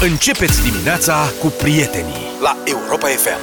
Începeți 0.00 0.62
dimineața 0.62 1.14
cu 1.40 1.46
prietenii 1.46 2.14
la 2.42 2.56
Europa 2.64 3.06
FM. 3.06 3.38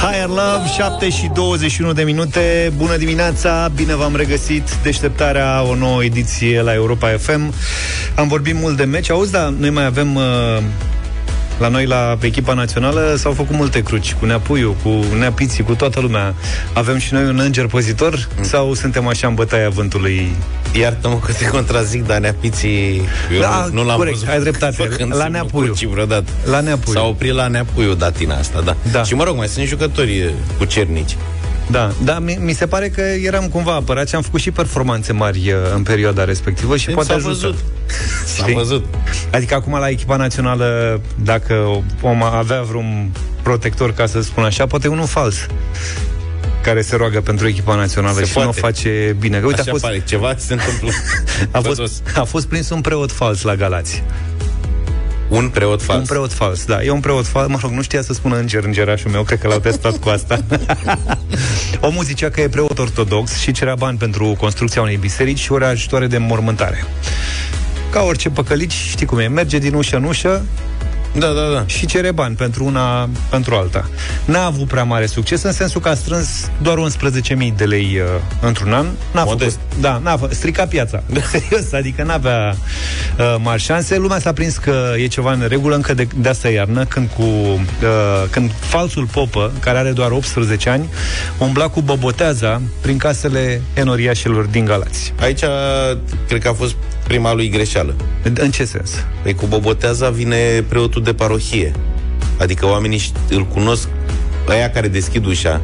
Higher 0.00 0.26
Love, 0.26 0.68
7 0.76 1.08
și 1.08 1.30
21 1.34 1.92
de 1.92 2.02
minute. 2.02 2.72
Bună 2.76 2.96
dimineața, 2.96 3.70
bine 3.74 3.94
v-am 3.94 4.16
regăsit. 4.16 4.74
Deșteptarea, 4.82 5.62
o 5.62 5.74
nouă 5.74 6.04
ediție 6.04 6.62
la 6.62 6.74
Europa 6.74 7.08
FM 7.18 7.52
Am 8.14 8.28
vorbit 8.28 8.54
mult 8.54 8.76
de 8.76 8.84
meci. 8.84 9.10
Auzi, 9.10 9.32
da, 9.32 9.54
noi 9.58 9.70
mai 9.70 9.84
avem 9.84 10.14
uh, 10.14 10.22
la 11.58 11.68
noi, 11.68 11.86
la 11.86 12.18
echipa 12.20 12.54
națională, 12.54 13.14
s-au 13.18 13.32
făcut 13.32 13.56
multe 13.56 13.82
cruci 13.82 14.14
cu 14.14 14.26
Neapuiu, 14.26 14.76
cu 14.82 15.04
Neapiții, 15.18 15.64
cu 15.64 15.74
toată 15.74 16.00
lumea. 16.00 16.34
Avem 16.72 16.98
și 16.98 17.12
noi 17.12 17.24
un 17.24 17.38
înger 17.38 17.66
pozitor 17.66 18.28
mm. 18.36 18.44
sau 18.44 18.74
suntem 18.74 19.06
așa 19.06 19.28
în 19.28 19.34
bătaia 19.34 19.68
vântului? 19.68 20.30
Iartă-mă 20.80 21.18
că 21.24 21.32
te 21.32 21.44
contrazic, 21.44 22.06
dar 22.06 22.18
Neapiții 22.18 23.00
eu 23.34 23.40
Da, 23.40 23.68
nu, 23.72 23.80
nu 23.80 23.86
l-am 23.86 23.96
corect, 23.96 24.16
văzut 24.16 24.32
ai 24.32 24.40
dreptate. 24.40 24.74
făcând 24.76 25.10
La 25.10 25.16
semnul 25.16 25.30
Neapuiu. 25.32 25.64
crucii 25.64 25.86
vreodată. 25.86 26.30
La 26.44 26.60
Neapuiu. 26.60 26.94
S-a 26.94 27.02
oprit 27.06 27.32
la 27.32 27.46
Neapuiu 27.46 27.94
datina 27.94 28.36
asta, 28.36 28.60
da. 28.64 28.76
Da. 28.92 29.02
Și 29.02 29.14
mă 29.14 29.24
rog, 29.24 29.36
mai 29.36 29.48
sunt 29.48 29.66
jucători 29.66 30.18
eh, 30.18 30.30
cu 30.58 30.64
cernici. 30.64 31.16
Da, 31.70 31.92
da 32.04 32.18
mi, 32.18 32.38
mi 32.40 32.52
se 32.52 32.66
pare 32.66 32.88
că 32.88 33.00
eram 33.00 33.48
cumva 33.48 33.74
apărat 33.74 34.08
și 34.08 34.14
am 34.14 34.22
făcut 34.22 34.40
și 34.40 34.50
performanțe 34.50 35.12
mari 35.12 35.52
uh, 35.52 35.58
în 35.74 35.82
perioada 35.82 36.24
respectivă 36.24 36.76
și 36.76 36.86
Deci 36.86 36.94
poate 36.94 37.08
s-a 37.10 37.14
ajută. 37.14 37.32
văzut. 37.32 37.54
S-a 38.36 38.42
Știi? 38.42 38.54
văzut. 38.54 38.84
Adică 39.32 39.54
acum 39.54 39.72
la 39.78 39.88
echipa 39.88 40.16
națională, 40.16 41.00
dacă 41.24 41.82
om 42.02 42.22
avea 42.22 42.62
vreun 42.62 43.10
protector, 43.42 43.92
ca 43.92 44.06
să 44.06 44.20
spun 44.22 44.44
așa, 44.44 44.66
poate 44.66 44.88
unul 44.88 45.06
fals 45.06 45.46
care 46.62 46.82
se 46.82 46.96
roagă 46.96 47.20
pentru 47.20 47.46
echipa 47.48 47.74
națională 47.74 48.18
Se 48.18 48.24
și 48.24 48.32
poate. 48.32 48.48
nu 48.48 48.54
o 48.58 48.60
face 48.66 49.16
bine. 49.20 49.40
Uite, 49.44 49.60
Așa 49.60 49.70
a 49.70 49.72
fost, 49.72 49.82
pare, 49.84 50.02
ceva 50.06 50.34
se 50.36 50.52
întâmplă. 50.52 50.90
a, 51.50 51.58
Pătos. 51.60 51.78
fost, 51.78 52.02
a 52.16 52.24
fost 52.24 52.46
prins 52.46 52.70
un 52.70 52.80
preot 52.80 53.12
fals 53.12 53.42
la 53.42 53.54
Galați. 53.54 54.02
Un 55.28 55.48
preot 55.48 55.82
fals. 55.82 55.98
Un 55.98 56.06
preot 56.06 56.32
fals, 56.32 56.64
da. 56.64 56.82
E 56.82 56.90
un 56.90 57.00
preot 57.00 57.26
fals. 57.26 57.48
Mă 57.48 57.58
rog, 57.62 57.70
nu 57.70 57.82
știa 57.82 58.02
să 58.02 58.12
spună 58.12 58.36
înger 58.36 58.64
îngerașul 58.64 59.10
meu, 59.10 59.22
cred 59.22 59.38
că 59.38 59.48
l-au 59.48 59.58
testat 59.58 59.96
cu 59.96 60.08
asta. 60.08 60.44
Omul 61.80 62.04
zicea 62.04 62.30
că 62.30 62.40
e 62.40 62.48
preot 62.48 62.78
ortodox 62.78 63.38
și 63.38 63.52
cerea 63.52 63.74
bani 63.74 63.98
pentru 63.98 64.36
construcția 64.38 64.82
unei 64.82 64.96
biserici 64.96 65.38
și 65.38 65.52
ori 65.52 65.64
ajutoare 65.64 66.06
de 66.06 66.18
mormântare. 66.18 66.84
Ca 67.90 68.02
orice 68.02 68.30
păcălici, 68.30 68.72
știi 68.72 69.06
cum 69.06 69.18
e, 69.18 69.28
merge 69.28 69.58
din 69.58 69.74
ușă 69.74 69.96
în 69.96 70.04
ușă 70.04 70.44
Da, 71.18 71.26
da, 71.26 71.52
da. 71.52 71.64
și 71.66 71.86
cere 71.86 72.10
bani 72.10 72.34
pentru 72.34 72.64
una, 72.64 73.08
pentru 73.30 73.54
alta. 73.54 73.88
N-a 74.24 74.44
avut 74.44 74.66
prea 74.68 74.84
mare 74.84 75.06
succes, 75.06 75.42
în 75.42 75.52
sensul 75.52 75.80
că 75.80 75.88
a 75.88 75.94
strâns 75.94 76.50
doar 76.62 76.76
11.000 77.38 77.56
de 77.56 77.64
lei 77.64 78.00
uh, 78.00 78.20
într-un 78.40 78.72
an. 78.72 78.86
N-a 79.12 79.24
Modest. 79.24 79.58
făcut, 79.58 79.80
da, 79.80 80.00
n-a 80.02 80.16
făcut, 80.16 80.34
strica 80.34 80.66
piața. 80.66 81.02
Serios, 81.30 81.72
adică 81.72 82.02
n-avea 82.02 82.56
uh, 83.18 83.36
mari 83.42 83.62
șanse. 83.62 83.96
Lumea 83.96 84.18
s-a 84.18 84.32
prins 84.32 84.56
că 84.56 84.92
e 84.96 85.06
ceva 85.06 85.32
în 85.32 85.44
regulă 85.48 85.74
încă 85.74 85.94
de, 85.94 86.08
de 86.16 86.28
asta 86.28 86.48
iarnă, 86.48 86.84
când 86.84 87.08
cu 87.16 87.22
uh, 87.22 87.60
când 88.30 88.50
falsul 88.58 89.06
popă, 89.06 89.52
care 89.60 89.78
are 89.78 89.90
doar 89.90 90.10
18 90.10 90.68
ani, 90.68 90.88
umbla 91.38 91.68
cu 91.68 91.80
boboteaza 91.80 92.62
prin 92.80 92.98
casele 92.98 93.62
enoriașilor 93.74 94.44
din 94.44 94.64
Galați. 94.64 95.12
Aici 95.20 95.42
cred 96.26 96.42
că 96.42 96.48
a 96.48 96.52
fost 96.52 96.74
prima 97.08 97.34
lui 97.34 97.48
greșeală. 97.48 97.94
În, 98.22 98.36
în 98.40 98.50
ce 98.50 98.64
sens? 98.64 98.90
Păi 99.22 99.34
cu 99.34 99.46
Boboteaza 99.46 100.10
vine 100.10 100.64
preotul 100.68 101.02
de 101.02 101.12
parohie. 101.14 101.72
Adică 102.38 102.66
oamenii 102.66 102.98
ș- 103.00 103.30
îl 103.30 103.44
cunosc, 103.46 103.88
ăia 104.48 104.70
care 104.70 104.88
deschid 104.88 105.26
ușa. 105.26 105.60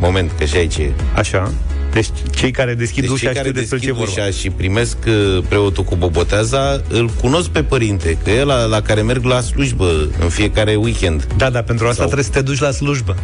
Moment, 0.00 0.30
că 0.38 0.44
și 0.44 0.56
aici 0.56 0.76
e. 0.76 0.90
Așa. 1.14 1.52
Deci 1.92 2.06
cei 2.34 2.50
care 2.50 2.74
deschid 2.74 3.00
Deci 3.02 3.10
ușa 3.12 3.24
cei 3.24 3.34
care 3.34 3.48
știu 3.48 3.60
despre 3.60 3.78
ce 3.78 3.84
deschid 3.86 4.04
vorba. 4.06 4.22
ușa 4.22 4.38
și 4.38 4.50
primesc 4.50 4.96
uh, 5.06 5.42
preotul 5.48 5.84
cu 5.84 5.94
Boboteaza, 5.96 6.80
îl 6.88 7.08
cunosc 7.20 7.48
pe 7.48 7.62
părinte, 7.62 8.18
că 8.24 8.30
e 8.30 8.44
la, 8.44 8.64
la 8.64 8.82
care 8.82 9.02
merg 9.02 9.24
la 9.24 9.40
slujbă 9.40 10.08
în 10.20 10.28
fiecare 10.28 10.74
weekend. 10.74 11.26
Da, 11.36 11.50
da, 11.50 11.62
pentru 11.62 11.84
asta 11.86 11.96
Sau- 11.96 12.04
trebuie 12.06 12.24
să 12.26 12.30
te 12.32 12.42
duci 12.42 12.58
la 12.60 12.70
slujbă. 12.70 13.16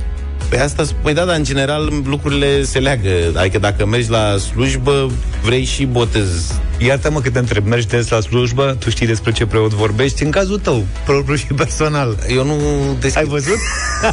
Pe 0.48 0.58
asta, 0.60 0.84
păi 1.02 1.14
da, 1.14 1.24
dar 1.24 1.36
în 1.36 1.44
general 1.44 1.92
lucrurile 2.04 2.62
se 2.62 2.78
leagă. 2.78 3.08
Adică 3.34 3.58
dacă 3.58 3.86
mergi 3.86 4.10
la 4.10 4.36
slujbă, 4.36 5.10
vrei 5.42 5.64
și 5.64 5.84
botez. 5.84 6.60
Iartă-mă 6.78 7.20
că 7.20 7.30
te 7.30 7.38
întreb, 7.38 7.66
mergi 7.66 7.86
des 7.86 8.08
la 8.08 8.20
slujbă, 8.20 8.76
tu 8.78 8.90
știi 8.90 9.06
despre 9.06 9.32
ce 9.32 9.46
preot 9.46 9.72
vorbești, 9.72 10.22
în 10.22 10.30
cazul 10.30 10.58
tău, 10.58 10.86
propriu 11.04 11.34
și 11.34 11.46
personal. 11.46 12.16
Eu 12.28 12.44
nu 12.44 12.56
deschid. 13.00 13.22
Ai 13.22 13.28
văzut? 13.28 13.58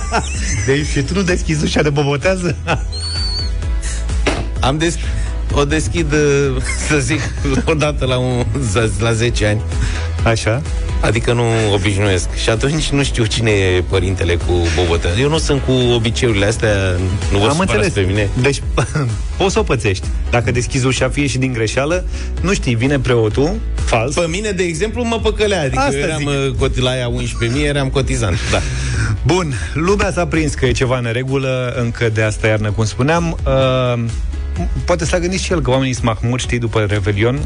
deci 0.67 0.85
și 0.85 1.01
tu 1.01 1.13
nu 1.13 1.21
deschizi 1.21 1.63
ușa 1.63 1.81
de 1.81 1.89
bobotează? 1.89 2.55
Am 4.59 4.77
des... 4.77 4.95
O 5.55 5.65
deschid, 5.65 6.13
uh, 6.13 6.61
să 6.87 6.97
zic, 6.97 7.19
odată 7.65 8.05
la, 8.05 8.17
un, 8.17 8.45
la 8.99 9.13
10 9.13 9.45
ani. 9.45 9.61
Așa. 10.23 10.61
Adică 10.99 11.33
nu 11.33 11.43
obișnuiesc. 11.73 12.35
Și 12.35 12.49
atunci 12.49 12.89
nu 12.89 13.03
știu 13.03 13.25
cine 13.25 13.51
e 13.51 13.83
părintele 13.89 14.35
cu 14.35 14.51
bobotează. 14.75 15.19
Eu 15.19 15.29
nu 15.29 15.37
sunt 15.37 15.61
cu 15.65 15.71
obiceiurile 15.71 16.45
astea, 16.45 16.69
nu 17.31 17.37
vă 17.37 17.45
Am 17.45 17.51
supărați 17.51 17.73
înțeles. 17.85 17.93
pe 17.93 18.01
mine. 18.01 18.29
Deci, 18.41 18.61
poți 19.37 19.53
să 19.53 19.59
o 19.59 19.63
pățești. 19.63 20.07
Dacă 20.29 20.51
deschizi 20.51 20.85
ușa, 20.85 21.09
fie 21.09 21.27
și 21.27 21.37
din 21.37 21.53
greșeală, 21.53 22.05
nu 22.41 22.53
știi, 22.53 22.75
vine 22.75 22.99
preotul, 22.99 23.55
fals, 23.85 24.13
Pe 24.15 24.25
mine, 24.29 24.49
de 24.51 24.63
exemplu, 24.63 25.03
mă 25.03 25.19
păcălea. 25.19 25.61
Adică 25.61 25.79
Asta 25.79 25.97
eu 25.97 26.03
eram 26.03 26.19
zic. 26.19 26.27
uh, 26.27 26.51
cotil 26.57 26.83
la 26.83 26.89
aia 26.89 27.09
11.000, 27.55 27.65
eram 27.65 27.89
cotizant. 27.89 28.37
Da. 28.51 28.59
Bun, 29.25 29.53
lumea 29.73 30.11
s-a 30.11 30.25
prins 30.27 30.53
că 30.53 30.65
e 30.65 30.71
ceva 30.71 30.97
în 30.97 31.09
regulă 31.11 31.73
încă 31.81 32.09
de 32.09 32.21
asta 32.21 32.47
iarnă, 32.47 32.71
cum 32.71 32.85
spuneam. 32.85 33.37
Uh, 33.45 34.03
poate 34.85 35.05
s-a 35.05 35.19
gândit 35.19 35.39
și 35.39 35.51
el 35.51 35.61
că 35.61 35.69
oamenii 35.69 35.93
sunt 35.93 36.05
mahmuri, 36.05 36.41
știi, 36.41 36.59
după 36.59 36.79
Revelion 36.89 37.39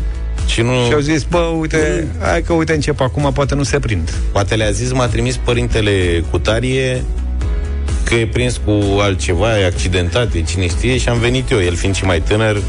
Și 0.47 0.62
nu... 0.62 0.72
și 0.85 0.94
au 0.94 1.00
zis, 1.00 1.24
bă, 1.24 1.38
uite, 1.38 2.08
hai 2.22 2.41
că 2.41 2.53
uite 2.53 2.74
încep 2.74 3.00
acum, 3.02 3.31
poate 3.34 3.56
nu 3.56 3.63
se 3.63 3.80
prind. 3.80 4.09
Poate 4.31 4.56
le-a 4.56 4.69
zis, 4.69 4.91
m-a 4.91 5.08
trimis 5.08 5.38
părintele 5.38 6.24
cu 6.31 6.40
tarie 6.40 7.03
că 8.07 8.16
e 8.16 8.28
prins 8.28 8.59
cu 8.66 9.00
altceva, 9.00 9.59
e 9.59 9.66
accidentat, 9.66 10.34
e 10.34 10.41
cine 10.41 10.68
știe, 10.68 10.97
și 10.97 11.09
am 11.09 11.19
venit 11.19 11.51
eu, 11.51 11.62
el 11.63 11.75
fiind 11.75 11.95
și 11.95 12.03
mai 12.03 12.22
tânăr. 12.22 12.62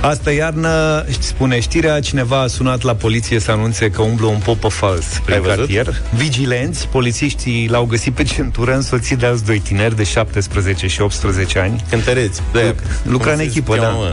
Asta 0.00 0.32
iarnă, 0.32 1.04
spune 1.18 1.60
știrea, 1.60 2.00
cineva 2.00 2.40
a 2.40 2.46
sunat 2.46 2.82
la 2.82 2.94
poliție 2.94 3.38
să 3.40 3.50
anunțe 3.50 3.90
că 3.90 4.02
umblă 4.02 4.26
un 4.26 4.38
popă 4.44 4.68
fals 4.68 5.04
prin 5.24 5.34
Ai 5.34 5.40
văzut? 5.40 5.56
cartier. 5.56 6.02
Vigilenți, 6.14 6.88
polițiștii 6.88 7.68
l-au 7.70 7.84
găsit 7.84 8.14
pe 8.14 8.22
centură 8.22 8.74
însoțit 8.74 9.18
de 9.18 9.26
alți 9.26 9.44
doi 9.44 9.58
tineri 9.58 9.96
de 9.96 10.04
17 10.04 10.86
și 10.86 11.00
18 11.00 11.58
ani. 11.58 11.84
Cântăreți. 11.90 12.42
De 12.52 12.74
lucra 13.02 13.32
în 13.32 13.40
echipă, 13.40 13.76
da. 13.76 13.96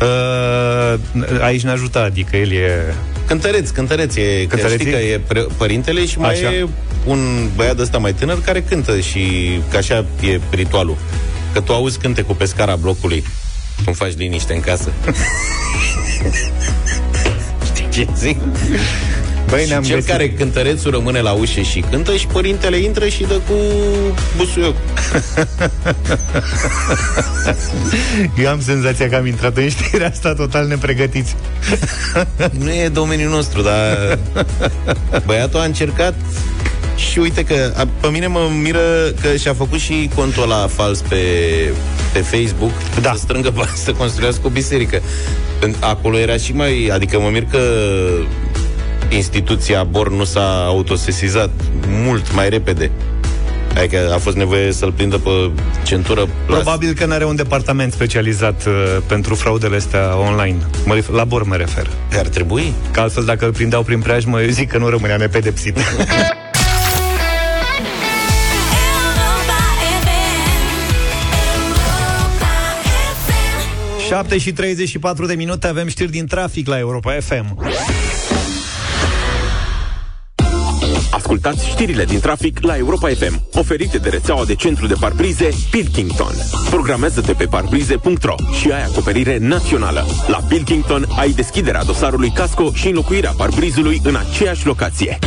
Uh, 0.00 0.94
aici 1.40 1.62
ne 1.62 1.70
ajută, 1.70 1.98
adică 1.98 2.36
el 2.36 2.52
e... 2.52 2.94
Cântăreț, 3.26 3.70
cântăreț. 3.70 4.14
E, 4.14 4.20
că 4.22 4.46
Cântăreții? 4.54 4.78
știi 4.86 4.90
că 4.92 4.98
e 4.98 5.20
pre- 5.26 5.46
părintele 5.56 6.06
și 6.06 6.18
mai 6.18 6.30
Așa. 6.30 6.52
e 6.52 6.66
un 7.04 7.48
băiat 7.56 7.78
ăsta 7.78 7.98
mai 7.98 8.12
tânăr 8.12 8.40
care 8.40 8.62
cântă 8.62 9.00
și 9.00 9.20
că 9.70 9.76
așa 9.76 10.04
e 10.20 10.40
ritualul. 10.50 10.96
Că 11.52 11.60
tu 11.60 11.72
auzi 11.72 11.98
cântecul 11.98 12.34
pe 12.34 12.44
scara 12.44 12.76
blocului 12.76 13.24
când 13.84 13.96
faci 13.96 14.16
liniște 14.16 14.54
în 14.54 14.60
casă. 14.60 14.92
Știi 17.74 17.88
ce 17.90 18.06
zic? 18.18 18.36
Băi, 19.48 19.64
Și 19.64 19.80
cel 19.88 20.02
care 20.02 20.30
cântărețul 20.30 20.90
rămâne 20.90 21.20
la 21.20 21.32
ușă 21.32 21.60
și 21.60 21.84
cântă 21.90 22.16
și 22.16 22.26
părintele 22.26 22.76
intră 22.76 23.08
și 23.08 23.22
dă 23.22 23.34
cu 23.34 23.54
busuioc. 24.36 24.74
Eu 28.42 28.48
am 28.48 28.60
senzația 28.60 29.08
că 29.08 29.14
am 29.16 29.26
intrat 29.26 29.56
în 29.56 29.68
știrea 29.68 30.08
asta 30.08 30.34
total 30.34 30.66
nepregătiți. 30.66 31.34
Nu 32.64 32.70
e 32.70 32.88
domeniul 32.88 33.30
nostru, 33.30 33.62
dar 33.62 34.18
băiatul 35.26 35.60
a 35.60 35.64
încercat 35.64 36.14
și 36.96 37.18
uite 37.18 37.44
că 37.44 37.72
a, 37.76 37.88
pe 38.00 38.08
mine 38.08 38.26
mă 38.26 38.50
miră 38.62 38.80
că 39.20 39.36
și-a 39.36 39.54
făcut 39.54 39.78
și 39.78 40.10
contul 40.14 40.48
la 40.48 40.66
fals 40.74 41.00
pe, 41.00 41.16
pe 42.12 42.18
Facebook 42.18 42.72
Da. 43.00 43.12
să 43.12 43.18
strângă 43.18 43.50
bani 43.50 43.70
să 43.74 43.92
construiască 43.92 44.40
o 44.44 44.48
biserică. 44.48 45.02
În- 45.60 45.74
Acolo 45.80 46.18
era 46.18 46.36
și 46.36 46.52
mai... 46.52 46.90
Adică 46.92 47.18
mă 47.20 47.28
mir 47.32 47.44
că 47.50 47.58
instituția 49.14 49.82
BOR 49.84 50.10
nu 50.10 50.24
s-a 50.24 50.64
autosesizat 50.66 51.50
mult 51.88 52.34
mai 52.34 52.48
repede. 52.48 52.90
Adică 53.76 54.10
a 54.14 54.18
fost 54.18 54.36
nevoie 54.36 54.72
să-l 54.72 54.92
prindă 54.92 55.18
pe 55.18 55.30
centură. 55.82 56.20
la- 56.20 56.54
Probabil 56.54 56.92
că 56.92 57.04
n-are 57.06 57.24
un 57.24 57.36
departament 57.36 57.92
specializat 57.92 58.64
uh, 58.66 58.72
pentru 59.06 59.34
fraudele 59.34 59.76
astea 59.76 60.16
online. 60.18 60.56
Mă 60.84 60.96
ref- 60.98 61.10
la 61.12 61.24
bor 61.24 61.42
mă 61.42 61.56
refer. 61.56 61.90
Ar 62.18 62.26
trebui? 62.26 62.72
Că 62.90 63.00
altfel 63.00 63.24
dacă 63.24 63.44
îl 63.44 63.52
prindeau 63.52 63.82
prin 63.82 64.00
preajmă, 64.00 64.40
eu 64.42 64.48
zic 64.48 64.70
că 64.70 64.78
nu 64.78 64.88
rămânea 64.88 65.16
nepedepsit. 65.16 65.76
Europa 65.76 65.86
FM. 70.00 70.08
Europa 71.56 72.02
FM. 73.26 74.08
7 74.08 74.38
și 74.38 74.52
34 74.52 75.26
de 75.26 75.34
minute 75.34 75.66
avem 75.66 75.88
știri 75.88 76.10
din 76.10 76.26
trafic 76.26 76.66
la 76.68 76.78
Europa 76.78 77.12
FM. 77.20 77.58
Ascultați 81.34 81.68
știrile 81.68 82.04
din 82.04 82.20
trafic 82.20 82.60
la 82.60 82.76
Europa 82.76 83.08
FM, 83.08 83.42
oferite 83.52 83.98
de 83.98 84.08
rețeaua 84.08 84.44
de 84.44 84.54
centru 84.54 84.86
de 84.86 84.94
parbrize 85.00 85.48
Pilkington. 85.70 86.34
Programează-te 86.70 87.32
pe 87.32 87.44
parbrize.ro 87.44 88.34
și 88.60 88.70
ai 88.70 88.82
acoperire 88.82 89.38
națională. 89.38 90.06
La 90.26 90.38
Pilkington 90.48 91.06
ai 91.18 91.30
deschiderea 91.30 91.84
dosarului 91.84 92.30
casco 92.30 92.72
și 92.72 92.88
înlocuirea 92.88 93.32
parbrizului 93.36 94.00
în 94.04 94.16
aceeași 94.16 94.66
locație. 94.66 95.18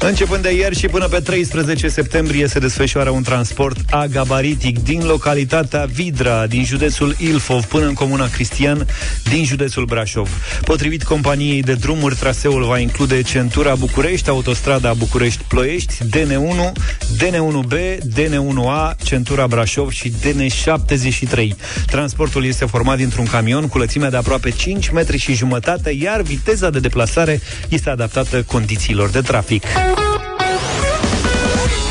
Începând 0.00 0.42
de 0.42 0.54
ieri 0.54 0.78
și 0.78 0.86
până 0.86 1.06
pe 1.06 1.20
13 1.20 1.88
septembrie 1.88 2.46
se 2.46 2.58
desfășoară 2.58 3.10
un 3.10 3.22
transport 3.22 3.76
agabaritic 3.90 4.78
din 4.78 5.06
localitatea 5.06 5.84
Vidra, 5.84 6.46
din 6.46 6.64
județul 6.64 7.14
Ilfov, 7.18 7.64
până 7.64 7.86
în 7.86 7.94
comuna 7.94 8.28
Cristian, 8.30 8.86
din 9.28 9.44
județul 9.44 9.84
Brașov. 9.84 10.30
Potrivit 10.64 11.02
companiei 11.02 11.62
de 11.62 11.74
drumuri, 11.74 12.16
traseul 12.16 12.64
va 12.64 12.78
include 12.78 13.22
centura 13.22 13.74
București, 13.74 14.28
autostrada 14.28 14.92
București-Ploiești, 14.92 15.94
DN1, 16.04 16.72
DN1B, 17.16 17.98
DN1A, 18.14 18.96
centura 19.02 19.46
Brașov 19.46 19.90
și 19.90 20.12
DN73. 20.12 21.48
Transportul 21.86 22.44
este 22.44 22.64
format 22.64 22.96
dintr-un 22.96 23.26
camion 23.26 23.68
cu 23.68 23.78
lățimea 23.78 24.10
de 24.10 24.16
aproape 24.16 24.50
5 24.50 24.88
metri 24.88 25.18
și 25.18 25.34
jumătate, 25.34 25.90
iar 25.90 26.20
viteza 26.20 26.70
de 26.70 26.78
deplasare 26.78 27.40
este 27.68 27.90
adaptată 27.90 28.42
condițiilor 28.42 29.08
de 29.08 29.20
trafic. 29.20 29.64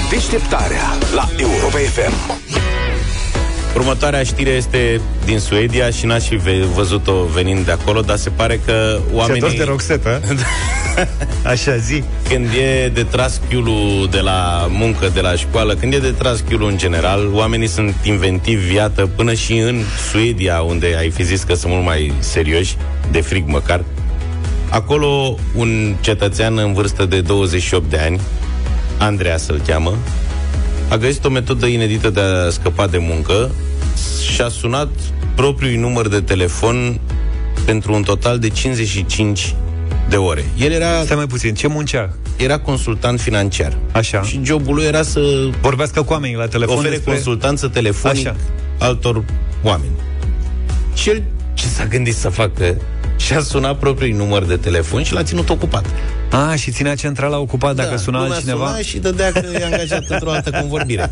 Deșteptarea 0.09 0.81
la 1.15 1.29
Europa 1.37 1.77
FM. 1.77 2.13
Următoarea 3.75 4.23
știre 4.23 4.49
este 4.49 5.01
din 5.25 5.39
Suedia 5.39 5.89
și 5.89 6.05
n-aș 6.05 6.23
fi 6.27 6.35
ve- 6.35 6.65
văzut-o 6.75 7.23
venind 7.33 7.65
de 7.65 7.71
acolo, 7.71 8.01
dar 8.01 8.17
se 8.17 8.29
pare 8.29 8.59
că 8.65 8.99
Se 9.09 9.13
oamenii... 9.15 9.57
de 9.57 9.63
roxetă. 9.63 10.21
Așa 11.45 11.75
zi. 11.77 12.03
când 12.29 12.45
e 12.45 12.87
de 12.87 13.03
tras 13.03 13.41
chiulul 13.49 14.07
de 14.11 14.19
la 14.19 14.67
muncă, 14.69 15.09
de 15.13 15.21
la 15.21 15.35
școală, 15.35 15.75
când 15.75 15.93
e 15.93 15.99
de 15.99 16.11
tras 16.11 16.39
chiulul 16.49 16.69
în 16.69 16.77
general, 16.77 17.29
oamenii 17.33 17.67
sunt 17.67 17.95
inventivi, 18.03 18.73
iată, 18.73 19.09
până 19.15 19.33
și 19.33 19.57
în 19.57 19.81
Suedia, 20.11 20.61
unde 20.61 20.95
ai 20.97 21.09
fi 21.09 21.23
zis 21.23 21.41
că 21.43 21.53
sunt 21.53 21.71
mult 21.71 21.85
mai 21.85 22.13
serioși, 22.19 22.75
de 23.11 23.21
frig 23.21 23.43
măcar. 23.47 23.83
Acolo, 24.69 25.35
un 25.55 25.95
cetățean 26.01 26.57
în 26.57 26.73
vârstă 26.73 27.05
de 27.05 27.21
28 27.21 27.89
de 27.89 27.97
ani, 27.97 28.19
Andreea 28.97 29.37
să-l 29.37 29.61
cheamă, 29.67 29.97
a 30.89 30.95
găsit 30.97 31.25
o 31.25 31.29
metodă 31.29 31.65
inedită 31.65 32.09
de 32.09 32.19
a 32.19 32.49
scăpa 32.49 32.87
de 32.87 32.97
muncă 32.97 33.51
și 34.31 34.41
a 34.41 34.47
sunat 34.49 34.89
propriul 35.35 35.79
număr 35.79 36.07
de 36.07 36.21
telefon 36.21 36.99
pentru 37.65 37.93
un 37.93 38.03
total 38.03 38.39
de 38.39 38.49
55 38.49 39.55
de 40.09 40.15
ore. 40.15 40.45
El 40.57 40.71
era, 40.71 41.01
Stai 41.03 41.15
mai 41.15 41.27
puțin, 41.27 41.53
ce 41.53 41.67
muncea? 41.67 42.13
era 42.37 42.59
consultant 42.59 43.19
financiar. 43.19 43.77
Așa. 43.91 44.21
Și 44.21 44.39
jobul 44.43 44.75
lui 44.75 44.85
era 44.85 45.01
să 45.03 45.19
Vorbească 45.61 46.01
cu 46.03 46.13
oamenii 46.13 46.35
la 46.35 46.47
telefon 46.47 46.75
ofere 46.77 46.89
despre... 46.93 47.11
consultanță 47.11 47.67
telefonic 47.67 48.27
Așa. 48.27 48.35
altor 48.79 49.23
oameni. 49.63 49.91
Și 50.93 51.09
el 51.09 51.23
ce 51.53 51.65
s-a 51.67 51.85
gândit 51.85 52.15
să 52.15 52.29
facă? 52.29 52.75
Și-a 53.17 53.39
sunat 53.41 53.77
propriul 53.79 54.17
număr 54.17 54.43
de 54.43 54.55
telefon 54.55 55.03
și 55.03 55.13
l-a 55.13 55.23
ținut 55.23 55.49
ocupat. 55.49 55.85
A, 56.31 56.55
și 56.55 56.71
ținea 56.71 56.95
centrala 56.95 57.37
ocupat 57.37 57.75
dacă 57.75 57.97
suna 57.97 58.17
lumea 58.17 58.33
altcineva? 58.35 58.67
Suna 58.67 58.77
și 58.81 58.97
dădea 58.97 59.31
că 59.31 59.45
e 59.59 59.63
angajat 59.63 60.03
într-o 60.09 60.31
altă 60.31 60.49
convorbire. 60.51 61.11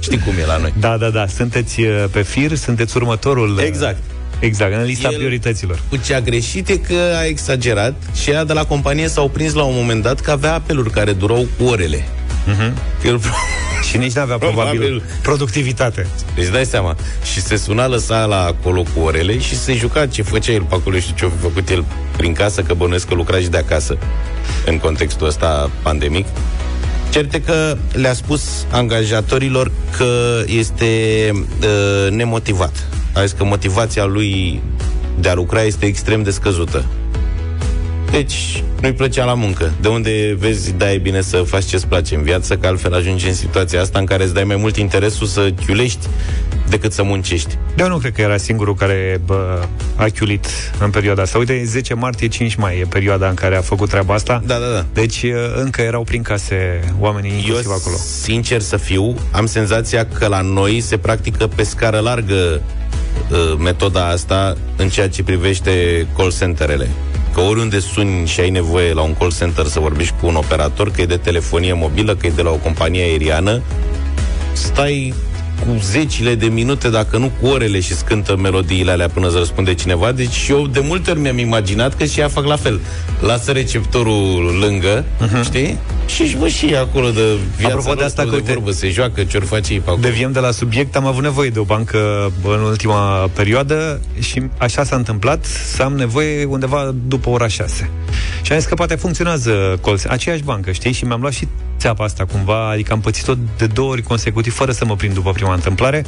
Știi 0.00 0.18
cum 0.18 0.32
e 0.42 0.46
la 0.46 0.56
noi. 0.56 0.72
Da, 0.80 0.96
da, 0.96 1.08
da. 1.10 1.26
Sunteți 1.26 1.80
uh, 1.80 2.04
pe 2.10 2.22
fir, 2.22 2.54
sunteți 2.54 2.96
următorul... 2.96 3.56
uh, 3.56 3.62
Exact. 3.64 4.02
Exact, 4.38 4.72
în 4.74 4.82
lista 4.84 5.08
El- 5.08 5.16
priorităților. 5.16 5.80
Cu 5.88 5.96
ce 5.96 6.14
a 6.14 6.20
greșit 6.20 6.68
e 6.68 6.76
că 6.76 6.94
a 7.16 7.24
exagerat 7.24 7.94
și 8.22 8.30
ea 8.30 8.44
de 8.44 8.52
la 8.52 8.64
companie 8.64 9.08
s-au 9.08 9.28
prins 9.28 9.52
la 9.52 9.62
un 9.62 9.74
moment 9.76 10.02
dat 10.02 10.20
că 10.20 10.30
avea 10.30 10.54
apeluri 10.54 10.90
care 10.90 11.12
durau 11.12 11.46
cu 11.58 11.64
orele. 11.64 12.04
Uh-huh. 12.48 12.72
El, 13.04 13.20
Și 13.90 13.96
nici 13.96 14.12
n-avea 14.12 14.36
probabil, 14.38 14.78
Probabil. 14.80 15.02
productivitate. 15.22 16.06
deci 16.34 16.48
dai 16.48 16.64
seama. 16.64 16.96
Și 17.32 17.40
se 17.40 17.56
suna, 17.56 17.86
lăsa 17.86 18.24
la 18.24 18.44
acolo 18.44 18.82
cu 18.82 19.00
orele 19.00 19.38
și 19.38 19.56
se 19.58 19.74
juca 19.74 20.06
ce 20.06 20.22
făcea 20.22 20.52
el 20.52 20.62
pe 20.62 20.74
acolo. 20.74 20.98
Știu 20.98 21.14
ce-a 21.16 21.28
fi 21.28 21.42
făcut 21.42 21.68
el 21.68 21.84
prin 22.16 22.32
casă, 22.32 22.62
că 22.62 22.74
bănuiesc 22.74 23.08
că 23.08 23.14
lucra 23.14 23.38
și 23.38 23.48
de 23.48 23.56
acasă 23.56 23.96
în 24.66 24.78
contextul 24.78 25.26
ăsta 25.26 25.70
pandemic. 25.82 26.26
Certe 27.10 27.40
că 27.40 27.76
le-a 27.92 28.12
spus 28.12 28.66
angajatorilor 28.70 29.70
că 29.96 30.42
este 30.46 31.30
uh, 31.32 32.10
nemotivat. 32.10 32.86
A 33.12 33.20
zis 33.20 33.32
că 33.32 33.44
motivația 33.44 34.04
lui 34.04 34.62
de 35.20 35.28
a 35.28 35.34
lucra 35.34 35.62
este 35.62 35.86
extrem 35.86 36.22
de 36.22 36.30
scăzută. 36.30 36.84
Deci, 38.10 38.62
nu-i 38.80 38.92
plăcea 38.92 39.24
la 39.24 39.34
muncă. 39.34 39.72
De 39.80 39.88
unde 39.88 40.36
vezi, 40.38 40.72
da, 40.72 40.92
e 40.92 40.98
bine 40.98 41.20
să 41.20 41.36
faci 41.36 41.64
ce-ți 41.64 41.86
place 41.86 42.14
în 42.14 42.22
viață, 42.22 42.56
că 42.56 42.66
altfel 42.66 42.94
ajungi 42.94 43.26
în 43.26 43.34
situația 43.34 43.80
asta 43.80 43.98
în 43.98 44.04
care 44.04 44.24
îți 44.24 44.34
dai 44.34 44.44
mai 44.44 44.56
mult 44.56 44.76
interesul 44.76 45.26
să 45.26 45.52
chiulești 45.66 46.06
decât 46.68 46.92
să 46.92 47.02
muncești. 47.02 47.58
Eu 47.78 47.88
nu 47.88 47.96
cred 47.96 48.12
că 48.12 48.20
era 48.20 48.36
singurul 48.36 48.74
care 48.74 49.20
bă, 49.26 49.62
a 49.96 50.04
chiulit 50.04 50.46
în 50.78 50.90
perioada 50.90 51.22
asta. 51.22 51.38
Uite, 51.38 51.62
10 51.64 51.94
martie, 51.94 52.28
5 52.28 52.54
mai 52.54 52.78
e 52.78 52.86
perioada 52.88 53.28
în 53.28 53.34
care 53.34 53.56
a 53.56 53.60
făcut 53.60 53.88
treaba 53.88 54.14
asta. 54.14 54.42
Da, 54.46 54.58
da, 54.58 54.66
da. 54.66 54.84
Deci 54.92 55.22
uh, 55.22 55.32
încă 55.56 55.82
erau 55.82 56.02
prin 56.02 56.22
case 56.22 56.80
oamenii 56.98 57.30
Eu, 57.30 57.36
inclusiv 57.36 57.70
acolo. 57.70 57.96
sincer 57.96 58.60
să 58.60 58.76
fiu, 58.76 59.14
am 59.30 59.46
senzația 59.46 60.06
că 60.06 60.26
la 60.26 60.40
noi 60.40 60.80
se 60.80 60.96
practică 60.96 61.46
pe 61.46 61.62
scară 61.62 61.98
largă 61.98 62.60
uh, 63.30 63.54
metoda 63.58 64.08
asta 64.08 64.56
în 64.76 64.88
ceea 64.88 65.08
ce 65.08 65.22
privește 65.22 66.06
call 66.16 66.32
centerele. 66.32 66.88
Că 67.34 67.40
oriunde 67.40 67.78
suni 67.78 68.26
și 68.26 68.40
ai 68.40 68.50
nevoie 68.50 68.92
la 68.92 69.00
un 69.02 69.14
call 69.14 69.32
center 69.32 69.66
să 69.66 69.80
vorbești 69.80 70.14
cu 70.20 70.26
un 70.26 70.34
operator, 70.34 70.90
că 70.90 71.00
e 71.00 71.06
de 71.06 71.16
telefonie 71.16 71.72
mobilă, 71.72 72.14
că 72.14 72.26
e 72.26 72.30
de 72.30 72.42
la 72.42 72.50
o 72.50 72.56
companie 72.56 73.02
aeriană, 73.02 73.62
stai 74.52 75.14
cu 75.60 75.80
zecile 75.82 76.34
de 76.34 76.46
minute, 76.46 76.88
dacă 76.88 77.18
nu 77.18 77.30
cu 77.40 77.46
orele 77.46 77.80
și 77.80 77.94
scântă 77.96 78.36
melodiile 78.36 78.90
alea 78.90 79.08
până 79.08 79.26
îți 79.26 79.36
răspunde 79.36 79.74
cineva. 79.74 80.12
Deci 80.12 80.46
eu 80.48 80.66
de 80.66 80.80
multe 80.80 81.10
ori 81.10 81.20
mi-am 81.20 81.38
imaginat 81.38 81.94
că 81.96 82.04
și 82.04 82.20
ea 82.20 82.28
fac 82.28 82.44
la 82.44 82.56
fel. 82.56 82.80
Lasă 83.20 83.52
receptorul 83.52 84.56
lângă, 84.60 85.04
uh-huh. 85.04 85.44
știi? 85.44 85.78
Și 86.06 86.22
își 86.22 86.36
vă 86.36 86.48
și 86.48 86.74
acolo 86.74 87.10
de 87.10 87.20
viața 87.56 87.74
Apropo 87.74 87.94
de 87.94 88.04
asta, 88.04 88.22
nostru 88.22 88.24
că 88.24 88.30
de 88.30 88.50
uite- 88.50 88.52
vorbă, 88.52 88.70
se 88.70 88.90
joacă 88.90 89.24
ce 89.24 89.36
ori 89.36 89.46
face 89.46 89.72
ei 89.72 89.78
pe 89.78 89.90
acolo. 89.90 90.02
Deviem 90.02 90.32
de 90.32 90.38
la 90.38 90.50
subiect, 90.50 90.96
am 90.96 91.06
avut 91.06 91.22
nevoie 91.22 91.48
de 91.50 91.58
o 91.58 91.62
bancă 91.64 92.32
în 92.44 92.60
ultima 92.60 93.30
perioadă 93.34 94.00
și 94.20 94.42
așa 94.58 94.84
s-a 94.84 94.96
întâmplat 94.96 95.44
să 95.44 95.82
am 95.82 95.92
nevoie 95.94 96.44
undeva 96.44 96.94
după 97.08 97.28
ora 97.28 97.48
6. 97.48 97.90
Și 98.42 98.52
am 98.52 98.58
zis 98.58 98.68
că 98.68 98.74
poate 98.74 98.94
funcționează 98.94 99.78
call 99.82 99.98
center- 99.98 100.10
aceeași 100.10 100.42
bancă, 100.42 100.72
știi? 100.72 100.92
Și 100.92 101.04
mi-am 101.04 101.20
luat 101.20 101.32
și 101.32 101.48
țeapa 101.84 102.04
asta 102.04 102.24
cumva, 102.24 102.68
adică 102.70 102.92
am 102.92 103.00
pățit-o 103.00 103.34
de 103.56 103.66
două 103.66 103.90
ori 103.90 104.02
consecutiv 104.02 104.54
fără 104.54 104.72
să 104.72 104.84
mă 104.84 104.96
prind 104.96 105.14
după 105.14 105.30
prima 105.32 105.54
întâmplare. 105.54 106.04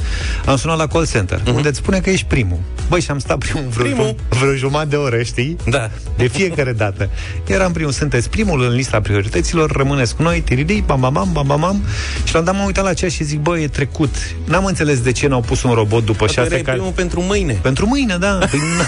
Am 0.47 0.57
sunat 0.57 0.77
la 0.77 0.87
call 0.87 1.07
center, 1.07 1.41
uh-huh. 1.41 1.55
unde 1.55 1.69
îți 1.69 1.79
spune 1.79 1.99
că 2.01 2.11
ești 2.11 2.27
primul. 2.27 2.59
Băi, 2.89 3.01
și 3.01 3.11
am 3.11 3.19
stat 3.19 3.39
primul 3.39 3.65
vreo, 3.69 3.85
Primul. 3.85 4.15
primul. 4.29 4.47
vreo 4.47 4.55
jumătate 4.55 4.89
de 4.89 4.97
oră, 4.97 5.23
știi? 5.23 5.57
Da. 5.71 5.91
De 6.17 6.27
fiecare 6.27 6.73
dată. 6.73 7.11
Eram 7.47 7.73
primul, 7.73 7.93
sunteți 7.93 8.31
primul 8.31 8.63
în 8.63 8.73
lista 8.75 9.01
priorităților, 9.01 9.71
rămâneți 9.71 10.17
cu 10.17 10.23
noi, 10.23 10.41
tiridei, 10.41 10.83
bam, 10.87 11.01
bam, 11.01 11.13
bam, 11.13 11.29
bam, 11.33 11.47
bam, 11.47 11.61
bam. 11.61 11.83
Și 12.25 12.33
la 12.33 12.39
un 12.39 12.45
dat 12.45 12.55
m-am 12.55 12.67
uitat 12.67 12.85
la 12.85 12.93
ceas 12.95 13.13
și 13.13 13.25
zic, 13.25 13.39
bă, 13.41 13.59
e 13.59 13.69
trecut. 13.69 14.15
N-am 14.45 14.65
înțeles 14.65 15.01
de 15.01 15.13
ce 15.13 15.27
n-au 15.27 15.41
pus 15.41 15.63
un 15.63 15.73
robot 15.73 16.05
după 16.05 16.19
Dar 16.19 16.29
tu 16.29 16.33
șase 16.35 16.47
erai 16.49 16.63
care... 16.63 16.77
primul 16.77 16.93
pentru 16.93 17.21
mâine. 17.23 17.53
Pentru 17.63 17.87
mâine, 17.87 18.17
da. 18.21 18.39
Păi, 18.51 18.59
n- 18.61 18.87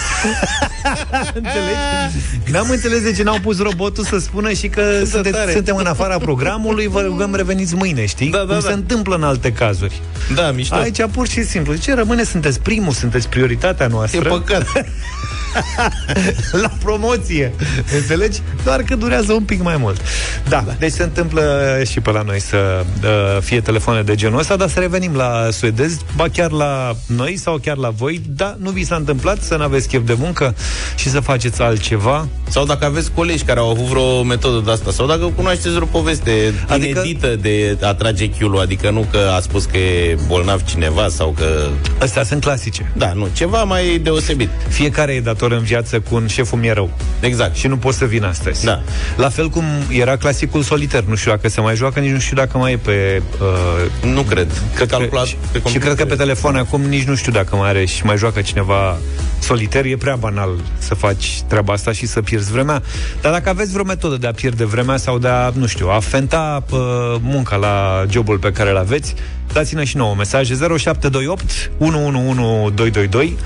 Înțelegi? 1.35 2.50
N-am 2.50 2.66
înțeles 2.71 3.02
de 3.02 3.12
ce 3.12 3.23
n-au 3.23 3.38
pus 3.42 3.59
robotul 3.61 4.04
să 4.04 4.18
spună 4.18 4.52
și 4.52 4.68
că 4.68 5.04
sunte, 5.04 5.30
tare. 5.30 5.52
suntem 5.52 5.76
în 5.76 5.87
afara 5.87 6.18
programului, 6.18 6.77
vă 6.87 7.00
rugăm 7.00 7.35
reveniți 7.35 7.75
mâine, 7.75 8.06
știi? 8.06 8.30
Da, 8.30 8.38
da, 8.38 8.44
Cum 8.44 8.54
da. 8.54 8.68
se 8.68 8.73
întâmplă 8.73 9.14
în 9.14 9.23
alte 9.23 9.52
cazuri. 9.52 10.00
Da, 10.35 10.50
mișto. 10.50 10.75
Aici 10.75 11.02
pur 11.12 11.28
și 11.28 11.44
simplu. 11.44 11.75
Ce 11.75 11.94
rămâne? 11.94 12.25
Sunteți 12.25 12.61
primul, 12.61 12.92
sunteți 12.92 13.28
prioritatea 13.28 13.87
E 13.87 13.88
noastră 13.88 14.28
păcat. 14.28 14.66
la 16.62 16.70
promoție. 16.82 17.52
Înțelegi? 17.94 18.40
Doar 18.64 18.82
că 18.82 18.94
durează 18.94 19.32
un 19.32 19.42
pic 19.42 19.62
mai 19.62 19.76
mult. 19.76 20.00
Da, 20.49 20.62
da. 20.66 20.75
deci 20.78 20.92
se 20.92 21.02
întâmplă 21.02 21.76
și 21.90 22.00
pe 22.00 22.11
la 22.11 22.23
noi 22.23 22.40
să 22.40 22.85
uh, 23.04 23.42
fie 23.42 23.61
telefoane 23.61 24.02
de 24.02 24.14
genul 24.14 24.38
ăsta, 24.38 24.56
dar 24.56 24.68
să 24.68 24.80
revenim 24.80 25.14
la 25.14 25.49
suedezi, 25.50 25.99
ba 26.16 26.28
chiar 26.28 26.50
la 26.50 26.97
noi 27.06 27.37
sau 27.37 27.56
chiar 27.56 27.76
la 27.76 27.88
voi, 27.88 28.20
da, 28.28 28.56
nu 28.58 28.70
vi 28.70 28.85
s-a 28.85 28.97
întâmplat 28.97 29.42
să 29.42 29.56
n-aveți 29.56 29.88
chef 29.88 30.06
de 30.06 30.16
muncă 30.18 30.54
și 30.97 31.11
să 31.11 31.20
faceți 31.20 31.62
altceva? 31.62 32.28
Sau 32.49 32.64
dacă 32.64 32.85
aveți 32.85 33.11
colegi 33.11 33.44
care 33.44 33.61
au 33.61 33.70
avut 33.70 33.85
vreo 33.85 34.23
metodă 34.23 34.62
de 34.64 34.70
asta, 34.70 34.90
sau 34.90 35.06
dacă 35.06 35.32
cunoașteți 35.37 35.75
vreo 35.75 35.87
poveste 35.87 36.54
Adică- 36.68 36.98
adică... 36.98 37.25
inedită 37.25 37.37
de 37.37 37.87
a 37.87 37.94
trage 37.94 38.30
chiulul, 38.30 38.60
adică 38.60 38.90
nu 38.90 39.06
că 39.10 39.30
a 39.37 39.40
spus 39.40 39.64
că 39.64 39.76
e 39.76 40.18
bolnav 40.26 40.62
cineva 40.62 41.08
sau 41.08 41.34
că... 41.38 41.68
Astea 42.00 42.25
sunt 42.25 42.40
clasice. 42.40 42.92
Da, 42.96 43.12
nu, 43.12 43.28
ceva 43.32 43.62
mai 43.62 43.98
deosebit. 44.02 44.48
Fiecare 44.68 45.12
e 45.12 45.20
dator 45.20 45.52
în 45.52 45.62
viață 45.62 46.00
cu 46.00 46.14
un 46.14 46.26
șeful 46.26 46.58
mi-e 46.58 46.72
rău. 46.72 46.90
Exact. 47.20 47.56
Și 47.56 47.66
nu 47.66 47.76
pot 47.76 47.94
să 47.94 48.04
vin 48.04 48.25
astăzi. 48.25 48.64
Da. 48.64 48.82
La 49.16 49.28
fel 49.28 49.48
cum 49.48 49.64
era 49.90 50.16
clasicul 50.16 50.62
soliter. 50.62 51.02
Nu 51.02 51.14
știu 51.14 51.30
dacă 51.30 51.48
se 51.48 51.60
mai 51.60 51.76
joacă, 51.76 52.00
nici 52.00 52.10
nu 52.10 52.18
știu 52.18 52.37
dacă 52.37 52.58
mai 52.58 52.72
e 52.72 52.76
pe 52.76 53.22
uh, 53.40 54.10
Nu 54.12 54.22
cred. 54.22 54.50
Că 54.75 54.84
calculat 54.84 55.26
și, 55.26 55.37
pe 55.52 55.62
și 55.68 55.78
cred 55.78 55.94
că 55.94 56.04
pe 56.04 56.14
telefon 56.14 56.56
acum 56.56 56.80
nici 56.80 57.04
nu 57.04 57.14
știu 57.14 57.32
dacă 57.32 57.56
mai 57.56 57.68
are 57.68 57.84
și 57.84 58.04
mai 58.04 58.16
joacă 58.16 58.40
cineva 58.40 58.96
soliter. 59.38 59.84
E 59.84 59.96
prea 59.96 60.16
banal 60.16 60.50
să 60.78 60.94
faci 60.94 61.40
treaba 61.46 61.72
asta 61.72 61.92
și 61.92 62.06
să 62.06 62.20
pierzi 62.20 62.52
vremea. 62.52 62.82
Dar 63.20 63.32
dacă 63.32 63.48
aveți 63.48 63.72
vreo 63.72 63.84
metodă 63.84 64.16
de 64.16 64.26
a 64.26 64.32
pierde 64.32 64.64
vremea 64.64 64.96
sau 64.96 65.18
de 65.18 65.28
a, 65.28 65.50
nu 65.54 65.66
știu, 65.66 65.88
a 65.88 65.98
fenta 66.00 66.48
la 66.49 66.62
uh, 66.71 67.17
munca, 67.21 67.57
la 67.57 68.05
jobul 68.11 68.38
pe 68.38 68.52
care 68.52 68.71
îl 68.71 68.76
aveți, 68.76 69.14
dați-ne 69.52 69.85
și 69.85 69.97
nouă 69.97 70.14
mesaje 70.14 70.55
0728 70.55 71.71
111222. 71.78 73.37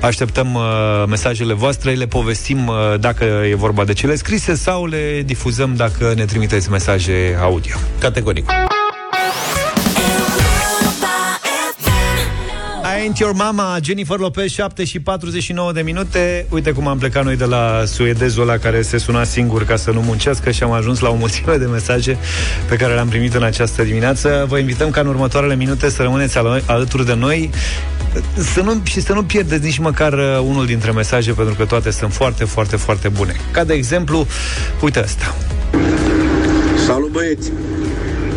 Așteptăm 0.00 0.54
uh, 0.54 0.62
mesajele 1.08 1.52
voastre, 1.52 1.92
le 1.92 2.06
povestim 2.06 2.66
uh, 2.66 2.74
dacă 3.00 3.24
e 3.24 3.54
vorba 3.54 3.84
de 3.84 3.92
cele 3.92 4.14
scrise 4.14 4.54
sau 4.54 4.86
le 4.86 5.22
difuzăm 5.24 5.74
dacă 5.74 6.12
ne 6.16 6.24
trimiteți 6.24 6.70
mesaje 6.70 7.38
audio. 7.40 7.74
Categoric. 7.98 8.50
Ain't 13.04 13.18
Your 13.18 13.34
Mama, 13.34 13.78
Jennifer 13.82 14.18
Lopez, 14.18 14.50
7 14.50 14.84
și 14.84 15.00
49 15.00 15.72
de 15.72 15.80
minute. 15.80 16.46
Uite 16.50 16.72
cum 16.72 16.86
am 16.86 16.98
plecat 16.98 17.24
noi 17.24 17.36
de 17.36 17.44
la 17.44 17.82
suedezul 17.86 18.42
ăla 18.42 18.56
care 18.58 18.82
se 18.82 18.98
suna 18.98 19.24
singur 19.24 19.64
ca 19.64 19.76
să 19.76 19.90
nu 19.90 20.00
muncească 20.00 20.50
și 20.50 20.62
am 20.62 20.72
ajuns 20.72 21.00
la 21.00 21.08
o 21.08 21.14
mulțime 21.14 21.56
de 21.56 21.64
mesaje 21.64 22.18
pe 22.68 22.76
care 22.76 22.94
le-am 22.94 23.08
primit 23.08 23.34
în 23.34 23.42
această 23.42 23.82
dimineață. 23.82 24.44
Vă 24.48 24.58
invităm 24.58 24.90
ca 24.90 25.00
în 25.00 25.06
următoarele 25.06 25.56
minute 25.56 25.90
să 25.90 26.02
rămâneți 26.02 26.38
al- 26.38 26.62
alături 26.66 27.06
de 27.06 27.14
noi 27.14 27.50
să 28.54 28.60
nu, 28.60 28.80
și 28.82 29.00
să 29.00 29.12
nu 29.12 29.24
pierdeți 29.24 29.64
nici 29.64 29.78
măcar 29.78 30.12
uh, 30.12 30.38
unul 30.44 30.66
dintre 30.66 30.90
mesaje, 30.90 31.32
pentru 31.32 31.54
că 31.54 31.64
toate 31.64 31.90
sunt 31.90 32.12
foarte, 32.12 32.44
foarte, 32.44 32.76
foarte 32.76 33.08
bune. 33.08 33.36
Ca 33.52 33.64
de 33.64 33.74
exemplu, 33.74 34.26
uite 34.82 34.98
asta. 34.98 35.34
Salut 36.86 37.10
băieți! 37.10 37.50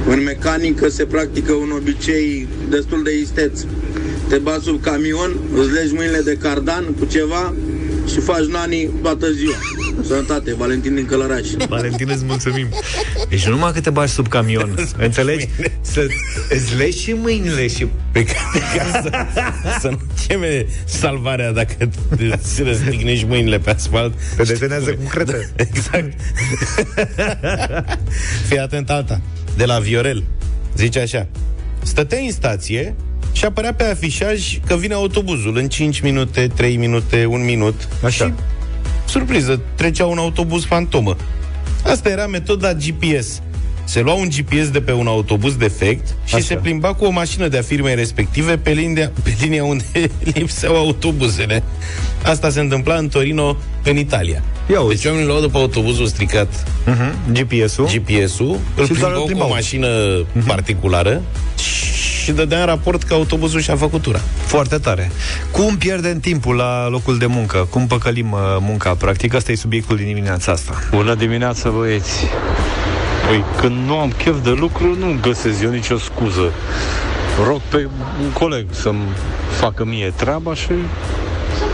În 0.07 0.23
mecanică 0.23 0.89
se 0.89 1.05
practică 1.05 1.51
un 1.53 1.71
obicei 1.75 2.47
destul 2.69 3.03
de 3.03 3.17
isteț. 3.21 3.59
Te 4.29 4.37
bați 4.37 4.63
sub 4.63 4.81
camion, 4.81 5.35
îți 5.53 5.71
legi 5.71 5.93
mâinile 5.93 6.19
de 6.21 6.37
cardan 6.37 6.83
cu 6.99 7.05
ceva 7.05 7.53
și 8.07 8.19
faci 8.19 8.45
nani 8.45 8.89
toată 9.01 9.31
ziua. 9.31 9.55
Sănătate, 10.07 10.55
Valentin 10.55 10.95
din 10.95 11.05
Călăraș. 11.05 11.47
Valentin, 11.67 12.09
îți 12.09 12.23
mulțumim. 12.25 12.67
Deci 13.29 13.45
nu 13.45 13.51
numai 13.51 13.71
că 13.73 13.81
te 13.81 13.89
bagi 13.89 14.11
sub 14.11 14.27
camion, 14.27 14.75
înțelegi? 14.97 15.47
Să 15.81 16.07
îți 16.49 16.75
legi 16.77 16.99
și 16.99 17.11
mâinile 17.13 17.67
și 17.67 17.87
Pe 18.11 18.25
care, 18.25 18.63
ca 18.77 19.01
să, 19.01 19.25
să 19.79 19.87
nu 19.87 19.99
cheme 20.27 20.65
salvarea 20.85 21.51
dacă 21.51 21.89
îți 22.17 22.63
răstignești 22.63 23.25
mâinile 23.25 23.59
pe 23.59 23.69
asfalt. 23.69 24.13
te 24.35 24.43
detenează 24.43 24.93
cu 24.93 25.07
cretă. 25.09 25.49
Exact. 25.55 26.19
Fii 28.47 28.59
atent 28.59 28.89
alta. 28.89 29.21
De 29.57 29.65
la 29.65 29.79
Viorel. 29.79 30.23
Zice 30.75 30.99
așa. 30.99 31.27
Stătea 31.83 32.19
în 32.19 32.31
stație 32.31 32.95
și 33.37 33.45
apărea 33.45 33.73
pe 33.73 33.83
afișaj 33.83 34.59
că 34.65 34.75
vine 34.75 34.93
autobuzul 34.93 35.57
în 35.57 35.67
5 35.67 35.99
minute, 35.99 36.47
3 36.55 36.75
minute, 36.75 37.25
1 37.25 37.43
minut. 37.43 37.87
Așa. 38.03 38.25
Și, 38.25 38.33
surpriză, 39.07 39.61
trecea 39.75 40.05
un 40.05 40.17
autobuz 40.17 40.63
fantomă. 40.65 41.15
Asta 41.83 42.09
era 42.09 42.27
metoda 42.27 42.73
GPS. 42.73 43.41
Se 43.87 44.01
lua 44.01 44.13
un 44.13 44.29
GPS 44.29 44.69
de 44.69 44.81
pe 44.81 44.91
un 44.91 45.07
autobuz 45.07 45.55
defect 45.55 46.07
și 46.25 46.35
Așa. 46.35 46.43
se 46.43 46.55
plimba 46.55 46.93
cu 46.93 47.05
o 47.05 47.09
mașină 47.09 47.47
de-a 47.47 47.61
firmei 47.61 47.95
respective 47.95 48.57
pe 48.57 48.71
linia, 48.71 49.11
pe 49.23 49.35
linia 49.39 49.63
unde 49.63 49.83
lipseau 50.33 50.75
autobuzele. 50.75 51.63
Asta 52.23 52.49
se 52.49 52.59
întâmpla 52.59 52.95
în 52.95 53.07
Torino, 53.07 53.57
în 53.83 53.97
Italia. 53.97 54.43
Ia 54.71 54.79
uzi. 54.79 54.95
Deci 54.95 55.05
oamenii 55.05 55.27
luau 55.27 55.41
după 55.41 55.57
autobuzul 55.57 56.05
stricat 56.05 56.47
uh-huh. 56.63 57.31
GPS-ul. 57.31 57.85
GPS-ul, 57.85 58.57
îl 58.75 58.85
Și 58.85 58.93
doar 58.93 59.11
plimbau 59.11 59.11
îl 59.11 59.15
cu 59.15 59.21
o 59.21 59.25
plimbau. 59.25 59.49
mașină 59.49 59.87
particulară 60.47 61.21
și 62.23 62.31
dădea 62.31 62.59
în 62.59 62.65
raport 62.65 63.03
că 63.03 63.13
autobuzul 63.13 63.61
și-a 63.61 63.75
făcut 63.75 64.01
tura. 64.01 64.19
Foarte 64.45 64.77
tare. 64.77 65.11
Cum 65.51 65.77
pierdem 65.77 66.19
timpul 66.19 66.55
la 66.55 66.87
locul 66.87 67.17
de 67.17 67.25
muncă? 67.25 67.67
Cum 67.69 67.87
păcălim 67.87 68.31
uh, 68.31 68.39
munca? 68.59 68.93
Practic, 68.95 69.33
asta 69.33 69.51
e 69.51 69.55
subiectul 69.55 69.97
din 69.97 70.05
dimineața 70.05 70.51
asta. 70.51 70.73
Bună 70.91 71.15
dimineața, 71.15 71.69
băieți! 71.69 72.25
Păi, 73.27 73.43
când 73.59 73.87
nu 73.87 73.97
am 73.97 74.11
chef 74.11 74.43
de 74.43 74.49
lucru, 74.49 74.95
nu 74.99 75.17
găsesc 75.21 75.61
eu 75.61 75.69
nicio 75.69 75.97
scuză. 75.97 76.51
Rog 77.45 77.61
pe 77.69 77.87
un 78.21 78.31
coleg 78.31 78.65
să-mi 78.71 79.03
facă 79.59 79.85
mie 79.85 80.13
treaba 80.15 80.53
și 80.53 80.71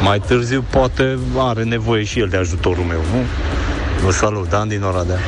mai 0.02 0.20
târziu 0.20 0.64
poate 0.70 1.18
are 1.38 1.64
nevoie 1.64 2.04
și 2.04 2.20
el 2.20 2.28
de 2.28 2.38
ajutorul 2.38 2.84
meu, 2.84 3.00
nu? 3.12 3.24
Vă 4.06 4.12
salut, 4.12 4.50
Dan 4.50 4.68
din 4.68 4.84
Oradea. 4.84 5.20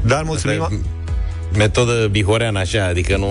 Dar 0.00 0.22
mulțumim... 0.22 0.62
Asta 0.62 0.74
e 0.74 1.58
Metodă 1.58 2.08
bihoreană 2.10 2.58
așa, 2.58 2.84
adică 2.84 3.16
nu, 3.16 3.28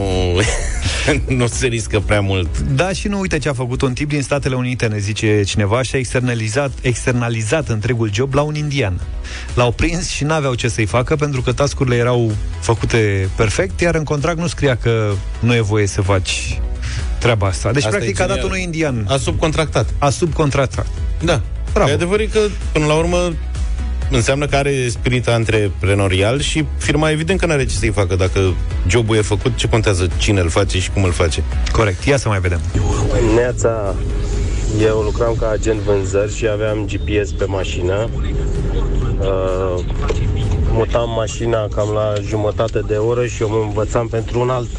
nu 1.38 1.48
se 1.48 1.68
riscă 1.68 2.00
prea 2.00 2.22
mult. 2.22 2.60
Da, 2.60 2.92
și 2.92 3.08
nu 3.08 3.20
uite 3.20 3.38
ce 3.38 3.50
a 3.50 3.54
făcut 3.54 3.82
un 3.82 3.94
tip 3.94 4.10
din 4.10 4.22
Statele 4.22 4.56
Unite, 4.56 4.86
ne 4.86 4.98
zice 4.98 5.44
cineva, 5.44 5.82
și 5.82 5.96
a 5.96 5.98
externalizat, 5.98 6.72
externalizat 6.82 7.70
întregul 7.70 8.14
job 8.14 8.34
la 8.34 8.42
un 8.42 8.56
indian. 8.56 9.02
L-au 9.54 9.72
prins 9.72 10.10
și 10.10 10.24
n-aveau 10.24 10.54
ce 10.54 10.68
să-i 10.68 10.86
facă 10.86 11.16
pentru 11.16 11.42
că 11.42 11.52
tascurile 11.54 11.96
erau 11.96 12.32
făcute 12.60 13.30
perfect, 13.36 13.80
iar 13.82 13.96
în 13.96 14.04
contract 14.04 14.38
nu 14.38 14.48
scria 14.48 14.78
că 14.78 15.12
nu 15.40 15.56
e 15.56 15.62
voie 15.62 15.88
să 15.88 16.02
faci 16.02 16.60
treaba 17.20 17.48
asta. 17.48 17.72
Deci, 17.72 17.84
Asta 17.84 17.96
practic, 17.98 18.20
e 18.20 18.24
a 18.24 18.28
dat 18.28 18.36
genial. 18.36 18.52
unui 18.52 18.64
indian. 18.64 19.06
A 19.10 19.18
subcontractat. 19.18 19.90
A 19.98 20.10
subcontractat. 20.10 20.88
Da. 21.22 21.42
Bravo. 21.74 21.90
E 21.90 21.94
adevărat 21.94 22.28
că, 22.32 22.40
până 22.72 22.86
la 22.86 22.94
urmă, 22.94 23.34
înseamnă 24.12 24.46
că 24.46 24.56
are 24.56 24.88
spirit 24.90 25.28
antreprenorial 25.28 26.40
și 26.42 26.66
firma 26.78 27.10
evident 27.10 27.40
că 27.40 27.46
nu 27.46 27.52
are 27.52 27.66
ce 27.66 27.76
să-i 27.76 27.92
facă. 27.92 28.16
Dacă 28.16 28.54
jobul 28.88 29.16
e 29.16 29.22
făcut, 29.22 29.56
ce 29.56 29.68
contează 29.68 30.08
cine 30.18 30.40
îl 30.40 30.50
face 30.50 30.80
și 30.80 30.92
cum 30.92 31.04
îl 31.04 31.12
face? 31.12 31.44
Corect. 31.72 32.04
Ia 32.04 32.18
să 32.18 32.28
mai 32.28 32.40
vedem. 32.40 32.60
Neața, 33.36 33.96
eu 34.82 35.00
lucram 35.00 35.36
ca 35.40 35.50
agent 35.50 35.80
vânzări 35.80 36.36
și 36.36 36.48
aveam 36.48 36.86
GPS 36.86 37.32
pe 37.32 37.46
mașină. 37.46 38.10
Uh, 39.20 39.84
mutam 40.72 41.10
mașina 41.10 41.68
cam 41.76 41.90
la 41.90 42.14
jumătate 42.28 42.80
de 42.88 42.96
oră 42.96 43.26
și 43.26 43.42
eu 43.42 43.50
mă 43.50 43.64
învățam 43.66 44.08
pentru 44.08 44.40
un 44.40 44.50
alt 44.50 44.70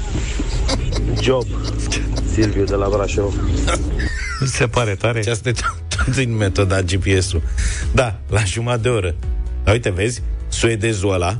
job. 1.21 1.45
Silviu 2.33 2.65
de 2.65 2.75
la 2.75 2.89
Brașov. 2.89 3.35
Nu 4.41 4.47
se 4.47 4.67
pare 4.67 4.95
tare? 4.95 5.23
Și 5.23 5.29
asta 5.29 5.49
e 5.49 5.53
tot, 5.53 5.63
tot 5.63 5.84
din 6.15 6.37
metoda 6.37 6.81
GPS-ul. 6.83 7.43
Da, 7.93 8.17
la 8.31 8.45
jumătate 8.45 8.83
de 8.83 8.89
oră. 8.89 9.15
Dar 9.65 9.75
uite, 9.75 9.91
vezi, 9.91 10.23
suedezul 10.49 11.13
ăla 11.13 11.39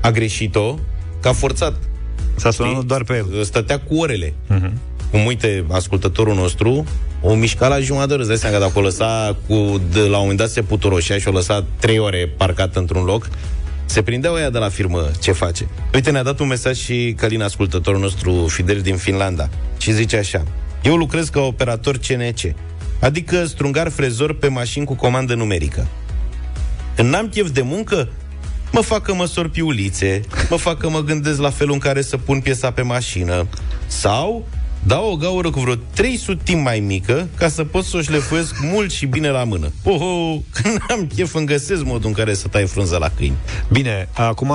a 0.00 0.10
greșit-o 0.10 0.78
că 1.20 1.28
a 1.28 1.32
forțat. 1.32 1.74
S-a 2.36 2.50
sunat 2.50 2.72
Știi? 2.72 2.86
doar 2.86 3.04
pe 3.04 3.14
el. 3.16 3.44
Stătea 3.44 3.80
cu 3.80 3.96
orele. 3.96 4.34
Mhm. 4.46 4.80
Cum 5.10 5.24
uite, 5.26 5.64
ascultătorul 5.70 6.34
nostru, 6.34 6.84
o 7.20 7.34
mișca 7.34 7.68
la 7.68 7.80
jumătate 7.80 8.08
de 8.08 8.12
oră. 8.12 8.22
Îți 8.22 8.30
dai 8.30 8.38
seama 8.38 8.56
că 8.56 8.64
dacă 8.64 8.78
o 8.78 8.82
lăsa 8.82 9.36
cu, 9.46 9.80
de, 9.92 9.98
la 9.98 10.04
un 10.06 10.20
moment 10.20 10.38
dat 10.38 10.48
se 10.48 10.62
puturoșea 10.62 11.18
și 11.18 11.28
o 11.28 11.30
lăsa 11.30 11.64
trei 11.80 11.98
ore 11.98 12.32
parcat 12.36 12.76
într-un 12.76 13.04
loc, 13.04 13.28
se 13.86 14.02
prindeau 14.02 14.36
ea 14.36 14.50
de 14.50 14.58
la 14.58 14.68
firmă 14.68 15.10
ce 15.20 15.32
face. 15.32 15.68
Uite, 15.94 16.10
ne-a 16.10 16.22
dat 16.22 16.38
un 16.40 16.46
mesaj 16.46 16.76
și 16.76 17.14
Călin, 17.16 17.42
ascultătorul 17.42 18.00
nostru 18.00 18.46
fidel 18.48 18.80
din 18.80 18.96
Finlanda. 18.96 19.48
Și 19.78 19.92
zice 19.92 20.16
așa. 20.16 20.42
Eu 20.82 20.96
lucrez 20.96 21.28
ca 21.28 21.40
operator 21.40 21.96
CNC, 21.96 22.54
adică 23.00 23.44
strungar 23.44 23.88
frezor 23.88 24.34
pe 24.34 24.48
mașini 24.48 24.84
cu 24.84 24.94
comandă 24.94 25.34
numerică. 25.34 25.86
Când 26.96 27.08
n-am 27.08 27.28
chef 27.28 27.50
de 27.50 27.62
muncă, 27.62 28.08
mă 28.72 28.80
fac 28.80 29.02
că 29.02 29.14
măsor 29.14 29.48
piulițe, 29.48 30.20
mă 30.50 30.56
fac 30.56 30.78
că 30.78 30.88
mă 30.88 31.00
gândesc 31.00 31.40
la 31.40 31.50
felul 31.50 31.72
în 31.72 31.78
care 31.78 32.02
să 32.02 32.16
pun 32.16 32.40
piesa 32.40 32.70
pe 32.70 32.82
mașină, 32.82 33.46
sau 33.86 34.46
dau 34.86 35.10
o 35.10 35.16
gaură 35.16 35.50
cu 35.50 35.60
vreo 35.60 35.74
300 35.74 36.40
timp 36.42 36.64
mai 36.64 36.80
mică 36.80 37.28
ca 37.36 37.48
să 37.48 37.64
pot 37.64 37.84
să 37.84 37.96
o 37.96 38.00
șlefuiesc 38.00 38.54
mult 38.72 38.90
și 38.90 39.06
bine 39.06 39.30
la 39.30 39.44
mână. 39.44 39.72
Oho, 39.82 40.42
când 40.52 40.78
am 40.90 41.10
chef 41.14 41.34
îmi 41.34 41.46
găsesc 41.46 41.84
modul 41.84 42.08
în 42.08 42.12
care 42.12 42.34
să 42.34 42.48
tai 42.48 42.66
frunza 42.66 42.98
la 42.98 43.10
câini. 43.16 43.36
Bine, 43.72 44.08
acum 44.12 44.52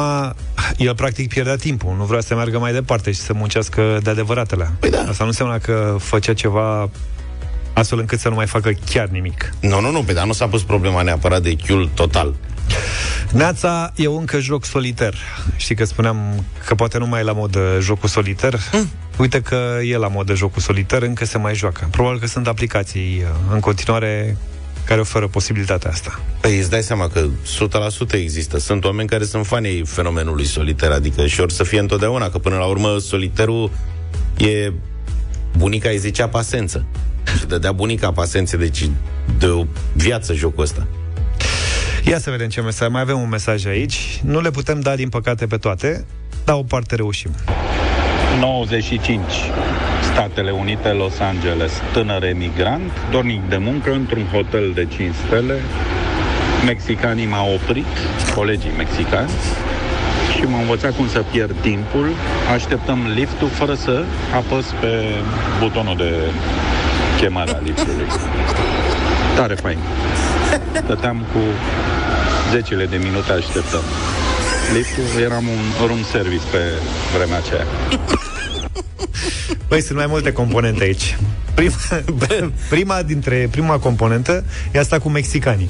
el 0.77 0.96
practic 0.96 1.29
pierdea 1.29 1.55
timpul, 1.55 1.96
nu 1.98 2.03
vrea 2.03 2.22
să 2.22 2.36
meargă 2.36 2.60
mai 2.60 2.74
departe 2.74 3.12
și 3.12 3.19
să 3.19 3.34
muncească 3.34 4.00
de 4.03 4.10
adevăratele. 4.10 4.72
Păi 4.79 4.89
da. 4.89 5.00
Asta 5.00 5.24
nu 5.24 5.29
înseamnă 5.29 5.58
că 5.58 5.96
făcea 6.00 6.34
ceva 6.34 6.89
astfel 7.79 8.00
încât 8.00 8.19
să 8.19 8.29
nu 8.29 8.36
mai 8.36 8.48
facă 8.48 8.71
chiar 8.89 9.07
nimic. 9.07 9.53
Nu, 9.59 9.81
nu, 9.81 9.91
nu, 9.91 10.03
pe 10.03 10.13
dar 10.13 10.25
nu 10.25 10.33
s-a 10.33 10.48
pus 10.48 10.63
problema 10.63 11.01
neapărat 11.01 11.41
de 11.41 11.55
chiul 11.55 11.89
total. 11.93 12.36
Neața, 13.31 13.93
eu 13.95 14.17
încă 14.17 14.39
joc 14.39 14.65
soliter. 14.65 15.15
Știi 15.55 15.75
că 15.75 15.86
spuneam 15.86 16.45
că 16.65 16.75
poate 16.75 16.98
nu 16.98 17.07
mai 17.07 17.19
e 17.19 17.24
la 17.24 17.31
modă 17.31 17.77
jocul 17.81 18.09
soliter? 18.09 18.59
Mm. 18.71 18.89
Uite 19.17 19.41
că 19.41 19.77
e 19.83 19.98
la 19.98 20.07
modă 20.07 20.33
jocul 20.33 20.62
soliter, 20.62 21.01
încă 21.01 21.25
se 21.25 21.38
mai 21.38 21.55
joacă. 21.55 21.88
Probabil 21.91 22.19
că 22.19 22.27
sunt 22.27 22.48
aplicații 22.48 23.24
uh, 23.24 23.53
în 23.53 23.59
continuare 23.59 24.38
care 24.86 25.01
oferă 25.01 25.27
posibilitatea 25.27 25.89
asta. 25.89 26.19
Păi 26.41 26.57
îți 26.57 26.69
dai 26.69 26.81
seama 26.81 27.07
că 27.07 27.27
100% 28.09 28.12
există. 28.12 28.59
Sunt 28.59 28.86
oameni 28.86 29.09
care 29.09 29.24
sunt 29.24 29.45
fani 29.45 29.67
ai 29.67 29.83
fenomenului 29.86 30.45
soliter, 30.45 30.91
adică 30.91 31.27
și 31.27 31.41
or 31.41 31.51
să 31.51 31.63
fie 31.63 31.79
întotdeauna, 31.79 32.29
că 32.29 32.38
până 32.38 32.55
la 32.55 32.65
urmă 32.65 32.98
soliterul 32.98 33.71
e... 34.38 34.71
Bunica 35.57 35.89
îi 35.89 35.98
zicea 35.98 36.27
pasență. 36.27 36.86
Și 37.38 37.45
dădea 37.45 37.71
bunica 37.71 38.12
pasențe, 38.12 38.57
deci 38.57 38.89
de 39.38 39.45
o 39.45 39.65
viață 39.93 40.33
jocul 40.33 40.63
ăsta. 40.63 40.88
Ia 42.03 42.19
să 42.19 42.29
vedem 42.29 42.48
ce 42.48 42.62
mesaj. 42.62 42.89
Mai 42.89 43.01
avem 43.01 43.19
un 43.19 43.29
mesaj 43.29 43.65
aici. 43.65 44.19
Nu 44.24 44.41
le 44.41 44.50
putem 44.50 44.79
da, 44.79 44.95
din 44.95 45.09
păcate, 45.09 45.48
pe 45.48 45.57
toate, 45.57 46.05
dar 46.45 46.55
o 46.55 46.63
parte 46.63 46.95
reușim. 46.95 47.31
95 48.39 49.21
Statele 50.12 50.51
Unite, 50.51 50.88
Los 50.91 51.19
Angeles 51.19 51.71
Tânăr 51.93 52.24
emigrant, 52.24 52.91
dornic 53.12 53.50
de 53.50 53.57
muncă 53.57 53.91
Într-un 53.93 54.25
hotel 54.31 54.71
de 54.74 54.88
5 54.95 55.15
stele 55.27 55.59
Mexicanii 56.65 57.25
m-au 57.25 57.53
oprit 57.53 57.86
Colegii 58.36 58.71
mexicani 58.77 59.29
și 60.36 60.45
m-a 60.45 60.59
învățat 60.59 60.95
cum 60.95 61.07
să 61.07 61.24
pierd 61.31 61.55
timpul. 61.62 62.09
Așteptăm 62.53 63.00
liftul 63.15 63.48
fără 63.48 63.74
să 63.74 64.03
apăs 64.36 64.65
pe 64.81 65.03
butonul 65.59 65.98
de 65.98 66.13
chemare 67.19 67.51
a 67.51 67.59
liftului. 67.59 68.07
Tare 69.35 69.55
fain. 69.55 69.77
Stăteam 70.83 71.17
cu 71.31 71.39
zecile 72.51 72.85
de 72.85 72.97
minute 72.97 73.31
așteptăm. 73.31 73.83
Liftul 74.73 75.21
eram 75.21 75.47
un 75.47 75.85
room 75.88 76.03
service 76.11 76.43
pe 76.51 76.57
vremea 77.17 77.38
aceea. 77.38 77.65
Băi, 79.67 79.81
sunt 79.81 79.97
mai 79.97 80.07
multe 80.07 80.31
componente 80.31 80.83
aici. 80.83 81.17
Prima, 81.53 81.75
prima 82.69 83.01
dintre 83.01 83.47
prima 83.51 83.77
componentă 83.77 84.43
e 84.71 84.79
asta 84.79 84.99
cu 84.99 85.09
mexicanii. 85.09 85.69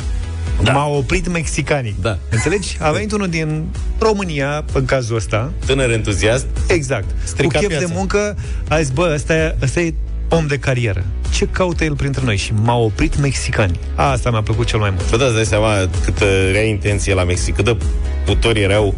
Da. 0.64 0.72
M-au 0.72 0.96
oprit 0.98 1.28
mexicanii. 1.28 1.96
Da. 2.02 2.18
Înțelegi? 2.30 2.78
A 2.80 2.92
venit 2.92 3.12
unul 3.12 3.28
din 3.28 3.66
România, 4.00 4.66
în 4.74 4.86
cazul 4.86 5.16
ăsta. 5.16 5.52
Tânăr 5.66 5.92
entuziast. 5.92 6.46
Exact. 6.68 7.06
Strica 7.24 7.60
cu 7.60 7.66
chef 7.66 7.68
piața. 7.68 7.86
de 7.86 7.94
muncă, 7.96 8.36
a 8.68 8.80
zis, 8.80 8.90
bă, 8.90 9.12
ăsta 9.14 9.36
e, 9.36 9.56
ăsta 9.62 9.80
e 9.80 9.94
om 10.30 10.48
de 10.48 10.58
carieră. 10.58 11.06
Ce 11.32 11.46
caută 11.46 11.84
el 11.84 11.96
printre 11.96 12.22
noi? 12.26 12.38
Și 12.38 12.54
m-au 12.64 12.84
oprit 12.84 13.20
mexicani. 13.20 13.80
Asta 13.96 14.30
mi-a 14.32 14.42
plăcut 14.42 14.66
cel 14.66 14.80
mai 14.80 14.90
mult. 14.90 15.10
Bă, 15.10 15.18
da, 15.18 15.26
îți 15.26 15.34
dai 15.34 15.46
seama 15.46 15.90
câtă 16.04 16.26
rea 16.52 16.64
intenție 16.64 17.14
la 17.14 17.24
Mexic, 17.24 17.56
cât 17.56 17.66
de 17.66 17.78
putori 18.26 18.62
erau. 18.62 18.96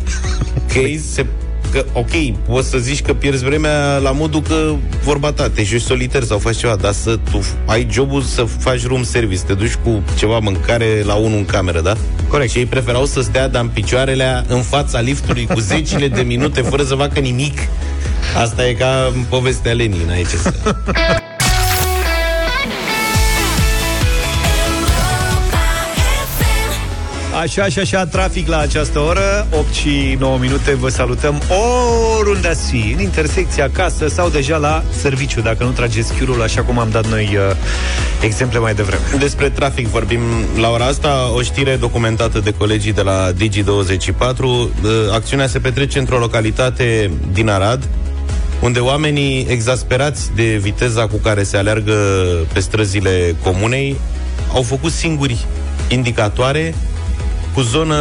Că 0.74 0.80
ei 0.80 0.98
se 0.98 1.26
că, 1.72 1.86
ok, 1.94 2.38
poți 2.48 2.70
să 2.70 2.78
zici 2.78 3.02
că 3.02 3.14
pierzi 3.14 3.44
vremea 3.44 3.98
la 3.98 4.12
modul 4.12 4.42
că 4.42 4.76
vorba 5.04 5.32
ta, 5.32 5.50
te 5.50 5.64
joci 5.64 5.82
soliter 5.82 6.24
sau 6.24 6.38
faci 6.38 6.58
ceva, 6.58 6.76
dar 6.76 6.92
să 6.92 7.20
tu 7.32 7.42
ai 7.66 7.88
jobul 7.92 8.22
să 8.22 8.44
faci 8.44 8.88
room 8.88 9.04
service, 9.04 9.42
te 9.42 9.54
duci 9.54 9.76
cu 9.84 10.04
ceva 10.18 10.40
mâncare 10.40 11.02
la 11.06 11.14
unul 11.14 11.38
în 11.38 11.46
cameră, 11.46 11.82
da? 11.82 11.96
Corect. 12.28 12.52
Și 12.52 12.58
ei 12.58 12.66
preferau 12.66 13.06
să 13.06 13.22
stea 13.22 13.48
dar 13.48 13.62
în 13.62 13.68
picioarele 13.68 14.44
în 14.48 14.62
fața 14.62 15.00
liftului 15.00 15.46
cu 15.46 15.60
zecile 15.60 16.08
de 16.08 16.22
minute 16.22 16.62
fără 16.62 16.84
să 16.84 16.96
facă 16.96 17.20
nimic. 17.20 17.58
Asta 18.36 18.68
e 18.68 18.74
ca 18.74 19.12
în 19.16 19.24
povestea 19.30 19.74
Lenin, 19.74 20.10
aici 20.10 20.28
Așa 27.42 27.68
și 27.68 27.80
așa, 27.80 28.06
trafic 28.06 28.48
la 28.48 28.60
această 28.60 29.00
oră 29.00 29.48
8 29.52 29.74
și 29.74 30.16
9 30.20 30.38
minute, 30.38 30.76
vă 30.76 30.90
salutăm 30.90 31.42
Oriunde 32.20 32.48
ați 32.48 32.70
fi 32.70 32.94
În 32.96 33.02
intersecția 33.02 33.64
acasă 33.64 34.08
sau 34.08 34.30
deja 34.30 34.58
la 34.58 34.84
serviciu 35.00 35.42
Dacă 35.42 35.64
nu 35.64 35.70
trageți 35.70 36.14
chiurul 36.14 36.42
așa 36.42 36.62
cum 36.62 36.80
am 36.80 36.90
dat 36.90 37.08
noi 37.08 37.30
uh, 37.50 37.56
Exemple 38.22 38.60
mai 38.60 38.74
devreme 38.74 39.02
Despre 39.20 39.50
trafic 39.50 39.88
vorbim 39.88 40.20
la 40.60 40.70
ora 40.70 40.86
asta, 40.86 41.32
o 41.36 41.42
știre 41.42 41.76
documentată 41.76 42.40
de 42.40 42.54
colegii 42.54 42.94
de 42.94 43.02
la 43.02 43.32
Digi24. 43.32 44.38
Uh, 44.40 44.70
Acțiunea 45.12 45.48
se 45.48 45.60
petrece 45.60 46.00
într-o 46.00 46.18
localitate 46.18 47.12
din 47.32 47.50
Arad, 47.50 47.88
unde 48.60 48.80
oamenii 48.80 49.46
exasperați 49.50 50.32
de 50.36 50.58
viteza 50.62 51.08
cu 51.08 51.16
care 51.16 51.44
se 51.44 51.58
aleargă 51.58 51.94
pe 52.54 52.60
străzile 52.60 53.36
comunei 53.44 53.96
au 54.54 54.62
făcut 54.62 54.92
singuri 54.92 55.46
indicatoare 55.88 56.76
cu 57.54 57.62
zonă 57.62 57.96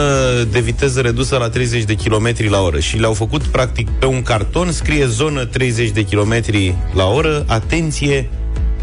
de 0.50 0.60
viteză 0.60 1.00
redusă 1.00 1.36
la 1.36 1.48
30 1.48 1.82
de 1.84 1.94
km 1.94 2.34
la 2.50 2.60
oră 2.60 2.78
și 2.78 2.96
le-au 2.98 3.12
făcut 3.12 3.42
practic 3.42 3.88
pe 3.90 4.06
un 4.06 4.22
carton, 4.22 4.72
scrie 4.72 5.06
zonă 5.06 5.44
30 5.44 5.90
de 5.90 6.04
km 6.04 6.34
la 6.94 7.04
oră, 7.06 7.44
atenție, 7.48 8.28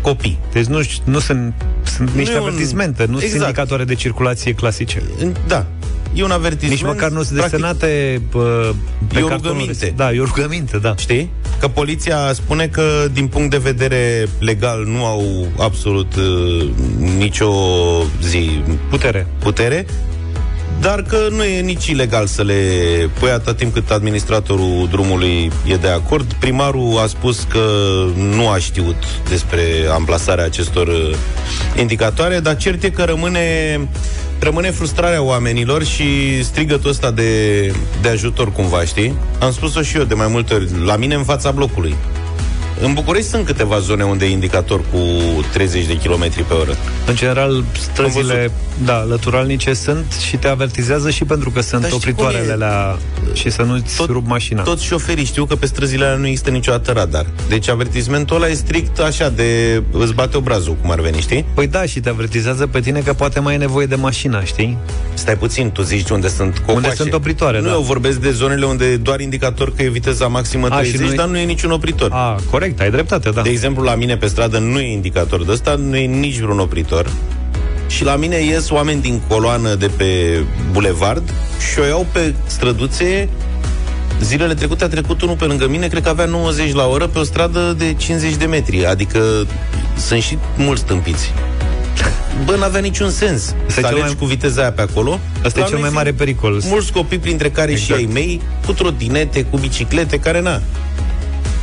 copii. 0.01 0.37
Deci 0.53 0.65
nu, 0.65 0.81
știu- 0.81 1.03
nu 1.05 1.19
sunt, 1.19 1.53
sunt 1.83 2.09
Nu 2.09 2.17
niște 2.17 2.33
e 2.35 2.39
un- 2.39 2.47
avertismente 2.47 3.01
Nu 3.05 3.11
sunt 3.11 3.23
Exact. 3.23 3.41
indicatoare 3.43 3.83
de 3.83 3.95
circulație 3.95 4.53
clasice 4.53 5.01
Da, 5.47 5.65
e 6.13 6.23
un 6.23 6.31
avertisment. 6.31 6.71
Nici 6.79 6.87
măcar 6.89 7.09
nu 7.09 7.21
sunt 7.23 7.37
practic, 7.37 7.51
desenate 7.59 8.21
uh, 8.33 8.69
pe 9.07 9.19
E 9.19 9.23
o 9.23 9.27
cartonul 9.27 9.51
rugăminte. 9.57 9.71
ăsta. 9.71 9.93
Da, 9.95 10.13
e 10.13 10.19
o 10.19 10.23
rugăminte, 10.23 10.77
da 10.77 10.93
Știi? 10.97 11.31
Că 11.59 11.67
poliția 11.67 12.17
spune 12.33 12.67
că, 12.67 13.07
din 13.13 13.27
punct 13.27 13.49
de 13.49 13.57
vedere 13.57 14.27
legal, 14.39 14.83
nu 14.85 15.05
au 15.05 15.47
absolut 15.59 16.15
uh, 16.15 16.69
nicio 17.17 17.51
zi 18.23 18.61
Putere 18.89 19.27
putere, 19.39 19.85
dar 20.81 21.01
că 21.01 21.17
nu 21.29 21.43
e 21.43 21.61
nici 21.61 21.87
ilegal 21.87 22.25
să 22.25 22.43
le 22.43 22.53
pui 23.19 23.29
atât 23.29 23.57
timp 23.57 23.73
cât 23.73 23.91
administratorul 23.91 24.87
drumului 24.91 25.51
e 25.65 25.75
de 25.75 25.87
acord. 25.87 26.33
Primarul 26.33 26.99
a 27.03 27.07
spus 27.07 27.47
că 27.49 27.59
nu 28.35 28.49
a 28.49 28.57
știut 28.57 29.03
despre 29.29 29.61
amplasarea 29.91 30.43
acestor 30.45 30.87
uh, 30.87 31.15
indicatoare, 31.79 32.39
dar 32.39 32.57
cert 32.57 32.83
e 32.83 32.89
că 32.89 33.03
rămâne, 33.03 33.79
rămâne 34.39 34.71
frustrarea 34.71 35.21
oamenilor 35.21 35.83
și 35.83 36.43
strigătul 36.43 36.89
ăsta 36.89 37.11
de, 37.11 37.61
de 38.01 38.09
ajutor 38.09 38.51
cumva, 38.51 38.83
știi? 38.83 39.13
Am 39.39 39.51
spus-o 39.51 39.81
și 39.81 39.97
eu 39.97 40.03
de 40.03 40.13
mai 40.13 40.27
multe 40.27 40.53
ori, 40.53 40.67
la 40.85 40.95
mine 40.95 41.15
în 41.15 41.23
fața 41.23 41.51
blocului. 41.51 41.95
În 42.81 42.93
București 42.93 43.29
sunt 43.29 43.45
câteva 43.45 43.79
zone 43.79 44.03
unde 44.03 44.25
e 44.25 44.29
indicator 44.29 44.79
cu 44.91 44.97
30 45.53 45.85
de 45.85 45.97
km 45.97 46.29
pe 46.47 46.53
oră. 46.53 46.75
În 47.07 47.15
general, 47.15 47.63
străzile 47.91 48.33
văzut. 48.35 48.51
da, 48.85 49.03
lăturalnice 49.09 49.73
sunt 49.73 50.05
și 50.27 50.37
te 50.37 50.47
avertizează 50.47 51.09
și 51.09 51.23
pentru 51.23 51.49
că 51.51 51.61
sunt 51.61 51.81
Dar 51.81 51.89
știi 51.91 52.01
opritoarele 52.11 52.41
cum 52.41 52.49
e? 52.49 52.53
alea 52.65 52.97
și 53.33 53.49
să 53.49 53.61
nu-ți 53.61 53.95
Tot- 53.95 54.07
rup 54.09 54.27
mașina. 54.27 54.61
Toți 54.61 54.83
șoferii 54.85 55.25
știu 55.25 55.45
că 55.45 55.55
pe 55.55 55.65
străzile 55.65 56.05
alea 56.05 56.17
nu 56.17 56.27
există 56.27 56.49
niciodată 56.49 56.91
radar. 56.91 57.25
Deci 57.49 57.69
avertismentul 57.69 58.35
ăla 58.35 58.47
e 58.47 58.53
strict 58.53 58.99
așa 58.99 59.29
de 59.29 59.81
îți 59.91 60.13
bate 60.13 60.37
obrazul, 60.37 60.75
cum 60.81 60.91
ar 60.91 60.99
veni, 60.99 61.19
știi? 61.21 61.45
Păi 61.53 61.67
da, 61.67 61.85
și 61.85 61.99
te 61.99 62.09
avertizează 62.09 62.67
pe 62.67 62.79
tine 62.79 62.99
că 62.99 63.13
poate 63.13 63.39
mai 63.39 63.53
e 63.53 63.57
nevoie 63.57 63.85
de 63.85 63.95
mașina, 63.95 64.43
știi? 64.43 64.77
Stai 65.13 65.37
puțin, 65.37 65.71
tu 65.71 65.81
zici 65.81 66.09
unde 66.09 66.27
sunt 66.27 66.57
copace. 66.57 66.75
Unde 66.75 66.93
sunt 66.95 67.13
opritoare, 67.13 67.59
Nu, 67.59 67.67
da. 67.67 67.73
eu 67.73 67.81
vorbesc 67.81 68.17
de 68.19 68.31
zonele 68.31 68.65
unde 68.65 68.95
doar 68.97 69.19
indicator 69.19 69.73
că 69.75 69.81
e 69.83 69.89
viteza 69.89 70.27
maximă 70.27 70.67
A, 70.69 70.81
și 70.83 70.89
30, 70.89 71.07
nu 71.07 71.13
e- 71.13 71.15
dar 71.15 71.27
nu 71.27 71.37
e 71.37 71.43
niciun 71.43 71.71
opritor. 71.71 72.09
A, 72.13 72.39
corect, 72.49 72.66
ai 72.79 72.91
dreptate, 72.91 73.29
da. 73.29 73.41
De 73.41 73.49
exemplu, 73.49 73.83
la 73.83 73.95
mine 73.95 74.17
pe 74.17 74.27
stradă 74.27 74.57
nu 74.57 74.79
e 74.79 74.91
indicator 74.91 75.45
de 75.45 75.51
ăsta, 75.51 75.75
nu 75.75 75.97
e 75.97 76.05
nici 76.05 76.39
vreun 76.39 76.59
opritor. 76.59 77.11
Și 77.87 78.03
la 78.03 78.15
mine 78.15 78.35
ies 78.35 78.69
oameni 78.69 79.01
din 79.01 79.21
coloană 79.27 79.75
de 79.75 79.89
pe 79.97 80.43
bulevard 80.71 81.33
și 81.71 81.79
o 81.79 81.83
iau 81.83 82.05
pe 82.11 82.33
străduțe 82.47 83.29
Zilele 84.21 84.53
trecute 84.53 84.83
a 84.83 84.87
trecut 84.87 85.21
unul 85.21 85.35
pe 85.35 85.45
lângă 85.45 85.67
mine, 85.67 85.87
cred 85.87 86.03
că 86.03 86.09
avea 86.09 86.25
90 86.25 86.73
la 86.73 86.85
oră 86.85 87.07
pe 87.07 87.19
o 87.19 87.23
stradă 87.23 87.75
de 87.77 87.93
50 87.93 88.35
de 88.35 88.45
metri, 88.45 88.85
adică 88.85 89.47
sunt 89.97 90.21
și 90.21 90.37
mulți 90.57 90.83
tâmpiți. 90.83 91.33
Bă, 92.45 92.55
n-avea 92.55 92.79
niciun 92.79 93.09
sens 93.09 93.43
Asta 93.43 93.55
e 93.67 93.71
să 93.71 93.75
cel 93.75 93.85
alergi 93.85 94.05
mai- 94.05 94.15
cu 94.19 94.25
viteza 94.25 94.61
aia 94.61 94.71
pe 94.71 94.81
acolo. 94.81 95.19
Asta 95.43 95.59
e 95.59 95.61
La 95.61 95.67
cel 95.67 95.71
noi 95.71 95.71
mai 95.71 95.79
fiind 95.79 95.93
mare 95.93 96.11
pericol. 96.13 96.61
Mulți 96.63 96.91
copii, 96.91 97.17
printre 97.17 97.49
care 97.49 97.75
și 97.75 97.77
Exact. 97.77 97.99
ai 97.99 98.09
mei, 98.13 98.41
cu 98.65 98.73
trotinete, 98.73 99.43
cu 99.43 99.57
biciclete, 99.57 100.19
care 100.19 100.41
na. 100.41 100.61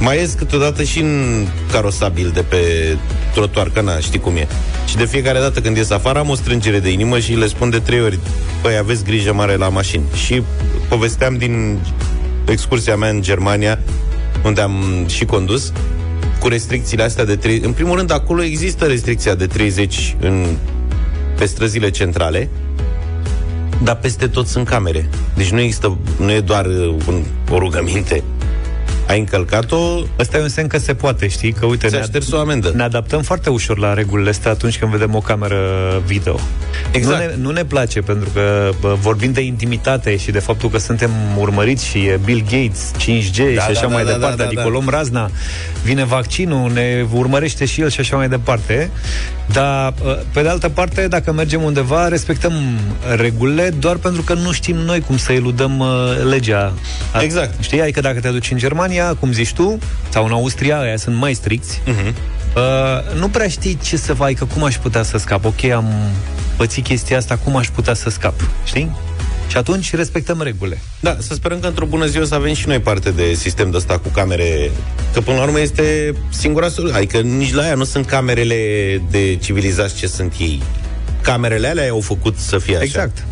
Mai 0.00 0.18
ies 0.18 0.33
câteodată 0.33 0.83
și 0.83 1.00
în 1.00 1.46
carosabil 1.72 2.30
de 2.35 2.42
pe 2.42 2.57
trotuar, 3.33 3.70
că 3.70 3.80
na, 3.80 3.98
știi 3.98 4.20
cum 4.20 4.37
e. 4.37 4.46
Și 4.88 4.96
de 4.96 5.04
fiecare 5.04 5.38
dată 5.38 5.61
când 5.61 5.76
ies 5.76 5.90
afară 5.90 6.18
am 6.18 6.28
o 6.28 6.35
strângere 6.35 6.78
de 6.78 6.90
inimă 6.90 7.18
și 7.18 7.33
le 7.33 7.46
spun 7.46 7.70
de 7.70 7.78
trei 7.78 8.00
ori, 8.00 8.18
păi 8.62 8.76
aveți 8.76 9.04
grijă 9.04 9.33
mare 9.33 9.57
la 9.57 9.68
mașini. 9.68 10.04
Și 10.24 10.42
povesteam 10.88 11.37
din 11.37 11.78
excursia 12.48 12.96
mea 12.96 13.09
în 13.09 13.22
Germania, 13.22 13.78
unde 14.44 14.61
am 14.61 15.04
și 15.09 15.24
condus, 15.24 15.72
cu 16.40 16.48
restricțiile 16.48 17.02
astea 17.02 17.24
de 17.24 17.37
30... 17.37 17.64
În 17.64 17.72
primul 17.72 17.96
rând, 17.96 18.12
acolo 18.12 18.42
există 18.42 18.85
restricția 18.85 19.35
de 19.35 19.46
30 19.46 20.16
în, 20.20 20.57
pe 21.37 21.44
străzile 21.44 21.90
centrale, 21.90 22.48
dar 23.83 23.96
peste 23.96 24.26
tot 24.26 24.46
sunt 24.46 24.66
camere. 24.66 25.09
Deci 25.35 25.50
nu 25.50 25.61
există, 25.61 25.98
nu 26.16 26.33
e 26.33 26.40
doar 26.40 26.66
uh, 26.66 26.94
un, 27.07 27.22
o 27.50 27.59
rugăminte. 27.59 28.22
Ai 29.09 29.19
încălcat-o, 29.19 30.03
Asta 30.19 30.37
e 30.37 30.40
un 30.40 30.49
semn 30.49 30.67
că 30.69 30.79
se 30.79 30.95
poate, 30.95 31.29
știi? 31.29 31.53
Că 31.53 31.67
uite, 31.67 31.88
ți-a 31.88 31.99
ne, 31.99 32.05
șters 32.05 32.33
o 32.33 32.38
amendă. 32.38 32.73
ne 32.75 32.83
adaptăm 32.83 33.23
foarte 33.23 33.51
ușor 33.51 33.79
la 33.79 33.95
regulile 33.95 34.31
astea 34.31 34.51
atunci 34.51 34.79
când 34.79 34.90
vedem 34.90 35.14
o 35.14 35.21
cameră 35.21 35.59
video. 36.07 36.38
Exact. 36.90 37.21
Nu 37.21 37.27
ne, 37.27 37.35
nu 37.43 37.51
ne 37.51 37.64
place 37.64 38.01
pentru 38.01 38.29
că 38.35 38.71
bă, 38.81 38.97
vorbim 39.01 39.33
de 39.33 39.40
intimitate 39.40 40.17
și 40.17 40.31
de 40.31 40.38
faptul 40.38 40.71
că 40.71 40.79
suntem 40.79 41.11
urmăriți 41.38 41.87
și 41.87 41.99
e 41.99 42.21
Bill 42.25 42.43
Gates, 42.43 42.90
5G 42.99 43.55
Da, 43.55 43.62
și 43.62 43.71
așa 43.71 43.81
da, 43.81 43.87
mai 43.87 44.05
da, 44.05 44.12
departe. 44.12 44.37
da, 44.37 44.43
da, 44.43 44.45
adică 44.45 44.62
da. 44.62 44.69
luăm 44.69 44.88
razna, 44.88 45.31
vine 45.85 46.05
vaccinul, 46.05 46.71
ne 46.73 47.07
urmărește 47.12 47.64
și 47.64 47.81
el 47.81 47.90
și 47.90 48.01
așa 48.01 48.17
mai 48.17 48.29
departe. 48.29 48.90
Dar, 49.53 49.95
bă, 50.03 50.19
pe 50.33 50.43
de 50.43 50.49
altă 50.49 50.69
parte, 50.69 51.09
dacă 51.09 51.33
mergem 51.33 51.62
undeva, 51.62 52.09
respectăm 52.09 52.53
regulile 53.17 53.71
doar 53.79 53.97
pentru 53.97 54.23
că 54.23 54.35
nu 54.35 54.53
știm 54.53 54.77
noi 54.77 55.01
cum 55.01 55.17
să 55.17 55.33
eludăm 55.33 55.79
uh, 55.79 55.87
legea. 56.31 56.73
A- 57.12 57.23
Exact. 57.23 57.55
Știi? 57.62 57.81
Adică 57.81 58.01
dacă 58.01 58.21
te 58.21 58.29
duci 58.29 58.51
în 58.51 58.57
Germania, 58.59 58.93
cum 59.00 59.33
zici 59.33 59.52
tu, 59.52 59.78
sau 60.09 60.24
în 60.24 60.33
Austria, 60.33 60.78
aia 60.80 60.96
sunt 60.96 61.16
mai 61.16 61.35
stricți, 61.35 61.80
Mhm. 61.87 62.14
Uh, 62.57 63.18
nu 63.18 63.28
prea 63.28 63.48
știi 63.48 63.78
ce 63.83 63.96
să 63.96 64.14
faci, 64.14 64.37
că 64.37 64.44
cum 64.44 64.64
aș 64.64 64.76
putea 64.76 65.02
să 65.02 65.18
scap. 65.18 65.44
Ok, 65.44 65.64
am 65.64 65.92
pățit 66.57 66.85
chestia 66.85 67.16
asta, 67.16 67.37
cum 67.37 67.57
aș 67.57 67.68
putea 67.68 67.94
să 67.94 68.11
scap, 68.11 68.35
știi? 68.64 68.96
Și 69.48 69.57
atunci 69.57 69.94
respectăm 69.94 70.42
regulile. 70.42 70.78
Da, 71.00 71.16
să 71.20 71.35
sperăm 71.35 71.59
că 71.61 71.66
într-o 71.66 71.87
bună 71.87 72.07
zi 72.07 72.18
o 72.18 72.24
să 72.24 72.35
avem 72.35 72.54
și 72.54 72.68
noi 72.68 72.80
parte 72.80 73.11
de 73.11 73.33
sistem 73.33 73.70
de 73.70 73.76
ăsta 73.76 73.98
cu 73.98 74.09
camere, 74.09 74.70
că 75.12 75.20
până 75.20 75.37
la 75.37 75.42
urmă 75.42 75.61
este 75.61 76.14
singura 76.28 76.68
soluție. 76.68 76.96
Adică 76.96 77.18
nici 77.20 77.52
la 77.52 77.62
aia 77.62 77.74
nu 77.74 77.85
sunt 77.85 78.07
camerele 78.07 78.57
de 79.11 79.37
civilizați 79.37 79.96
ce 79.96 80.07
sunt 80.07 80.35
ei. 80.38 80.62
Camerele 81.20 81.68
alea 81.68 81.90
au 81.90 82.00
făcut 82.00 82.38
să 82.38 82.59
fie 82.59 82.74
așa. 82.74 82.85
Exact. 82.85 83.24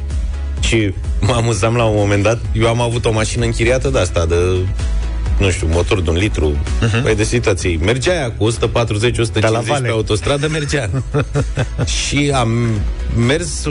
Și 0.61 0.95
mă 1.21 1.33
amuzam 1.33 1.75
la 1.77 1.85
un 1.85 1.97
moment 1.97 2.23
dat, 2.23 2.39
eu 2.53 2.67
am 2.69 2.81
avut 2.81 3.05
o 3.05 3.13
mașină 3.13 3.45
închiriată 3.45 3.89
de 3.89 3.99
asta, 3.99 4.27
de 4.27 4.35
nu 5.39 5.51
știu, 5.51 5.67
motor 5.71 6.01
de 6.03 6.11
un 6.11 6.17
litru, 6.17 6.57
Mhm. 6.81 7.11
uh-huh. 7.13 7.17
de 7.17 7.23
situații. 7.25 7.77
Mergea 7.83 8.13
aia 8.13 8.33
cu 8.33 8.45
140-150 8.45 9.81
pe 9.83 9.89
autostradă, 9.91 10.49
mergea. 10.49 10.91
și 12.07 12.31
am 12.35 12.69
mers 13.27 13.63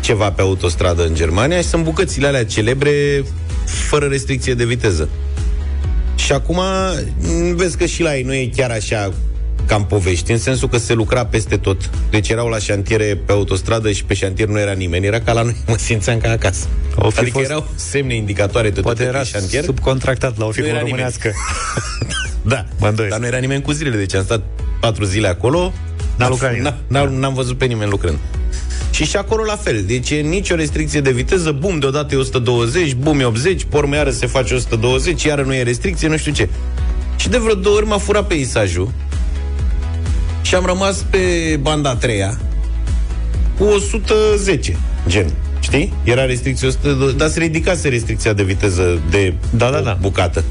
ceva 0.00 0.30
pe 0.30 0.40
autostradă 0.40 1.06
în 1.06 1.14
Germania 1.14 1.56
și 1.56 1.66
sunt 1.68 1.84
bucățile 1.84 2.26
alea 2.26 2.44
celebre 2.44 3.24
fără 3.64 4.06
restricție 4.06 4.54
de 4.54 4.64
viteză. 4.64 5.08
Și 6.14 6.32
acum 6.32 6.60
m, 7.20 7.54
vezi 7.56 7.76
că 7.76 7.86
și 7.86 8.02
la 8.02 8.16
ei 8.16 8.22
nu 8.22 8.34
e 8.34 8.50
chiar 8.56 8.70
așa 8.70 9.12
ca 9.70 9.76
în 9.76 9.82
povești, 9.82 10.30
în 10.32 10.38
sensul 10.38 10.68
că 10.68 10.78
se 10.78 10.92
lucra 10.94 11.26
peste 11.26 11.56
tot. 11.56 11.90
Deci 12.10 12.28
erau 12.28 12.48
la 12.48 12.58
șantiere 12.58 13.20
pe 13.26 13.32
autostradă 13.32 13.92
și 13.92 14.04
pe 14.04 14.14
șantier 14.14 14.48
nu 14.48 14.58
era 14.58 14.72
nimeni. 14.72 15.06
Era 15.06 15.20
ca 15.20 15.32
la 15.32 15.42
noi, 15.42 15.56
mă 15.68 15.74
simțeam 15.78 16.18
ca 16.18 16.30
acasă. 16.30 16.66
O 16.96 17.10
fi 17.10 17.18
adică 17.18 17.38
fost- 17.38 17.50
erau 17.50 17.66
semne 17.74 18.14
indicatoare 18.14 18.70
de 18.70 18.80
Poate 18.80 18.98
tot 19.04 19.08
era 19.08 19.18
pe 19.18 19.24
șantier. 19.24 19.64
subcontractat 19.64 20.38
la 20.38 20.44
o 20.44 20.46
Nu 20.46 20.52
firmă 20.52 20.68
era 20.68 20.76
nimeni. 20.80 20.96
românească. 20.96 21.32
Da, 22.42 22.64
dar 23.08 23.18
nu 23.18 23.26
era 23.26 23.38
nimeni 23.38 23.62
cu 23.62 23.72
zilele, 23.72 23.96
deci 23.96 24.14
am 24.14 24.24
stat 24.24 24.42
patru 24.80 25.04
zile 25.04 25.28
acolo. 25.28 25.72
N-a 26.16 26.28
lucrat 26.28 26.52
nimeni. 26.52 26.74
N-a, 26.86 27.00
n-a, 27.04 27.10
n-am 27.10 27.34
văzut 27.34 27.58
pe 27.58 27.64
nimeni 27.64 27.90
lucrând. 27.90 28.18
Și 28.90 29.04
și 29.04 29.16
acolo 29.16 29.44
la 29.44 29.56
fel. 29.56 29.82
Deci 29.86 30.10
e 30.10 30.14
nicio 30.14 30.54
restricție 30.54 31.00
de 31.00 31.10
viteză, 31.10 31.50
bum, 31.52 31.78
deodată 31.78 32.14
e 32.14 32.18
120, 32.18 32.94
bum, 32.94 33.20
e 33.20 33.24
80, 33.24 33.64
pormă 33.64 33.94
iară 33.94 34.10
se 34.10 34.26
face 34.26 34.54
120, 34.54 35.22
iară 35.22 35.42
nu 35.42 35.54
e 35.54 35.62
restricție, 35.62 36.08
nu 36.08 36.16
știu 36.16 36.32
ce. 36.32 36.48
Și 37.16 37.28
de 37.28 37.38
vreo 37.38 37.54
două 37.54 37.76
ori 37.76 37.86
m-a 37.86 37.98
furat 37.98 38.26
peisajul 38.26 38.90
și 40.50 40.56
am 40.56 40.64
rămas 40.64 41.04
pe 41.10 41.58
banda 41.60 41.90
a 41.90 41.94
treia 41.94 42.38
cu 43.58 43.64
110, 43.64 44.76
gen. 45.08 45.32
Știi? 45.60 45.92
Era 46.04 46.24
restricție 46.24 46.66
120, 46.68 47.16
dar 47.16 47.28
se 47.28 47.38
ridicase 47.38 47.88
restricția 47.88 48.32
de 48.32 48.42
viteză 48.42 49.02
de 49.10 49.34
da, 49.50 49.70
da, 49.70 49.80
da. 49.80 49.98
bucată. 50.00 50.44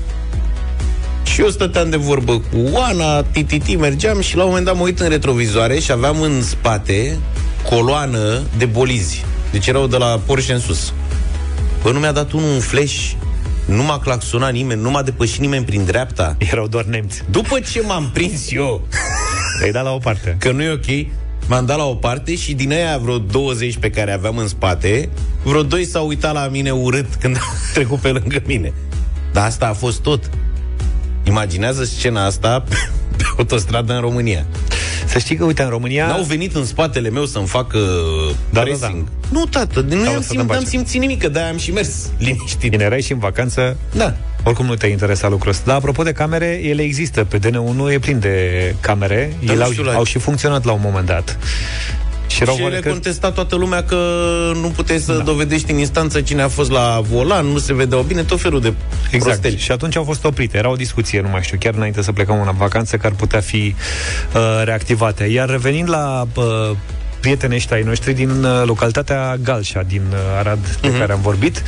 Și 1.24 1.42
eu 1.42 1.50
stăteam 1.50 1.90
de 1.90 1.98
vorbă 1.98 2.34
cu 2.34 2.58
Oana, 2.72 3.22
tititi, 3.24 3.76
mergeam 3.76 4.22
și 4.22 4.36
la 4.36 4.42
un 4.42 4.48
moment 4.48 4.66
dat 4.66 4.76
mă 4.76 4.82
uit 4.82 5.00
în 5.00 5.10
retrovizoare 5.10 5.80
și 5.80 5.92
aveam 5.92 6.22
în 6.22 6.42
spate 6.42 7.18
coloană 7.70 8.42
de 8.58 8.66
bolizi. 8.66 9.26
Deci 9.52 9.68
erau 9.68 9.88
de 9.88 9.98
la 9.98 10.22
Porsche 10.26 10.54
în 10.54 10.60
sus. 10.60 10.94
Bă, 11.82 11.92
nu 11.92 12.00
mi-a 12.00 12.12
dat 12.12 12.32
unul 12.32 12.50
un 12.50 12.60
flash, 12.60 13.12
nu 13.66 13.84
m-a 13.84 14.00
claxonat 14.00 14.52
nimeni, 14.52 14.82
nu 14.82 14.90
m-a 14.90 15.02
depășit 15.02 15.40
nimeni 15.40 15.66
prin 15.66 15.86
dreapta. 15.86 16.36
Erau 16.38 16.68
doar 16.68 16.84
nemți. 16.84 17.24
După 17.30 17.60
ce 17.72 17.82
m-am 17.82 18.10
prins 18.14 18.52
eu, 18.52 18.82
ai 19.62 19.72
dat 19.72 19.84
la 19.84 19.92
o 19.92 19.98
parte. 19.98 20.36
Că 20.40 20.52
nu 20.52 20.62
e 20.64 20.72
ok, 20.72 21.08
m-am 21.48 21.66
dat 21.66 21.78
la 21.78 21.84
o 21.86 21.96
parte 21.96 22.36
și 22.36 22.54
din 22.54 22.72
aia 22.72 22.98
vreo 22.98 23.18
20 23.18 23.78
pe 23.78 23.90
care 23.90 24.12
aveam 24.14 24.38
în 24.38 24.48
spate, 24.48 25.10
vreo 25.44 25.64
doi 25.64 25.86
s-au 25.86 26.08
uitat 26.08 26.34
la 26.34 26.48
mine 26.48 26.72
urât 26.72 27.16
când 27.20 27.36
a 27.36 27.40
trecut 27.74 28.00
pe 28.00 28.10
lângă 28.10 28.42
mine. 28.46 28.74
Dar 29.34 29.46
asta 29.46 29.68
a 29.68 29.74
fost 29.74 30.00
tot. 30.02 30.30
Imaginează 31.24 31.84
scena 31.84 32.26
asta 32.26 32.64
pe 32.68 32.76
autostradă 33.38 33.94
în 33.94 34.00
România. 34.02 34.46
Să 35.06 35.20
știi 35.20 35.36
că, 35.36 35.44
uite, 35.44 35.62
în 35.64 35.70
România... 35.70 36.08
N-au 36.08 36.24
venit 36.24 36.56
în 36.56 36.66
spatele 36.66 37.10
meu 37.10 37.26
să-mi 37.26 37.48
facă 37.48 37.78
Da, 38.30 38.36
da, 38.50 38.62
pressing. 38.62 39.08
Nu, 39.32 39.46
tată, 39.46 39.80
nu 39.90 40.04
Sau 40.04 40.14
am, 40.14 40.22
să 40.22 40.28
sim- 40.28 40.38
dăm 40.38 40.46
n-am 40.46 40.56
pace. 40.58 40.66
simțit 40.70 41.00
nimic, 41.02 41.22
că 41.22 41.28
de-aia 41.30 41.50
am 41.50 41.58
și 41.58 41.72
mers 41.72 42.10
liniștit. 42.18 42.70
Bine, 42.70 42.84
erai 42.84 43.02
și 43.02 43.12
în 43.12 43.20
vacanță. 43.20 43.78
Da. 43.96 44.16
Oricum 44.44 44.66
nu 44.66 44.76
te-a 44.76 44.90
interesat 44.90 45.30
lucrul 45.30 45.52
ăsta. 45.52 45.64
Dar 45.66 45.76
apropo 45.76 46.04
de 46.04 46.12
camere, 46.12 46.60
ele 46.64 46.82
există. 46.82 47.24
Pe 47.24 47.38
DN1 47.40 47.92
e 47.94 48.00
plin 48.00 48.20
de 48.20 48.76
camere. 48.80 49.34
Dar 49.46 49.50
ele 49.56 49.58
nu 49.58 49.64
au, 49.64 49.72
știu 49.72 49.84
la- 49.84 49.94
au 49.94 50.04
și 50.04 50.20
funcționat 50.20 50.64
la 50.66 50.72
un 50.72 50.80
moment 50.84 51.06
dat. 51.06 51.38
Și 52.28 52.42
erau 52.42 52.54
și 52.56 52.60
le 52.62 52.66
oarecare- 52.68 52.92
contesta 52.94 53.32
toată 53.32 53.56
lumea 53.56 53.84
că 53.84 53.96
nu 54.62 54.68
puteai 54.68 55.00
să 55.00 55.14
da. 55.14 55.24
dovedești 55.24 55.72
în 55.72 55.78
instanță 55.78 56.22
cine 56.22 56.42
a 56.42 56.48
fost 56.48 56.72
la 56.72 57.00
volan, 57.10 57.46
nu 57.46 57.58
se 57.58 57.74
vedeau 57.74 58.02
bine, 58.02 58.24
tot 58.24 58.42
felul 58.42 58.62
de 58.62 58.74
Exact. 59.12 59.24
prosteli. 59.24 59.58
Și 59.58 59.72
atunci 59.72 59.96
au 59.96 60.04
fost 60.04 60.26
oprite. 60.26 60.58
Era 60.58 60.70
o 60.70 60.76
discuție, 60.76 61.22
nu 61.22 61.30
mai 61.30 61.42
știu, 61.42 61.58
chiar 61.60 61.74
înainte 61.74 62.02
să 62.02 62.12
plecăm 62.12 62.42
în 62.48 62.56
vacanță, 62.58 62.98
că 62.98 63.06
ar 63.08 63.14
putea 63.14 63.40
fi 63.40 63.76
uh, 64.36 64.42
reactivate. 64.64 65.24
Iar 65.24 65.50
revenind 65.50 65.90
la 65.90 66.28
uh, 66.36 66.76
prietenii 67.20 67.56
ăștia 67.56 67.76
ai 67.76 67.84
noștri 67.84 68.14
din 68.14 68.30
uh, 68.44 68.62
localitatea 68.66 69.36
Galșa, 69.44 69.82
din 69.82 70.02
uh, 70.12 70.18
Arad, 70.38 70.78
de 70.82 70.98
care 70.98 71.14
am 71.14 71.22
vorbit, 71.22 71.64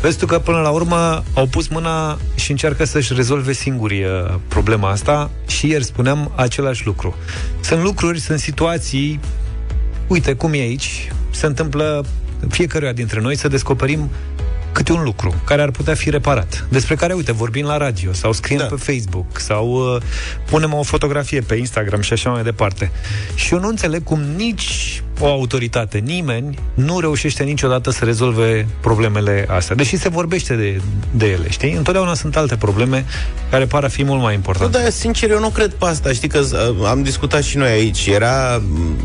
vezi 0.00 0.18
tu 0.18 0.26
că 0.26 0.38
până 0.38 0.58
la 0.58 0.70
urmă 0.70 1.24
au 1.34 1.46
pus 1.46 1.68
mâna 1.68 2.18
și 2.34 2.50
încearcă 2.50 2.84
să-și 2.84 3.14
rezolve 3.14 3.52
singuri 3.52 4.04
uh, 4.04 4.34
problema 4.48 4.90
asta. 4.90 5.30
Și 5.46 5.68
ieri 5.68 5.84
spuneam 5.84 6.32
același 6.34 6.86
lucru. 6.86 7.14
Sunt 7.60 7.82
lucruri, 7.82 8.20
sunt 8.20 8.38
situații. 8.38 9.20
Uite 10.06 10.34
cum 10.34 10.52
e 10.52 10.58
aici, 10.58 11.12
se 11.30 11.46
întâmplă 11.46 12.04
fiecăruia 12.48 12.92
dintre 12.92 13.20
noi 13.20 13.36
să 13.36 13.48
descoperim 13.48 14.10
câte 14.72 14.92
un 14.92 15.02
lucru 15.02 15.34
care 15.44 15.62
ar 15.62 15.70
putea 15.70 15.94
fi 15.94 16.10
reparat, 16.10 16.66
despre 16.68 16.94
care, 16.94 17.12
uite, 17.12 17.32
vorbim 17.32 17.66
la 17.66 17.76
radio 17.76 18.12
sau 18.12 18.32
scriem 18.32 18.60
da. 18.60 18.66
pe 18.66 18.92
Facebook 18.92 19.38
sau 19.38 19.94
uh, 19.94 20.02
punem 20.50 20.72
o 20.72 20.82
fotografie 20.82 21.40
pe 21.40 21.54
Instagram 21.54 22.00
și 22.00 22.12
așa 22.12 22.30
mai 22.30 22.42
departe. 22.42 22.90
Și 23.34 23.54
eu 23.54 23.60
nu 23.60 23.68
înțeleg 23.68 24.02
cum 24.02 24.20
nici 24.36 25.02
o 25.20 25.26
autoritate, 25.26 25.98
nimeni, 25.98 26.58
nu 26.74 27.00
reușește 27.00 27.42
niciodată 27.42 27.90
să 27.90 28.04
rezolve 28.04 28.66
problemele 28.80 29.46
astea. 29.48 29.76
Deși 29.76 29.96
se 29.96 30.08
vorbește 30.08 30.54
de, 30.54 30.80
de 31.10 31.26
ele, 31.26 31.50
știi? 31.50 31.72
Întotdeauna 31.72 32.14
sunt 32.14 32.36
alte 32.36 32.56
probleme 32.56 33.04
care 33.50 33.64
par 33.64 33.84
a 33.84 33.88
fi 33.88 34.04
mult 34.04 34.20
mai 34.20 34.30
Nu, 34.30 34.34
importante. 34.34 34.78
dar 34.78 34.90
sincer, 34.90 35.30
eu 35.30 35.40
nu 35.40 35.48
cred 35.48 35.72
pe 35.72 35.84
asta. 35.84 36.12
Știi 36.12 36.28
că 36.28 36.38
uh, 36.38 36.86
am 36.86 37.02
discutat 37.02 37.42
și 37.42 37.56
noi 37.56 37.68
aici. 37.68 38.06
Era 38.06 38.56
m, 38.56 38.96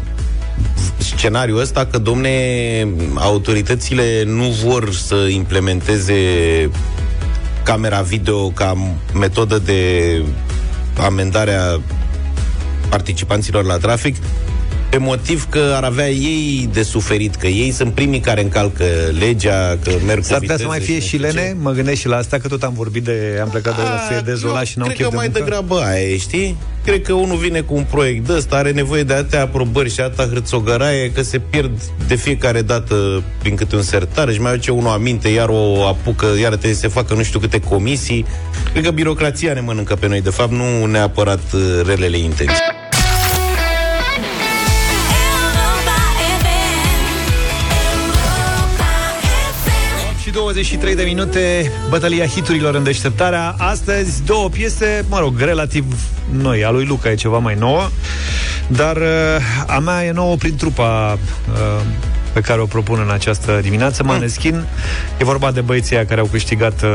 scenariul 0.97 1.59
ăsta 1.59 1.85
că, 1.85 1.97
domne, 1.97 2.31
autoritățile 3.13 4.23
nu 4.25 4.43
vor 4.43 4.93
să 4.93 5.15
implementeze 5.15 6.13
camera 7.63 8.01
video 8.01 8.49
ca 8.49 8.77
metodă 9.13 9.59
de 9.59 10.21
amendare 10.97 11.53
a 11.53 11.79
participanților 12.89 13.63
la 13.63 13.77
trafic 13.77 14.15
pe 14.95 15.01
motiv 15.01 15.47
că 15.49 15.71
ar 15.75 15.83
avea 15.83 16.09
ei 16.09 16.69
de 16.73 16.83
suferit, 16.83 17.35
că 17.35 17.47
ei 17.47 17.71
sunt 17.71 17.93
primii 17.93 18.19
care 18.19 18.41
încalcă 18.41 18.85
legea, 19.19 19.77
că 19.83 19.91
merg 20.05 20.23
S-ar 20.23 20.37
cu 20.37 20.45
putea 20.45 20.57
să 20.57 20.63
viteze 20.63 20.65
mai 20.65 20.79
și 20.79 20.85
fie 20.85 20.93
nu 20.93 21.01
și 21.01 21.07
știu 21.07 21.19
ce. 21.19 21.25
lene, 21.25 21.55
mă 21.61 21.71
gândesc 21.71 21.99
și 21.99 22.07
la 22.07 22.15
asta, 22.15 22.37
că 22.37 22.47
tot 22.47 22.63
am 22.63 22.73
vorbit 22.73 23.03
de... 23.03 23.39
Am 23.41 23.49
plecat 23.49 23.75
de 23.75 23.81
la 23.81 23.89
A, 23.89 24.11
Suedezul 24.11 24.49
ăla 24.49 24.57
eu 24.59 24.65
și 24.65 24.77
n-au 24.77 24.87
cred 24.87 24.97
chef 24.97 25.05
că 25.05 25.11
de 25.11 25.17
mai 25.17 25.25
muncă. 25.25 25.39
degrabă 25.39 25.79
aia 25.79 26.01
e, 26.01 26.17
știi? 26.17 26.57
Cred 26.85 27.01
că 27.01 27.13
unul 27.13 27.37
vine 27.37 27.59
cu 27.59 27.73
un 27.75 27.85
proiect 27.91 28.27
de 28.27 28.33
ăsta, 28.33 28.55
are 28.55 28.71
nevoie 28.71 29.03
de 29.03 29.13
atâtea 29.13 29.41
aprobări 29.41 29.93
și 29.93 29.99
atâta 29.99 30.27
hârțogăraie 30.27 31.11
că 31.11 31.21
se 31.21 31.39
pierd 31.39 31.81
de 32.07 32.15
fiecare 32.15 32.61
dată 32.61 33.23
prin 33.39 33.55
câte 33.55 33.75
un 33.75 33.81
sertar, 33.81 34.27
își 34.27 34.41
mai 34.41 34.51
aduce 34.51 34.71
unul 34.71 34.91
aminte, 34.91 35.27
iar 35.27 35.49
o 35.49 35.87
apucă, 35.87 36.25
iar 36.39 36.49
trebuie 36.49 36.73
să 36.73 36.79
se 36.79 36.87
facă 36.87 37.13
nu 37.13 37.23
știu 37.23 37.39
câte 37.39 37.59
comisii. 37.59 38.25
Cred 38.71 38.83
că 38.83 38.91
birocrația 38.91 39.53
ne 39.53 39.59
mănâncă 39.59 39.95
pe 39.95 40.07
noi, 40.07 40.21
de 40.21 40.29
fapt, 40.29 40.51
nu 40.51 40.85
neapărat 40.85 41.53
uh, 41.53 41.81
relele 41.85 42.17
intenții. 42.17 42.83
23 50.55 50.95
de 50.95 51.03
minute, 51.03 51.71
bătălia 51.89 52.25
hiturilor 52.25 52.75
în 52.75 52.83
deșteptarea. 52.83 53.55
Astăzi 53.57 54.23
două 54.23 54.49
piese, 54.49 55.05
mă 55.09 55.19
rog, 55.19 55.39
relativ 55.39 55.85
noi. 56.31 56.65
A 56.65 56.69
lui 56.69 56.85
Luca 56.85 57.09
e 57.11 57.15
ceva 57.15 57.37
mai 57.37 57.55
nouă, 57.55 57.89
dar 58.67 58.95
uh, 58.95 59.65
a 59.67 59.79
mea 59.79 60.05
e 60.05 60.11
nouă 60.11 60.35
prin 60.35 60.55
trupa 60.55 61.17
uh, 61.49 61.85
pe 62.33 62.39
care 62.39 62.61
o 62.61 62.65
propun 62.65 62.99
în 63.05 63.11
această 63.11 63.59
dimineață, 63.61 64.03
Maneskin. 64.03 64.65
E 65.17 65.23
vorba 65.23 65.51
de 65.51 65.61
băieții 65.61 65.95
aia 65.95 66.05
care 66.05 66.19
au 66.19 66.27
câștigat 66.31 66.81
uh, 66.83 66.89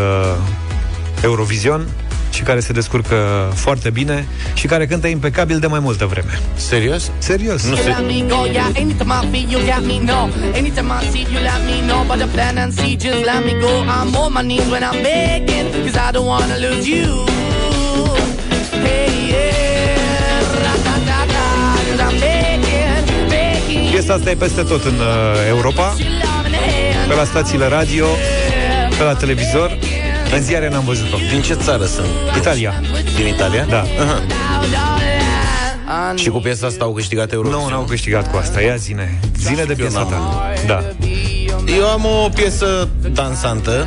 Eurovision 1.23 1.87
și 2.30 2.42
care 2.42 2.60
se 2.60 2.72
descurcă 2.72 3.16
foarte 3.54 3.90
bine 3.90 4.26
și 4.54 4.66
care 4.66 4.86
cântă 4.86 5.06
impecabil 5.06 5.58
de 5.58 5.66
mai 5.66 5.78
multă 5.78 6.06
vreme. 6.06 6.38
Serios? 6.54 7.10
Serios. 7.18 7.62
Nu 7.68 7.76
You 7.76 7.86
let 7.86 8.06
me 8.06 8.24
go, 8.28 8.44
yeah. 8.44 8.66
Anytime 8.76 9.12
I 9.22 9.26
feel 9.30 9.50
you 9.50 9.60
got 9.60 9.82
me, 9.86 9.96
no. 10.12 10.28
Anytime 10.54 10.90
I 11.00 11.08
see 11.10 11.26
you 11.32 11.40
let 11.50 11.60
me 11.68 11.76
know. 11.88 12.04
But 12.06 12.18
the 12.18 12.26
plan 12.34 12.56
and 12.58 12.72
see, 12.72 12.96
just 12.96 13.24
let 13.30 13.44
me 13.44 13.52
go. 13.60 13.72
I'm 13.96 14.14
on 14.22 14.32
my 14.32 14.42
knees 14.48 14.66
when 14.72 14.82
I'm 14.82 14.98
begging, 15.02 15.66
cause 15.84 15.98
I 16.06 16.10
don't 16.14 16.26
wanna 16.34 16.56
lose 16.66 16.86
you. 16.94 17.08
Hey, 18.84 19.10
yeah. 19.32 20.62
Ra-ta-ta-ta, 20.64 21.46
cause 21.88 22.02
I'm 22.06 22.16
begging, 22.24 23.28
begging. 23.34 23.90
Piesa 23.90 24.12
asta 24.14 24.30
e 24.30 24.34
peste 24.34 24.62
tot 24.62 24.84
în 24.84 24.94
uh, 24.94 25.46
Europa, 25.48 25.96
pe 27.08 27.14
la 27.14 27.24
stațiile 27.24 27.66
radio, 27.66 28.06
pe 28.98 29.02
la 29.02 29.14
televizor. 29.14 29.78
În 30.34 30.42
ziare 30.42 30.68
n-am 30.68 30.84
văzut-o. 30.84 31.16
Din 31.30 31.42
ce 31.42 31.54
țară 31.54 31.84
sunt? 31.84 32.06
Italia. 32.36 32.82
Din 33.16 33.26
Italia? 33.26 33.64
Da. 33.64 33.84
Aha. 34.00 34.22
Și 36.14 36.28
cu 36.28 36.38
piesa 36.38 36.66
asta 36.66 36.84
au 36.84 36.92
câștigat 36.92 37.32
Eurovision? 37.32 37.62
Nu, 37.62 37.68
n-au 37.68 37.82
câștigat 37.82 38.30
cu 38.30 38.36
asta. 38.36 38.60
Ia 38.60 38.76
zine. 38.76 39.18
Zine 39.38 39.64
de 39.64 39.74
piesa 39.74 40.02
ta. 40.02 40.52
Da. 40.66 40.82
Eu 41.76 41.86
am 41.86 42.04
o 42.04 42.28
piesă 42.34 42.88
dansantă 43.12 43.86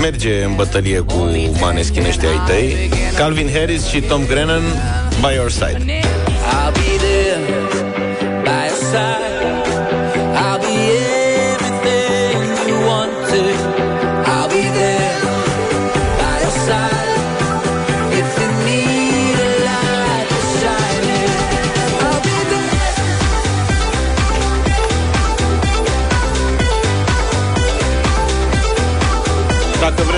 Merge 0.00 0.42
în 0.42 0.54
bătălie 0.54 0.98
cu 0.98 1.30
maneschin 1.60 2.04
ăștia 2.04 2.28
ai 2.28 2.40
tăi 2.46 2.90
Calvin 3.16 3.48
Harris 3.52 3.86
și 3.86 4.00
Tom 4.00 4.26
Grennan 4.26 4.62
By 5.20 5.34
Your 5.34 5.50
Side 5.50 6.00
I'll 6.50 6.72
be 6.72 6.96
there 6.98 7.38
by 8.44 8.66
your 8.66 8.76
side. 8.90 9.27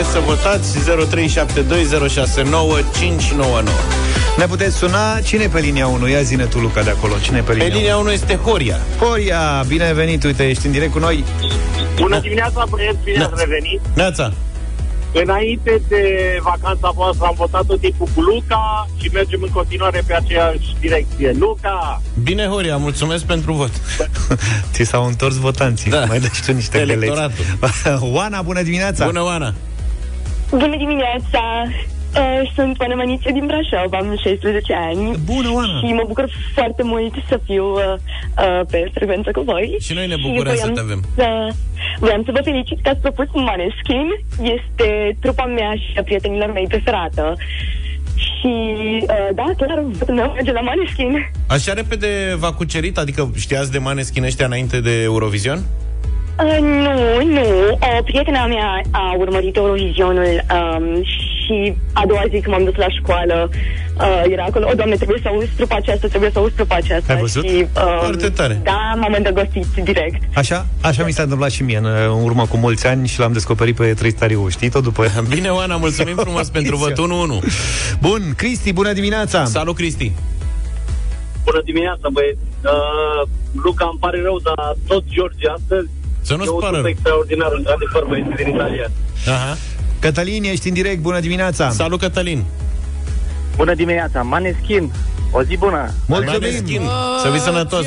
Să 0.02 0.18
votați 0.26 0.78
0372069599. 0.78 0.82
Ne 4.36 4.46
puteți 4.46 4.76
suna 4.76 5.20
Cine 5.20 5.42
e 5.42 5.48
pe 5.48 5.60
linia 5.60 5.86
1? 5.86 6.08
Ia 6.08 6.22
zine 6.22 6.44
tu, 6.44 6.58
Luca, 6.58 6.82
de 6.82 6.90
acolo 6.90 7.14
Cine 7.22 7.38
e 7.38 7.40
pe 7.40 7.52
linia 7.52 7.68
Pe 7.68 7.74
linia 7.74 7.96
1 7.96 8.10
este 8.10 8.36
Horia. 8.36 8.78
Horia, 9.00 9.64
bine 9.66 9.84
ai 9.84 9.94
venit, 9.94 10.24
uite, 10.24 10.48
ești 10.48 10.66
în 10.66 10.72
direct 10.72 10.92
cu 10.92 10.98
noi 10.98 11.24
Bună 12.00 12.18
dimineața, 12.20 12.64
băieți, 12.68 12.98
bine 13.04 13.22
ați 13.22 13.32
revenit. 13.36 13.80
Neața. 13.94 14.32
Înainte 15.12 15.80
de 15.88 16.02
vacanța 16.42 16.90
voastră 16.94 17.26
am 17.26 17.34
votat 17.36 17.64
tot 17.66 17.80
timpul 17.80 18.08
cu 18.14 18.20
Luca 18.20 18.88
și 19.00 19.10
mergem 19.12 19.40
în 19.42 19.48
continuare 19.48 20.02
pe 20.06 20.14
aceeași 20.14 20.76
direcție. 20.80 21.32
Luca! 21.38 22.02
Bine, 22.22 22.46
Horia, 22.46 22.76
mulțumesc 22.76 23.24
pentru 23.24 23.52
vot. 23.52 23.70
Ți 24.72 24.82
s-au 24.82 25.06
întors 25.06 25.36
votanții 25.36 25.90
Da. 25.90 26.04
Mai 26.04 26.18
dai 26.18 26.30
și 26.32 26.42
tu 26.42 26.52
niște 26.52 26.78
Electoratul. 26.78 27.44
găleți 27.60 28.04
Oana, 28.14 28.42
bună 28.42 28.62
dimineața 28.62 29.04
Bună, 29.04 29.22
Oana. 29.22 29.54
Bună 30.50 30.76
dimineața! 30.76 31.42
Uh, 32.16 32.50
sunt 32.54 32.80
Oana 32.80 32.94
Măniță 32.94 33.30
din 33.32 33.46
Brașov, 33.46 33.92
am 33.92 34.16
16 34.24 34.74
ani. 34.74 35.16
Bună, 35.24 35.50
Oana! 35.52 35.78
Și 35.78 35.92
mă 35.92 36.04
bucur 36.06 36.26
foarte 36.54 36.82
mult 36.82 37.14
să 37.28 37.40
fiu 37.44 37.64
uh, 37.64 37.82
uh, 37.82 38.60
pe 38.70 38.90
frecvență 38.94 39.30
cu 39.30 39.40
voi. 39.40 39.76
Și 39.80 39.92
noi 39.92 40.06
ne 40.06 40.16
bucurăm 40.22 40.54
să 40.54 40.60
voiam 40.60 40.74
te 40.74 40.80
avem. 40.80 41.00
Să, 41.14 41.54
voiam 41.98 42.22
să 42.24 42.30
vă 42.32 42.40
felicit 42.44 42.78
că 42.82 42.88
ați 42.88 43.00
propus 43.00 43.26
Maneskin. 43.32 44.08
Este 44.56 45.16
trupa 45.20 45.44
mea 45.44 45.72
și 45.74 45.98
a 45.98 46.02
prietenilor 46.02 46.52
mei 46.52 46.66
preferată. 46.66 47.36
Și, 48.14 48.54
uh, 49.02 49.28
da, 49.34 49.46
clar, 49.56 49.84
votul 49.86 50.14
meu 50.14 50.32
merge 50.34 50.52
la 50.52 50.60
Maneskin. 50.60 51.30
Așa 51.46 51.72
repede 51.72 52.36
v-a 52.38 52.52
cucerit? 52.52 52.98
Adică 52.98 53.30
știați 53.36 53.72
de 53.72 53.78
Maneskin 53.78 54.24
ăștia 54.24 54.46
înainte 54.46 54.80
de 54.80 55.02
Eurovision? 55.02 55.58
Uh, 55.58 55.89
nu, 56.61 57.22
nu. 57.24 57.79
O 57.98 58.03
prietena 58.03 58.46
mea 58.46 58.81
a 58.90 59.14
urmărit 59.18 59.57
Eurovizionul 59.57 60.44
um, 60.57 61.05
și 61.05 61.74
a 61.92 62.07
doua 62.07 62.22
zi 62.31 62.40
când 62.40 62.55
m-am 62.55 62.64
dus 62.64 62.74
la 62.74 62.88
școală 62.88 63.48
uh, 63.50 64.22
era 64.33 64.44
acolo, 64.44 64.68
o, 64.70 64.74
doamne, 64.74 64.94
trebuie 64.94 65.18
să 65.22 65.29
auzi 65.29 65.48
trupa 65.57 65.76
aceasta, 65.76 66.07
trebuie 66.09 66.31
să 66.31 66.38
auzi 66.38 66.55
trupa 66.55 66.74
aceasta. 66.74 67.12
Ai 67.12 67.20
văzut? 67.20 67.44
Și, 67.44 67.57
um, 67.57 67.98
Foarte 67.98 68.29
tare. 68.29 68.61
Da, 68.62 68.94
m-am 68.96 69.14
îndrăgostit 69.16 69.66
direct. 69.85 70.22
Așa, 70.35 70.66
așa 70.83 71.05
mi 71.05 71.12
s-a 71.12 71.22
întâmplat 71.22 71.50
și 71.50 71.62
mie 71.62 71.76
în, 71.76 71.85
în 71.85 72.22
urmă 72.22 72.46
cu 72.46 72.57
mulți 72.57 72.87
ani 72.87 73.09
și 73.09 73.20
l-am 73.20 73.33
descoperit 73.33 73.76
pe 73.76 73.94
Tristariu, 73.94 74.48
știi 74.48 74.70
tot 74.70 74.83
după 74.83 75.07
Bine, 75.29 75.48
Oana, 75.48 75.76
mulțumim 75.76 76.16
frumos 76.26 76.48
pentru 76.48 76.76
vot 76.76 76.92
1-1. 76.92 76.96
Bun, 78.00 78.22
Cristi, 78.37 78.72
bună 78.72 78.92
dimineața 78.92 79.44
Salut, 79.44 79.74
Cristi. 79.74 80.12
Bună 81.44 81.61
dimineața, 81.64 82.09
băieți. 82.12 82.40
Uh, 82.64 83.29
Luca, 83.62 83.88
îmi 83.90 84.00
pare 84.00 84.20
rău, 84.22 84.40
dar 84.44 84.76
tot 84.87 85.05
George 85.09 85.48
astăzi 85.48 85.88
Să 86.22 86.35
nu-ți 86.35 86.48
e 86.48 86.50
o 86.50 86.54
pară 86.54 86.70
trupă 86.72 86.80
rău. 86.80 86.87
extraordinară, 86.88 87.54
într-adevăr, 87.56 88.04
băieți 88.09 88.42
din 88.42 88.54
Italia. 88.54 88.90
Aha. 89.26 89.56
Cătălin, 89.98 90.44
ești 90.44 90.68
în 90.68 90.74
direct, 90.74 91.00
bună 91.00 91.20
dimineața 91.20 91.70
Salut, 91.70 92.00
Cătălin. 92.00 92.44
Bună 93.56 93.74
dimineața, 93.74 94.22
Maneskin. 94.22 94.92
O 95.33 95.42
zi 95.42 95.56
bună. 95.56 95.90
Mulțumim 96.06 96.40
Maneskin. 96.40 96.83
Să 97.22 97.28
fii 97.30 97.40
sănătos. 97.40 97.87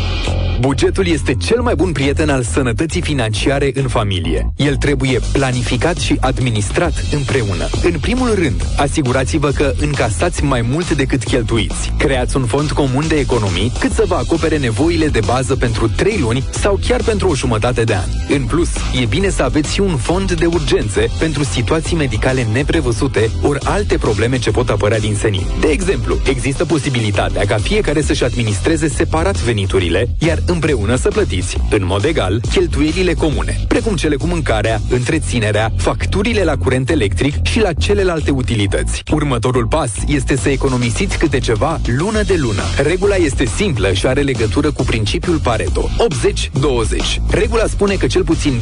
Bugetul 0.61 1.07
este 1.07 1.35
cel 1.35 1.61
mai 1.61 1.75
bun 1.75 1.91
prieten 1.91 2.29
al 2.29 2.43
sănătății 2.43 3.01
financiare 3.01 3.71
în 3.73 3.87
familie. 3.87 4.53
El 4.55 4.75
trebuie 4.75 5.19
planificat 5.33 5.97
și 5.97 6.17
administrat 6.19 6.93
împreună. 7.11 7.67
În 7.83 7.99
primul 7.99 8.33
rând, 8.33 8.65
asigurați-vă 8.77 9.49
că 9.49 9.73
încasați 9.79 10.43
mai 10.43 10.61
mult 10.61 10.91
decât 10.91 11.23
cheltuiți. 11.23 11.93
Creați 11.97 12.37
un 12.37 12.45
fond 12.45 12.71
comun 12.71 13.07
de 13.07 13.15
economii 13.15 13.71
cât 13.79 13.91
să 13.91 14.03
vă 14.07 14.15
acopere 14.15 14.57
nevoile 14.57 15.07
de 15.07 15.19
bază 15.25 15.55
pentru 15.55 15.87
3 15.87 16.17
luni 16.19 16.43
sau 16.49 16.79
chiar 16.87 17.03
pentru 17.03 17.29
o 17.29 17.35
jumătate 17.35 17.83
de 17.83 17.95
an. 17.95 18.09
În 18.29 18.43
plus, 18.43 18.69
e 19.01 19.05
bine 19.05 19.29
să 19.29 19.43
aveți 19.43 19.73
și 19.73 19.81
un 19.81 19.97
fond 19.97 20.31
de 20.31 20.45
urgențe 20.45 21.07
pentru 21.19 21.43
situații 21.43 21.95
medicale 21.95 22.47
neprevăzute 22.53 23.29
ori 23.41 23.59
alte 23.63 23.97
probleme 23.97 24.39
ce 24.39 24.51
pot 24.51 24.69
apărea 24.69 24.99
din 24.99 25.15
senin. 25.15 25.45
De 25.59 25.67
exemplu, 25.67 26.17
există 26.29 26.65
posibilitatea 26.65 27.45
ca 27.45 27.57
fiecare 27.57 28.01
să-și 28.01 28.23
administreze 28.23 28.87
separat 28.87 29.41
veniturile, 29.41 30.09
iar 30.19 30.39
împreună 30.51 30.95
să 30.95 31.09
plătiți, 31.09 31.57
în 31.69 31.85
mod 31.85 32.03
egal, 32.03 32.41
cheltuielile 32.51 33.13
comune, 33.13 33.59
precum 33.67 33.95
cele 33.95 34.15
cu 34.15 34.27
mâncarea, 34.27 34.81
întreținerea, 34.89 35.71
facturile 35.77 36.43
la 36.43 36.57
curent 36.57 36.89
electric 36.89 37.45
și 37.45 37.59
la 37.59 37.73
celelalte 37.73 38.31
utilități. 38.31 39.03
Următorul 39.11 39.67
pas 39.67 39.91
este 40.07 40.35
să 40.35 40.49
economisiți 40.49 41.17
câte 41.17 41.39
ceva 41.39 41.79
lună 41.97 42.21
de 42.21 42.35
lună. 42.37 42.63
Regula 42.83 43.15
este 43.15 43.45
simplă 43.45 43.93
și 43.93 44.07
are 44.07 44.21
legătură 44.21 44.71
cu 44.71 44.83
principiul 44.83 45.39
Pareto. 45.39 45.89
80-20. 45.89 47.21
Regula 47.29 47.65
spune 47.65 47.95
că 47.95 48.07
cel 48.07 48.23
puțin 48.23 48.61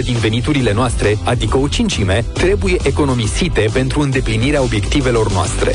20% 0.00 0.02
din 0.02 0.16
veniturile 0.16 0.72
noastre, 0.72 1.18
adică 1.24 1.58
o 1.58 1.68
cincime, 1.68 2.24
trebuie 2.32 2.76
economisite 2.82 3.68
pentru 3.72 4.00
îndeplinirea 4.00 4.62
obiectivelor 4.62 5.32
noastre. 5.32 5.74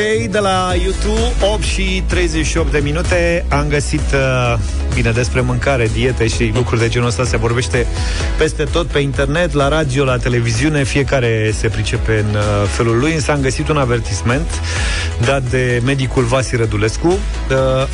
Day 0.00 0.28
de 0.30 0.38
la 0.38 0.74
YouTube 0.82 1.20
8 1.52 1.62
și 1.62 2.02
38 2.06 2.72
de 2.72 2.78
minute. 2.78 3.44
Am 3.48 3.68
găsit 3.68 4.00
uh, 4.00 4.58
Bine, 4.94 5.10
despre 5.10 5.40
mâncare, 5.40 5.88
diete 5.92 6.28
și 6.28 6.52
lucruri 6.54 6.80
de 6.80 6.88
genul 6.88 7.08
ăsta. 7.08 7.24
Se 7.24 7.36
vorbește 7.36 7.86
peste 8.38 8.64
tot 8.64 8.86
pe 8.86 8.98
internet 8.98 9.52
La 9.52 9.68
radio, 9.68 10.04
la 10.04 10.16
televiziune. 10.16 10.82
Fiecare 10.84 11.52
se 11.58 11.68
pricepe 11.68 12.24
în 12.28 12.34
uh, 12.34 12.42
felul 12.68 12.98
lui. 12.98 13.12
Însă 13.14 13.30
am 13.32 13.40
găsit 13.40 13.68
un 13.68 13.76
avertisment 13.76 14.50
Dat 15.24 15.42
de 15.42 15.80
medicul 15.84 16.22
Vasi 16.24 16.56
Rădulescu. 16.56 17.06
Uh, 17.08 17.16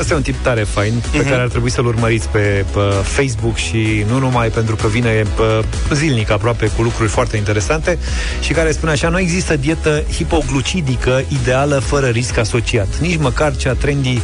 Ăsta 0.01 0.13
e 0.13 0.17
un 0.17 0.23
tip 0.23 0.43
tare 0.43 0.63
fain 0.63 0.93
Pe 1.13 1.19
Mhm. 1.19 1.29
care 1.29 1.41
ar 1.43 1.49
trebui 1.49 1.71
să-l 1.71 1.87
urmăriți 1.87 2.29
pe, 2.29 2.65
pe 2.73 2.81
Facebook 3.03 3.57
Și 3.57 4.05
nu 4.11 4.19
numai 4.19 4.49
pentru 4.49 4.77
că 4.77 4.87
vine 4.87 5.23
pe, 5.37 5.65
zilnic 5.95 6.31
aproape 6.31 6.67
Cu 6.77 6.83
lucruri 6.83 7.09
foarte 7.09 7.37
interesante 7.37 7.99
Și 8.41 8.53
care 8.53 8.71
spune 8.73 8.93
așa 8.93 9.09
Nu 9.09 9.19
există 9.19 9.57
dietă 9.57 10.03
hipoglucidică 10.13 11.25
ideală 11.29 11.79
fără 11.79 12.07
risc 12.07 12.37
asociat 12.39 12.89
Nici 13.01 13.17
măcar 13.19 13.57
cea 13.57 13.73
trendy 13.73 14.21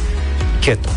keto 0.59 0.89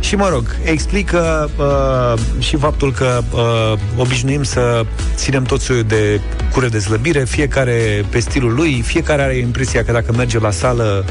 și 0.00 0.16
mă 0.16 0.28
rog, 0.28 0.56
explică 0.64 1.50
uh, 1.56 2.20
și 2.38 2.56
faptul 2.56 2.92
că 2.92 3.22
uh, 3.32 3.78
obișnuim 3.96 4.42
să 4.42 4.84
ținem 5.14 5.42
tot 5.42 5.60
soiul 5.60 5.82
de 5.82 6.20
cure 6.52 6.68
de 6.68 6.78
slăbire, 6.78 7.24
fiecare 7.24 8.04
pe 8.08 8.18
stilul 8.18 8.54
lui, 8.54 8.82
fiecare 8.86 9.22
are 9.22 9.36
impresia 9.36 9.84
că 9.84 9.92
dacă 9.92 10.12
merge 10.16 10.38
la 10.38 10.50
sală 10.50 11.04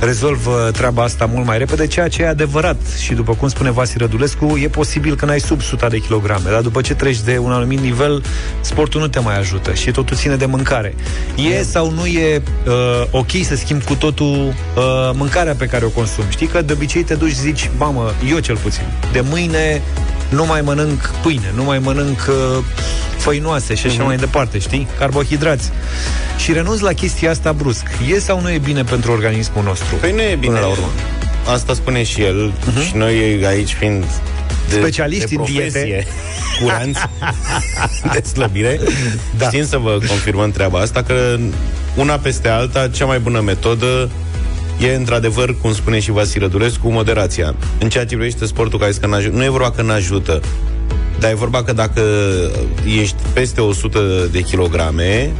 rezolvă 0.00 0.70
treaba 0.72 1.02
asta 1.02 1.24
mult 1.32 1.46
mai 1.46 1.58
repede, 1.58 1.86
ceea 1.86 2.08
ce 2.08 2.22
e 2.22 2.28
adevărat. 2.28 2.76
Și 3.00 3.14
după 3.14 3.34
cum 3.34 3.48
spune 3.48 3.70
Vasi 3.70 3.98
Rădulescu, 3.98 4.58
e 4.62 4.68
posibil 4.68 5.16
că 5.16 5.24
n-ai 5.24 5.40
sub 5.40 5.58
100 5.58 5.86
de 5.90 5.98
kilograme, 5.98 6.50
dar 6.50 6.60
după 6.60 6.80
ce 6.80 6.94
treci 6.94 7.20
de 7.20 7.38
un 7.38 7.50
anumit 7.50 7.80
nivel, 7.80 8.22
sportul 8.60 9.00
nu 9.00 9.08
te 9.08 9.18
mai 9.18 9.38
ajută 9.38 9.72
și 9.74 9.90
totul 9.90 10.16
ține 10.16 10.36
de 10.36 10.46
mâncare. 10.46 10.94
E 11.36 11.62
sau 11.62 11.90
nu 11.90 12.06
e 12.06 12.42
uh, 12.66 12.72
ok 13.10 13.30
să 13.42 13.56
schimbi 13.56 13.84
cu 13.84 13.94
totul 13.94 14.26
uh, 14.26 15.10
mâncarea 15.14 15.54
pe 15.54 15.66
care 15.66 15.84
o 15.84 15.88
consumi? 15.88 16.26
Știi 16.30 16.46
că 16.46 16.62
de 16.62 16.72
obicei 16.72 17.02
te 17.02 17.14
duci 17.14 17.30
și 17.30 17.40
zici, 17.40 17.70
mamă, 17.90 18.12
eu 18.30 18.38
cel 18.38 18.56
puțin, 18.56 18.82
de 19.12 19.20
mâine 19.20 19.82
nu 20.28 20.46
mai 20.46 20.60
mănânc 20.60 21.10
pâine, 21.22 21.52
nu 21.54 21.64
mai 21.64 21.78
mănânc 21.78 22.18
uh, 22.28 22.64
făinoase 23.16 23.74
și 23.74 23.86
așa 23.86 23.96
Mhm. 23.96 24.06
mai 24.06 24.16
departe, 24.16 24.58
știi? 24.58 24.86
Carbohidrați. 24.98 25.70
Și 26.36 26.52
renunți 26.52 26.82
la 26.82 26.92
chestia 26.92 27.30
asta 27.30 27.52
brusc. 27.52 27.82
E 28.14 28.18
sau 28.18 28.40
nu 28.40 28.50
e 28.50 28.58
bine 28.58 28.82
pentru 28.84 29.12
organismul 29.12 29.64
nostru? 29.64 29.94
Păi 30.00 30.12
nu 30.12 30.20
e 30.22 30.36
bine. 30.40 30.52
Până 30.54 30.66
la 30.66 30.70
urmă. 30.72 30.86
asta 31.52 31.74
spune 31.74 32.02
și 32.02 32.22
el, 32.22 32.52
și 32.86 32.96
noi 32.96 33.44
aici 33.46 33.72
fiind 33.72 34.04
de, 34.68 34.74
Specialiști 34.80 35.24
de 35.28 35.34
în 35.34 35.42
profesie, 35.44 35.82
diete. 35.84 36.06
curanți 36.62 37.00
de 38.12 38.22
slăbire, 38.32 38.80
da. 39.38 39.46
știm 39.46 39.66
să 39.66 39.76
vă 39.78 39.98
confirmăm 40.08 40.50
treaba 40.50 40.78
asta, 40.78 41.02
că 41.02 41.36
una 41.96 42.14
peste 42.14 42.48
alta, 42.48 42.88
cea 42.88 43.04
mai 43.04 43.18
bună 43.18 43.40
metodă 43.40 44.10
e 44.80 44.94
într-adevăr, 44.94 45.56
cum 45.60 45.74
spune 45.74 46.00
și 46.00 46.10
Vasile 46.10 46.44
Rădulescu, 46.44 46.88
moderația. 46.88 47.54
În 47.80 47.88
ceea 47.88 48.06
ce 48.06 48.14
privește 48.16 48.46
sportul, 48.46 48.78
care 48.78 48.90
zice 48.90 49.04
că 49.04 49.10
n-ajută, 49.10 49.36
nu 49.36 49.44
e 49.44 49.48
vorba 49.48 49.70
că 49.70 49.82
n-ajută, 49.82 50.40
dar 51.18 51.30
e 51.30 51.34
vorba 51.34 51.62
că 51.62 51.72
dacă 51.72 52.02
ești 53.00 53.16
peste 53.32 53.60
100 53.60 54.28
de 54.30 54.40
kilograme, 54.40 55.32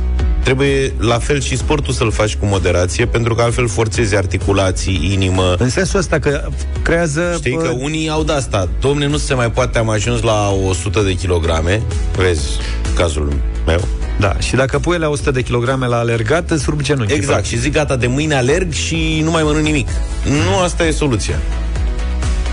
trebuie 0.42 0.92
la 0.98 1.18
fel 1.18 1.40
și 1.40 1.56
sportul 1.56 1.92
să-l 1.92 2.10
faci 2.10 2.36
cu 2.36 2.46
moderație, 2.46 3.06
pentru 3.06 3.34
că 3.34 3.42
altfel 3.42 3.68
forțezi 3.68 4.16
articulații, 4.16 5.10
inimă. 5.12 5.54
În 5.58 5.70
sensul 5.70 5.98
ăsta 5.98 6.18
că 6.18 6.48
creează... 6.82 7.34
Știi 7.36 7.52
bă, 7.52 7.62
că 7.62 7.68
unii 7.80 8.08
au 8.08 8.22
de 8.22 8.32
asta. 8.32 8.68
Domne, 8.80 9.06
nu 9.06 9.16
se 9.16 9.34
mai 9.34 9.50
poate, 9.50 9.78
am 9.78 9.88
ajuns 9.88 10.22
la 10.22 10.50
100 10.68 11.00
de 11.00 11.12
kilograme. 11.14 11.82
Vezi 12.16 12.48
cazul 12.94 13.32
meu. 13.66 13.80
Da, 14.18 14.36
și 14.38 14.54
dacă 14.54 14.78
pui 14.78 14.98
la 14.98 15.08
100 15.08 15.30
de 15.30 15.42
kilograme 15.42 15.86
la 15.86 15.98
alergat, 15.98 16.50
îți 16.50 16.64
rup 16.68 16.82
genunchi. 16.82 17.12
Exact, 17.12 17.46
și 17.46 17.58
zic 17.58 17.72
gata, 17.72 17.96
de 17.96 18.06
mâine 18.06 18.34
alerg 18.34 18.72
și 18.72 19.20
nu 19.24 19.30
mai 19.30 19.42
mănânc 19.42 19.64
nimic. 19.64 19.88
Nu 20.24 20.58
asta 20.62 20.86
e 20.86 20.90
soluția. 20.90 21.36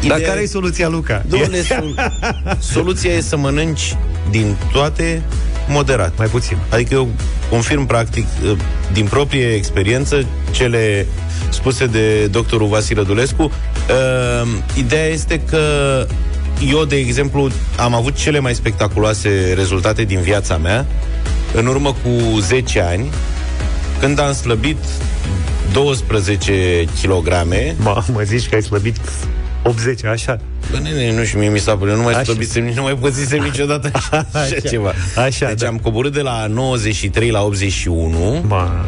Dar 0.07 0.17
Ideea 0.17 0.29
care 0.29 0.41
e 0.41 0.45
soluția, 0.47 0.87
Luca? 0.87 1.23
Domnule, 1.27 1.61
sol- 1.61 2.11
soluția 2.73 3.11
e 3.11 3.21
să 3.21 3.37
mănânci 3.37 3.95
din 4.29 4.55
toate 4.71 5.21
moderat. 5.67 6.17
Mai 6.17 6.27
puțin. 6.27 6.57
Adică 6.69 6.93
eu 6.93 7.09
confirm 7.49 7.85
practic 7.85 8.25
uh, 8.43 8.57
din 8.93 9.05
proprie 9.05 9.47
experiență 9.53 10.25
cele 10.51 11.05
spuse 11.49 11.85
de 11.85 12.25
doctorul 12.25 12.67
Vasile 12.67 13.01
Dulescu. 13.01 13.43
Uh, 13.43 14.47
ideea 14.77 15.05
este 15.05 15.41
că 15.49 15.59
eu, 16.71 16.85
de 16.85 16.95
exemplu, 16.95 17.49
am 17.77 17.93
avut 17.93 18.15
cele 18.15 18.39
mai 18.39 18.55
spectaculoase 18.55 19.53
rezultate 19.55 20.03
din 20.03 20.19
viața 20.19 20.57
mea 20.57 20.85
în 21.55 21.65
urmă 21.65 21.89
cu 22.03 22.39
10 22.39 22.81
ani, 22.81 23.09
când 23.99 24.19
am 24.19 24.33
slăbit 24.33 24.77
12 25.73 26.85
kg. 27.01 27.27
Ma, 27.77 28.05
mă 28.11 28.21
zici 28.23 28.49
că 28.49 28.55
ai 28.55 28.63
slăbit 28.63 28.97
80, 29.63 30.05
așa? 30.05 30.39
Bă, 30.71 30.77
nene, 30.83 31.11
nu 31.11 31.23
știu, 31.23 31.39
mie 31.39 31.49
mi 31.49 31.59
s-a 31.59 31.75
părut, 31.77 31.95
nu 31.95 32.01
mai 32.01 32.13
Așa. 32.13 32.23
slăbisem, 32.23 32.63
nici 32.63 32.75
nu 32.75 32.81
mai 32.81 32.93
păzisem 32.93 33.43
niciodată 33.49 33.89
așa, 33.93 34.27
așa, 34.31 34.39
Așa. 34.39 34.59
ceva. 34.69 34.93
Așa, 35.15 35.47
deci 35.47 35.59
da. 35.59 35.67
am 35.67 35.77
coborât 35.77 36.13
de 36.13 36.21
la 36.21 36.45
93 36.47 37.29
la 37.29 37.43
81. 37.43 38.43
Ma, 38.47 38.85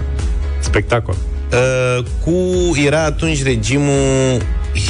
spectacol. 0.59 1.15
Uh, 1.51 2.03
cu, 2.23 2.31
era 2.85 3.03
atunci 3.03 3.43
regimul 3.43 4.41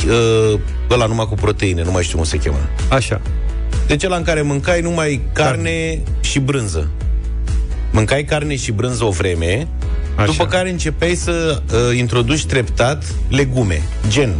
uh, 0.08 0.60
ăla 0.90 1.06
numai 1.06 1.26
cu 1.26 1.36
proteine, 1.36 1.84
nu 1.84 1.92
mai 1.92 2.04
știu 2.04 2.18
cum 2.18 2.26
se 2.26 2.38
cheamă. 2.38 2.70
Așa. 2.90 3.22
Deci 3.88 4.04
ăla 4.04 4.16
în 4.16 4.24
care 4.24 4.42
mâncai 4.42 4.82
numai 4.82 5.22
carne 5.34 6.02
și 6.20 6.40
brânză. 6.40 6.90
Mâncai 7.98 8.24
carne 8.24 8.56
și 8.56 8.72
brânză 8.72 9.04
o 9.04 9.10
vreme, 9.10 9.68
Așa. 10.16 10.26
după 10.26 10.46
care 10.46 10.70
începeai 10.70 11.16
să 11.16 11.62
uh, 11.72 11.98
introduci 11.98 12.46
treptat 12.46 13.04
legume, 13.30 13.82
gen 14.10 14.34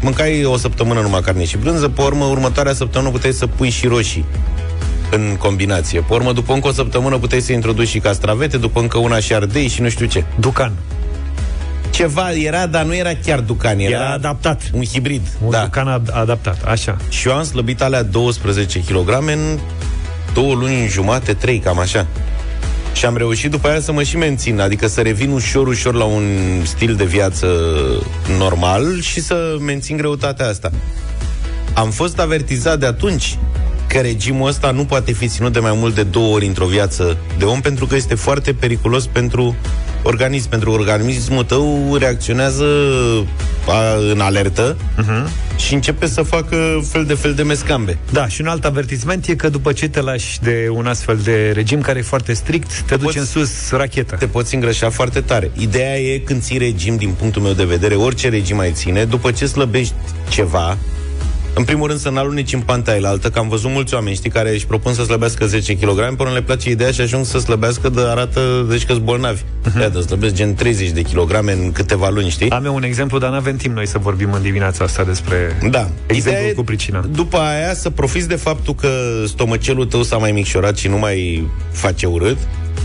mâncai 0.00 0.44
o 0.44 0.56
săptămână 0.56 1.00
numai 1.00 1.20
carne 1.20 1.44
și 1.44 1.56
brânză, 1.56 1.88
pe 1.88 2.02
urmă, 2.02 2.24
următoarea 2.24 2.72
săptămână 2.72 3.10
puteai 3.10 3.32
să 3.32 3.46
pui 3.46 3.70
și 3.70 3.86
roșii 3.86 4.24
în 5.10 5.36
combinație. 5.38 6.00
Pe 6.00 6.14
urmă, 6.14 6.32
după 6.32 6.52
încă 6.52 6.68
o 6.68 6.72
săptămână 6.72 7.18
puteai 7.18 7.40
să 7.40 7.52
introduci 7.52 7.88
și 7.88 7.98
castravete, 7.98 8.56
după 8.56 8.80
încă 8.80 8.98
una 8.98 9.18
și 9.18 9.34
ardei 9.34 9.68
și 9.68 9.80
nu 9.82 9.88
știu 9.88 10.06
ce. 10.06 10.24
Ducan. 10.40 10.72
Ceva 11.90 12.32
era, 12.32 12.66
dar 12.66 12.84
nu 12.84 12.94
era 12.94 13.10
chiar 13.24 13.40
ducan, 13.40 13.78
era, 13.78 13.90
Era 13.96 14.12
adaptat. 14.12 14.62
un 14.72 14.84
hibrid. 14.84 15.22
Un 15.44 15.50
da. 15.50 15.62
ducan 15.62 16.00
ad- 16.00 16.12
adaptat, 16.12 16.62
așa. 16.64 16.96
Și 17.08 17.28
eu 17.28 17.34
am 17.34 17.44
slăbit 17.44 17.82
alea 17.82 18.02
12 18.02 18.78
kg 18.80 19.08
în 19.26 19.58
două 20.34 20.54
luni 20.54 20.80
în 20.80 20.88
jumate, 20.88 21.32
trei, 21.32 21.58
cam 21.58 21.78
așa. 21.78 22.06
Și 22.92 23.04
am 23.06 23.16
reușit 23.16 23.50
după 23.50 23.68
aia 23.68 23.80
să 23.80 23.92
mă 23.92 24.02
și 24.02 24.16
mențin, 24.16 24.60
adică 24.60 24.86
să 24.86 25.00
revin 25.00 25.30
ușor, 25.30 25.66
ușor 25.66 25.94
la 25.94 26.04
un 26.04 26.24
stil 26.64 26.94
de 26.94 27.04
viață 27.04 27.46
normal 28.38 29.00
și 29.00 29.20
să 29.20 29.56
mențin 29.60 29.96
greutatea 29.96 30.48
asta. 30.48 30.70
Am 31.74 31.90
fost 31.90 32.18
avertizat 32.18 32.78
de 32.78 32.86
atunci 32.86 33.38
că 33.92 33.98
regimul 33.98 34.48
ăsta 34.48 34.70
nu 34.70 34.84
poate 34.84 35.12
fi 35.12 35.28
ținut 35.28 35.52
de 35.52 35.58
mai 35.58 35.72
mult 35.74 35.94
de 35.94 36.02
două 36.02 36.34
ori 36.34 36.46
într-o 36.46 36.66
viață 36.66 37.16
de 37.38 37.44
om 37.44 37.60
pentru 37.60 37.86
că 37.86 37.94
este 37.94 38.14
foarte 38.14 38.52
periculos 38.52 39.06
pentru 39.06 39.56
organism, 40.02 40.48
pentru 40.48 40.70
că 40.70 40.76
organismul 40.78 41.44
tău 41.44 41.96
reacționează 41.98 42.64
a, 43.68 43.94
în 44.12 44.20
alertă 44.20 44.76
uh-huh. 44.76 45.56
și 45.56 45.74
începe 45.74 46.06
să 46.06 46.22
facă 46.22 46.56
fel 46.90 47.04
de 47.04 47.14
fel 47.14 47.34
de 47.34 47.42
mescambe. 47.42 47.98
Da, 48.10 48.28
și 48.28 48.40
un 48.40 48.46
alt 48.46 48.64
avertisment 48.64 49.26
e 49.26 49.34
că 49.34 49.48
după 49.48 49.72
ce 49.72 49.88
te 49.88 50.00
lași 50.00 50.40
de 50.40 50.68
un 50.70 50.86
astfel 50.86 51.18
de 51.22 51.50
regim 51.54 51.80
care 51.80 51.98
e 51.98 52.02
foarte 52.02 52.32
strict, 52.32 52.80
te 52.80 52.96
duci 52.96 53.04
poți- 53.04 53.18
în 53.18 53.24
sus 53.24 53.70
rachetă. 53.70 54.16
Te 54.16 54.26
poți 54.26 54.54
îngrășa 54.54 54.90
foarte 54.90 55.20
tare. 55.20 55.50
Ideea 55.58 55.98
e 55.98 56.18
când 56.18 56.42
ții 56.42 56.58
regim, 56.58 56.96
din 56.96 57.10
punctul 57.10 57.42
meu 57.42 57.52
de 57.52 57.64
vedere, 57.64 57.94
orice 57.94 58.28
regim 58.28 58.58
ai 58.58 58.72
ține, 58.72 59.04
după 59.04 59.30
ce 59.30 59.46
slăbești 59.46 59.94
ceva, 60.28 60.78
în 61.54 61.64
primul 61.64 61.86
rând 61.86 62.00
să 62.00 62.10
n-aluneci 62.10 62.52
în 62.52 62.60
panta 62.60 62.98
altă, 63.02 63.30
că 63.30 63.38
am 63.38 63.48
văzut 63.48 63.70
mulți 63.70 63.94
oameni, 63.94 64.14
știi, 64.16 64.30
care 64.30 64.52
își 64.52 64.66
propun 64.66 64.94
să 64.94 65.04
slăbească 65.04 65.46
10 65.46 65.76
kg, 65.76 66.16
până 66.16 66.30
le 66.30 66.42
place 66.42 66.70
ideea 66.70 66.90
și 66.90 67.00
ajung 67.00 67.24
să 67.24 67.38
slăbească, 67.38 67.88
de 67.88 68.00
arată, 68.00 68.66
deci 68.68 68.84
că 68.84 68.94
bolnavi. 68.94 69.40
Uh-huh. 69.40 69.80
Ia, 69.80 69.88
de 69.88 70.00
slăbesc 70.00 70.34
gen 70.34 70.54
30 70.54 70.90
de 70.90 71.02
kg 71.02 71.30
în 71.46 71.72
câteva 71.72 72.08
luni, 72.08 72.28
știi? 72.28 72.50
Am 72.50 72.64
eu 72.64 72.74
un 72.74 72.82
exemplu, 72.82 73.18
dar 73.18 73.30
n-avem 73.30 73.56
timp 73.56 73.74
noi 73.74 73.86
să 73.86 73.98
vorbim 73.98 74.32
în 74.32 74.42
dimineața 74.42 74.84
asta 74.84 75.04
despre 75.04 75.36
Da. 75.70 75.88
exemplul 76.06 76.16
Ideea 76.16 76.48
e, 76.48 76.52
cu 76.52 76.62
pricina. 76.62 77.04
După 77.10 77.36
aia 77.36 77.74
să 77.74 77.90
profiți 77.90 78.28
de 78.28 78.36
faptul 78.36 78.74
că 78.74 78.88
stomacelul 79.26 79.86
tău 79.86 80.02
s-a 80.02 80.16
mai 80.16 80.32
micșorat 80.32 80.76
și 80.76 80.88
nu 80.88 80.98
mai 80.98 81.48
face 81.72 82.06
urât 82.06 82.38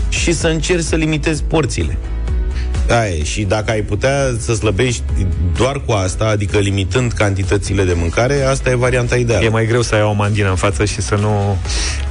și 0.08 0.32
să 0.32 0.48
încerci 0.48 0.84
să 0.84 0.96
limitezi 0.96 1.42
porțiile. 1.42 1.98
Aia 2.88 3.08
e. 3.08 3.24
și 3.24 3.42
dacă 3.42 3.70
ai 3.70 3.80
putea 3.80 4.34
să 4.40 4.54
slăbești 4.54 5.02
doar 5.56 5.80
cu 5.86 5.92
asta, 5.92 6.24
adică 6.24 6.58
limitând 6.58 7.12
cantitățile 7.12 7.84
de 7.84 7.92
mâncare, 7.96 8.42
asta 8.42 8.70
e 8.70 8.74
varianta 8.74 9.16
ideală. 9.16 9.44
E 9.44 9.48
mai 9.48 9.66
greu 9.66 9.82
să 9.82 9.94
ai 9.94 10.02
o 10.02 10.12
mandină 10.12 10.48
în 10.48 10.54
față 10.56 10.84
și 10.84 11.00
să 11.00 11.14
nu 11.14 11.58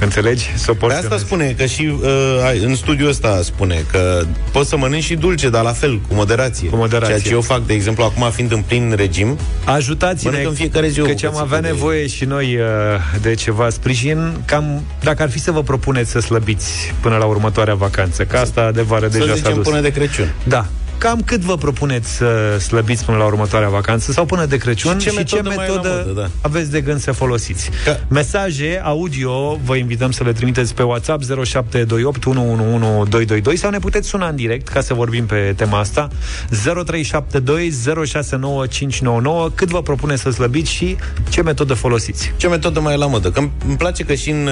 înțelegi, 0.00 0.50
să 0.56 0.66
o 0.70 0.72
Pe 0.72 0.78
porționezi. 0.78 1.12
asta 1.12 1.26
spune 1.26 1.54
că 1.58 1.64
și 1.66 1.92
uh, 2.02 2.08
ai- 2.46 2.58
în 2.58 2.74
studiul 2.74 3.08
ăsta 3.08 3.40
spune 3.42 3.84
că 3.90 4.22
poți 4.52 4.68
să 4.68 4.76
mănânci 4.76 5.02
și 5.02 5.14
dulce, 5.14 5.48
dar 5.48 5.62
la 5.62 5.72
fel, 5.72 6.00
cu 6.08 6.14
moderație. 6.14 6.68
Cu 6.68 6.76
moderație. 6.76 7.14
Ceea 7.14 7.26
ce 7.26 7.32
eu 7.32 7.40
fac, 7.40 7.66
de 7.66 7.72
exemplu, 7.72 8.04
acum 8.04 8.30
fiind 8.30 8.52
în 8.52 8.62
plin 8.66 8.92
regim, 8.96 9.38
Ajutați-ne 9.64 10.30
Mănânc 10.30 10.48
în 10.48 10.54
fiecare 10.54 10.88
zi 10.88 11.00
o 11.00 11.04
că 11.04 11.12
ce 11.12 11.26
am 11.26 11.32
bucățică 11.32 11.56
avea 11.56 11.68
de- 11.70 11.74
nevoie 11.74 12.06
și 12.06 12.24
noi 12.24 12.56
uh, 12.56 13.20
de 13.20 13.34
ceva 13.34 13.68
sprijin, 13.70 14.32
cam 14.44 14.82
dacă 15.02 15.22
ar 15.22 15.30
fi 15.30 15.38
să 15.40 15.50
vă 15.50 15.62
propuneți 15.62 16.10
să 16.10 16.20
slăbiți 16.20 16.94
până 17.00 17.16
la 17.16 17.24
următoarea 17.24 17.74
vacanță, 17.74 18.24
că 18.24 18.36
asta 18.36 18.70
de 18.70 18.82
vară 18.82 19.08
să 19.10 19.18
deja 19.18 19.30
s-a 19.30 19.34
zicem 19.34 19.54
dus. 19.54 19.66
până 19.68 19.80
de 19.80 19.90
Crăciun. 19.92 20.34
Da. 20.44 20.66
Cam 20.98 21.22
cât 21.22 21.40
vă 21.40 21.56
propuneți 21.56 22.10
să 22.16 22.58
slăbiți 22.58 23.04
până 23.04 23.16
la 23.18 23.24
următoarea 23.24 23.68
vacanță 23.68 24.12
sau 24.12 24.24
până 24.24 24.44
de 24.46 24.56
Crăciun 24.56 24.98
Și 24.98 25.06
ce 25.06 25.10
și 25.10 25.24
ce 25.24 25.36
metodă 25.36 25.48
mai 25.48 25.56
la 25.56 25.62
metodă 25.74 26.04
modă, 26.06 26.20
da. 26.20 26.28
aveți 26.40 26.70
de 26.70 26.80
gând 26.80 27.00
să 27.00 27.12
folosiți? 27.12 27.70
Că- 27.84 27.96
Mesaje 28.08 28.80
audio 28.84 29.58
vă 29.64 29.76
invităm 29.76 30.10
să 30.10 30.24
le 30.24 30.32
trimiteți 30.32 30.74
pe 30.74 30.82
WhatsApp 30.82 31.22
0728 31.44 32.24
111222 32.24 33.56
sau 33.56 33.70
ne 33.70 33.78
puteți 33.78 34.08
suna 34.08 34.28
în 34.28 34.36
direct 34.36 34.68
ca 34.68 34.80
să 34.80 34.94
vorbim 34.94 35.26
pe 35.26 35.52
tema 35.56 35.78
asta 35.78 36.08
0372 36.50 37.70
069599 38.06 39.48
cât 39.54 39.68
vă 39.68 39.82
propune 39.82 40.16
să 40.16 40.30
slăbiți 40.30 40.70
și 40.70 40.96
ce 41.28 41.42
metodă 41.42 41.74
folosiți. 41.74 42.32
Ce 42.36 42.48
metodă 42.48 42.80
mai 42.80 42.92
e 42.94 42.96
la 42.96 43.06
modă? 43.06 43.30
Că 43.30 43.38
îmi 43.38 43.76
place 43.76 44.04
că 44.04 44.14
și 44.14 44.30
în, 44.30 44.48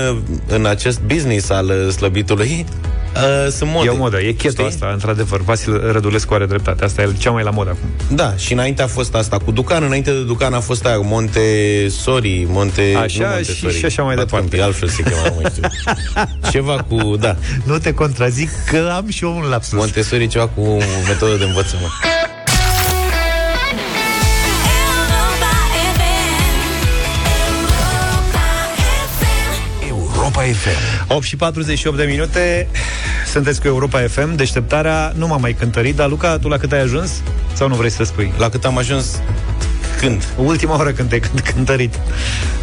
în 0.48 0.66
acest 0.66 1.00
business 1.00 1.50
al 1.50 1.66
uh, 1.66 1.92
slăbitului 1.92 2.66
uh, 3.14 3.50
sunt 3.50 3.70
mode. 3.70 3.86
E 3.86 3.90
o 3.90 3.96
modă, 3.96 4.20
e 4.20 4.32
cheto 4.32 4.50
Știi? 4.52 4.64
asta, 4.64 4.90
într-adevăr. 4.92 5.40
Vasil 5.40 5.92
Rădulescu 5.92 6.34
are 6.36 6.46
dreptate. 6.46 6.84
Asta 6.84 7.02
e 7.02 7.12
cea 7.18 7.30
mai 7.30 7.42
la 7.42 7.50
modă 7.50 7.70
acum. 7.70 7.88
Da, 8.16 8.34
și 8.36 8.52
înainte 8.52 8.82
a 8.82 8.86
fost 8.86 9.14
asta 9.14 9.38
cu 9.38 9.50
Ducan, 9.50 9.82
înainte 9.82 10.10
de 10.10 10.22
Ducan 10.22 10.52
a 10.54 10.60
fost 10.60 10.86
aia 10.86 10.98
Monte 11.02 11.40
Sori, 11.88 12.46
Monte... 12.48 12.94
Așa 13.02 13.22
nu 13.22 13.26
Monte 13.34 13.52
și- 13.52 13.78
și 13.78 13.84
așa 13.84 14.02
mai 14.02 14.16
departe. 14.16 14.60
Altfel 14.62 14.88
se 14.88 15.02
chema, 15.02 15.22
nu 15.24 15.38
mai 15.42 15.50
știu. 15.52 15.62
Ceva 16.52 16.84
cu, 16.88 17.16
da, 17.16 17.36
Nu 17.64 17.78
te 17.78 17.92
contrazic 17.94 18.50
că 18.70 18.92
am 18.96 19.08
și 19.08 19.24
eu 19.24 19.36
un 19.36 19.42
lapsus. 19.48 19.78
Montessori 19.78 20.26
ceva 20.26 20.46
cu 20.48 20.62
metodă 21.08 21.36
de 21.38 21.44
învățământ. 21.44 21.90
Europa 29.88 30.42
FM. 30.42 30.95
8 31.08 31.22
și 31.22 31.36
48 31.36 31.96
de 31.96 32.04
minute 32.04 32.68
Sunteți 33.32 33.60
cu 33.60 33.66
Europa 33.66 33.98
FM 34.08 34.34
Deșteptarea 34.34 35.12
nu 35.16 35.26
m-a 35.26 35.36
mai 35.36 35.52
cântărit 35.52 35.96
Dar 35.96 36.08
Luca, 36.08 36.38
tu 36.38 36.48
la 36.48 36.56
cât 36.56 36.72
ai 36.72 36.80
ajuns? 36.80 37.10
Sau 37.52 37.68
nu 37.68 37.74
vrei 37.74 37.90
să 37.90 38.04
spui? 38.04 38.32
La 38.38 38.48
cât 38.48 38.64
am 38.64 38.78
ajuns 38.78 39.20
Când? 39.98 40.24
Ultima 40.36 40.78
oră 40.78 40.90
când 40.90 41.08
te-ai 41.08 41.20
cânt- 41.20 41.52
cântărit. 41.54 41.94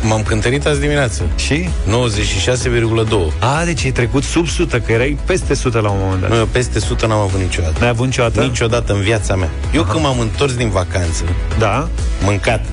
M-am 0.01 0.23
cântărit 0.23 0.65
azi 0.65 0.79
dimineață. 0.79 1.21
Și? 1.35 1.69
96,2. 1.85 3.33
A, 3.39 3.63
deci 3.65 3.83
ai 3.85 3.91
trecut 3.91 4.23
sub 4.23 4.43
100, 4.45 4.79
că 4.79 4.91
erai 4.91 5.17
peste 5.25 5.51
100 5.51 5.79
la 5.79 5.89
un 5.89 5.97
moment 6.01 6.21
dat. 6.21 6.29
Nu, 6.29 6.35
eu 6.35 6.45
peste 6.45 6.77
100 6.77 7.07
n-am 7.07 7.19
avut 7.19 7.39
niciodată. 7.39 7.75
N-ai 7.79 7.89
avut 7.89 8.05
niciodată? 8.05 8.41
Niciodată 8.41 8.93
în 8.93 9.01
viața 9.01 9.35
mea. 9.35 9.49
Eu 9.73 9.81
Aha. 9.81 9.91
când 9.91 10.03
m-am 10.03 10.19
întors 10.19 10.53
din 10.55 10.69
vacanță, 10.69 11.23
Da? 11.57 11.87
mâncat. 12.23 12.65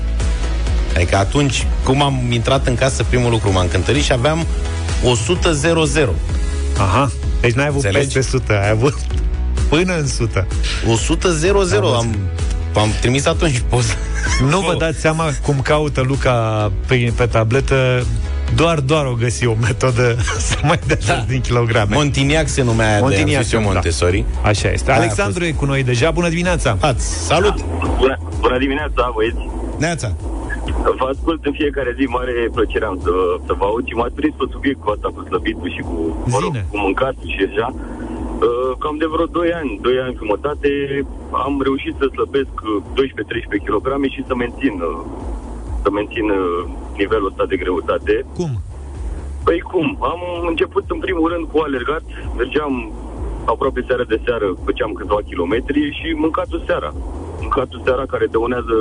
Adică 0.95 1.17
atunci, 1.17 1.65
cum 1.83 2.01
am 2.01 2.27
intrat 2.31 2.67
în 2.67 2.75
casă, 2.75 3.03
primul 3.03 3.29
lucru 3.31 3.51
m-am 3.51 3.67
cântărit 3.67 4.03
și 4.03 4.11
aveam 4.11 4.45
100 5.03 5.51
0 5.51 5.83
Aha. 6.77 7.11
Deci 7.41 7.53
n-ai 7.53 7.67
avut 7.67 7.83
Înțelegi? 7.83 8.13
peste 8.13 8.37
100, 8.37 8.53
ai 8.53 8.69
avut 8.69 8.97
până 9.69 9.97
în 9.97 10.03
100. 10.03 10.47
100 10.91 11.31
0 11.31 11.63
0 11.63 11.87
Am 11.87 11.93
am, 11.95 12.15
am 12.81 12.89
trimis 12.99 13.25
atunci 13.25 13.63
poza. 13.69 13.93
Nu 14.49 14.59
vă 14.59 14.75
dați 14.77 14.99
seama 14.99 15.29
cum 15.41 15.61
caută 15.61 16.01
Luca 16.01 16.71
pe, 16.87 17.13
pe 17.15 17.25
tabletă 17.25 18.05
doar, 18.55 18.79
doar 18.79 19.05
o 19.05 19.13
găsi 19.13 19.45
o 19.45 19.55
metodă 19.61 20.15
să 20.49 20.57
mai 20.63 20.79
dea 20.87 20.97
da. 21.05 21.25
din 21.27 21.41
kilograme. 21.41 21.95
Montiniac 21.95 22.47
se 22.47 22.63
numea 22.63 22.89
aia 22.89 22.99
Montiniac 22.99 23.27
de 23.29 23.35
am 23.35 23.43
zis 23.43 23.51
eu 23.51 23.59
se 23.59 23.65
numea. 23.65 23.71
Montessori. 23.73 24.25
Așa 24.41 24.71
este. 24.71 24.91
Aia 24.91 24.99
a 24.99 25.01
Alexandru 25.01 25.43
e 25.43 25.51
cu 25.51 25.65
noi 25.65 25.83
deja. 25.83 26.11
Bună 26.11 26.29
dimineața! 26.29 26.77
Ați, 26.79 27.05
salut! 27.25 27.65
Bună, 27.97 28.17
bună 28.39 28.57
dimineața, 28.57 29.11
băieți! 29.15 29.37
Neața! 29.77 30.15
Vă 30.99 31.05
ascult 31.13 31.45
în 31.45 31.51
fiecare 31.51 31.95
zi, 31.97 32.03
mare 32.03 32.49
plăcere 32.53 32.85
am 32.85 32.99
să, 33.05 33.13
să 33.45 33.53
vă 33.59 33.65
aud 33.65 33.85
și 33.87 33.93
m-ați 33.93 34.17
prins 34.19 34.33
pe 34.37 34.45
subiectul 34.51 34.91
ăsta 34.95 35.07
cu 35.15 35.21
slăbitul 35.27 35.69
și 35.75 35.81
cu, 35.81 35.97
mă 36.33 36.37
rog, 36.41 36.53
cu 36.71 36.77
mâncatul 36.85 37.29
și 37.35 37.47
așa. 37.49 37.67
Uh, 37.75 38.71
Cam 38.81 38.97
de 38.97 39.05
vreo 39.13 39.25
2 39.25 39.53
ani, 39.59 39.79
2 39.81 39.99
ani 40.05 40.19
jumătate, 40.21 40.69
am 41.45 41.61
reușit 41.67 41.95
să 41.99 42.05
slăbesc 42.15 42.55
uh, 42.63 43.05
12-13 43.59 43.65
kg 43.65 43.87
și 44.13 44.21
să 44.27 44.33
mențin, 44.35 44.73
uh, 44.89 44.99
să 45.83 45.89
mențin 45.91 46.29
uh, 46.29 46.61
nivelul 46.97 47.31
ăsta 47.31 47.45
de 47.51 47.61
greutate. 47.63 48.25
Cum? 48.39 48.51
Păi 49.43 49.59
cum? 49.59 49.87
Am 50.13 50.21
început 50.51 50.85
în 50.87 50.99
primul 50.99 51.27
rând 51.33 51.45
cu 51.51 51.57
alergat, 51.59 52.05
mergeam 52.37 52.73
aproape 53.45 53.83
seara 53.87 54.03
de 54.03 54.21
seară, 54.25 54.47
făceam 54.65 54.91
câțiva 54.91 55.19
kilometri 55.29 55.79
și 55.99 56.07
mâncatul 56.23 56.63
seara. 56.65 56.93
Mâncatul 57.41 57.81
seara 57.85 58.05
care 58.05 58.25
dăunează 58.25 58.75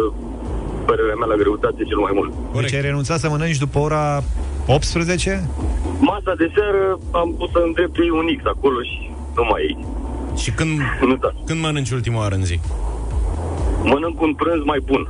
părerea 0.91 1.17
mea 1.21 1.29
la 1.33 1.37
greutate 1.43 1.81
cel 1.91 2.01
mai 2.07 2.13
mult. 2.19 2.31
Deci 2.61 2.75
ai 2.79 2.81
renunțat 2.91 3.19
să 3.23 3.29
mănânci 3.29 3.59
după 3.65 3.79
ora 3.79 4.05
18? 4.67 5.49
Masa 6.11 6.33
de 6.43 6.47
seară 6.57 6.83
am 7.21 7.29
pus 7.39 7.51
să 7.55 7.61
îndrept 7.67 7.97
un 8.21 8.27
X 8.39 8.41
acolo 8.55 8.79
și 8.91 8.99
nu 9.37 9.45
mai 9.51 9.63
e. 9.69 9.73
Și 10.43 10.51
când, 10.59 10.71
Nu, 11.09 11.17
da. 11.25 11.31
când 11.47 11.61
mănânci 11.61 11.91
ultima 11.91 12.19
oară 12.25 12.35
în 12.35 12.45
zi? 12.45 12.61
Mănânc 13.93 14.21
un 14.21 14.35
prânz 14.35 14.63
mai 14.65 14.81
bun. 14.91 15.03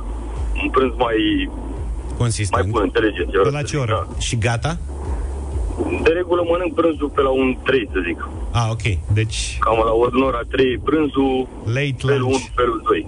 Un 0.63 0.69
prânz 0.69 0.93
mai, 0.97 1.17
Consistent. 2.17 2.63
mai 2.63 2.71
bun, 2.71 2.81
înțelegeți? 2.81 3.31
Pe 3.31 3.49
la 3.49 3.61
ce 3.69 3.77
oră? 3.77 4.07
Și 4.27 4.37
gata? 4.37 4.77
De 6.03 6.09
regulă 6.09 6.41
mănânc 6.51 6.73
prânzul 6.73 7.09
pe 7.15 7.21
la 7.21 7.29
un 7.29 7.57
3, 7.63 7.89
să 7.93 7.99
zic. 8.07 8.19
Ah, 8.51 8.67
ok. 8.75 8.85
Deci... 9.13 9.57
Cam 9.59 9.77
la 9.85 9.93
ora 10.25 10.41
3 10.49 10.77
prânzul, 10.77 11.47
Late 11.65 11.95
felul 11.97 12.21
1, 12.21 12.29
lunch. 12.29 12.45
felul 12.55 12.81
2. 12.85 13.07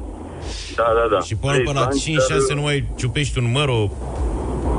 Da, 0.79 0.87
da, 0.99 1.05
da. 1.13 1.19
Și 1.27 1.35
până, 1.35 1.51
Late 1.53 1.63
până 1.69 1.79
la 1.79 1.87
lunch, 1.89 2.05
5-6 2.05 2.47
dar- 2.47 2.57
nu 2.59 2.63
mai 2.67 2.77
ciupești 2.99 3.37
un 3.41 3.47
măr, 3.57 3.67
o... 3.77 3.81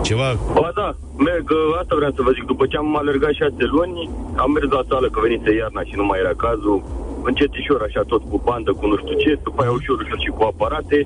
ceva... 0.09 0.29
Ba 0.61 0.71
da, 0.81 0.89
merg, 1.27 1.47
asta 1.81 1.95
vreau 2.01 2.13
să 2.17 2.23
vă 2.27 2.31
zic. 2.37 2.45
După 2.53 2.65
ce 2.71 2.77
am 2.77 2.97
alergat 3.03 3.33
șase 3.41 3.65
luni, 3.77 4.11
am 4.43 4.51
mers 4.55 4.69
la 4.79 4.83
sală, 4.89 5.07
că 5.11 5.19
venise 5.27 5.51
iarna 5.61 5.83
și 5.89 5.95
nu 6.01 6.05
mai 6.09 6.19
era 6.25 6.35
cazul. 6.47 6.77
Încetișor, 7.29 7.81
așa, 7.89 8.03
tot 8.13 8.23
cu 8.31 8.37
bandă, 8.47 8.71
cu 8.79 8.85
nu 8.91 8.97
știu 9.03 9.17
ce, 9.23 9.31
după 9.47 9.59
aia 9.63 9.73
ușor, 9.79 9.97
ușor 10.03 10.19
și 10.25 10.31
cu 10.37 10.43
aparate. 10.53 10.99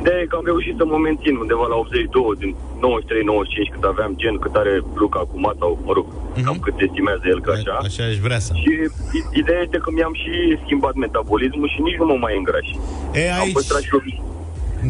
Ideea 0.00 0.18
e 0.20 0.30
că 0.30 0.36
am 0.36 0.44
reușit 0.44 0.74
să 0.80 0.84
mă 0.84 0.96
mențin 1.08 1.34
undeva 1.36 1.66
la 1.72 1.76
82, 1.76 2.22
din 2.42 2.50
93-95, 2.54 3.72
cât 3.74 3.84
aveam 3.92 4.12
gen, 4.16 4.34
cât 4.44 4.54
are 4.54 4.74
Luca 5.02 5.18
acum, 5.26 5.44
sau, 5.58 5.70
mă 5.86 5.92
rog, 5.92 6.06
cam 6.44 6.58
cât 6.58 6.74
estimează 6.86 7.24
el 7.32 7.40
ca 7.40 7.52
așa. 7.52 7.72
Așa 7.88 8.04
aș 8.04 8.16
vrea 8.26 8.38
să... 8.38 8.52
Și 8.62 8.70
i- 9.18 9.24
ideea 9.40 9.60
este 9.66 9.78
că 9.84 9.90
mi-am 9.94 10.14
și 10.22 10.32
schimbat 10.64 10.94
metabolismul 10.94 11.68
și 11.74 11.80
nici 11.86 11.96
nu 12.00 12.06
mă 12.06 12.16
mai 12.24 12.34
îngraș. 12.36 12.68
E, 13.12 13.32
Am 13.32 13.40
aici... 13.40 13.52
păstrat 13.52 13.82
și 13.88 13.94
o- 13.94 14.32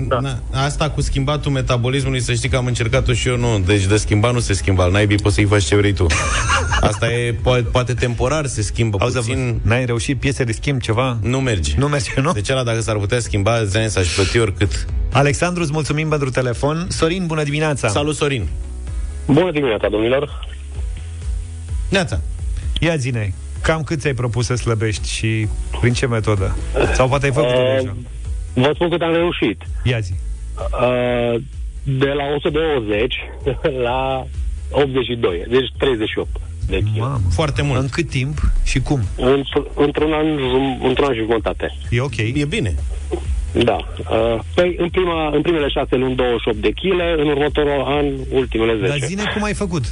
Da. 0.09 0.19
Na, 0.21 0.39
asta 0.51 0.91
cu 0.91 1.01
schimbatul 1.01 1.51
metabolismului, 1.53 2.21
să 2.21 2.33
știi 2.35 2.49
că 2.49 2.57
am 2.57 2.67
încercat-o 2.67 3.13
și 3.13 3.29
eu, 3.29 3.37
nu. 3.37 3.59
Deci 3.59 3.85
de 3.87 3.97
schimbat 3.97 4.33
nu 4.33 4.39
se 4.41 4.53
schimbă, 4.53 4.83
al 4.83 4.91
naibii 4.91 5.17
poți 5.17 5.35
să-i 5.35 5.45
faci 5.45 5.65
ce 5.65 5.77
vrei 5.77 5.93
tu. 5.93 6.07
Asta 6.81 7.13
e, 7.13 7.33
po- 7.35 7.71
poate 7.73 7.95
temporar 7.95 8.47
se 8.47 8.63
schimbă 8.63 8.97
Auzi, 9.01 9.17
puțin. 9.17 9.61
N-ai 9.63 9.85
reușit 9.85 10.19
piese 10.21 10.45
de 10.45 10.53
schimb, 10.53 10.81
ceva? 10.81 11.19
Nu 11.23 11.41
merge. 11.41 11.73
Nu 11.77 11.89
merge, 11.89 12.11
nu? 12.21 12.33
Deci 12.33 12.49
ăla 12.49 12.63
dacă 12.63 12.81
s-ar 12.81 12.97
putea 12.97 13.21
schimba, 13.21 13.65
zi 13.65 13.79
s-aș 13.89 14.15
plăti 14.15 14.39
oricât. 14.39 14.87
Alexandru, 15.13 15.63
îți 15.63 15.73
mulțumim 15.73 16.09
pentru 16.09 16.31
telefon. 16.31 16.87
Sorin, 16.89 17.27
bună 17.27 17.43
dimineața! 17.43 17.89
Salut, 17.89 18.17
Sorin! 18.17 18.49
Bună 19.27 19.51
dimineața, 19.51 19.89
domnilor! 19.89 20.47
Neața! 21.89 22.21
Ia 22.81 22.97
zine, 22.97 23.35
cam 23.61 23.83
cât 23.83 24.01
ți-ai 24.01 24.15
propus 24.15 24.47
să 24.47 24.55
slăbești 24.55 25.09
și 25.11 25.49
prin 25.81 25.93
ce 25.93 26.07
metodă? 26.07 26.57
Sau 26.95 27.09
poate 27.09 27.27
ai 27.27 27.33
făcut 27.33 27.49
Uh, 27.51 27.79
deja? 27.79 27.97
Vă 28.55 28.71
spun 28.75 28.89
cât 28.89 29.01
am 29.03 29.13
reușit. 29.13 29.63
Ia 29.83 29.99
zi. 30.01 30.13
Uh, 30.59 31.41
de 31.83 32.07
la 32.07 32.25
120 32.35 33.15
la 33.87 34.27
82, 34.71 35.45
deci 35.49 35.73
38 35.79 36.29
de 36.69 36.79
kg. 36.79 36.99
Mamă, 36.99 37.21
Foarte 37.31 37.63
mult. 37.63 37.81
În 37.81 37.89
cât 37.89 38.09
timp 38.09 38.39
și 38.65 38.81
cum? 38.81 39.01
Într- 39.03 39.75
într-un 39.75 40.13
an, 40.13 40.27
jum- 40.27 40.83
într-un 40.89 41.07
an 41.07 41.13
și 41.15 41.21
jumătate. 41.21 41.75
E 41.91 42.01
ok? 42.01 42.17
E 42.17 42.45
bine. 42.49 42.75
Da. 43.53 43.77
Uh, 44.11 44.39
păi, 44.55 44.75
în, 44.79 44.89
prima, 44.89 45.29
în 45.35 45.43
primele 45.43 45.69
șase 45.69 45.97
luni 45.97 46.15
28 46.15 46.59
de 46.59 46.71
kg, 46.71 47.19
în 47.19 47.27
următorul 47.27 47.83
an 47.87 48.07
ultimele 48.33 48.77
10. 48.77 48.89
Dar 48.89 48.99
zine 49.09 49.23
cum 49.35 49.43
ai 49.43 49.55
făcut? 49.55 49.85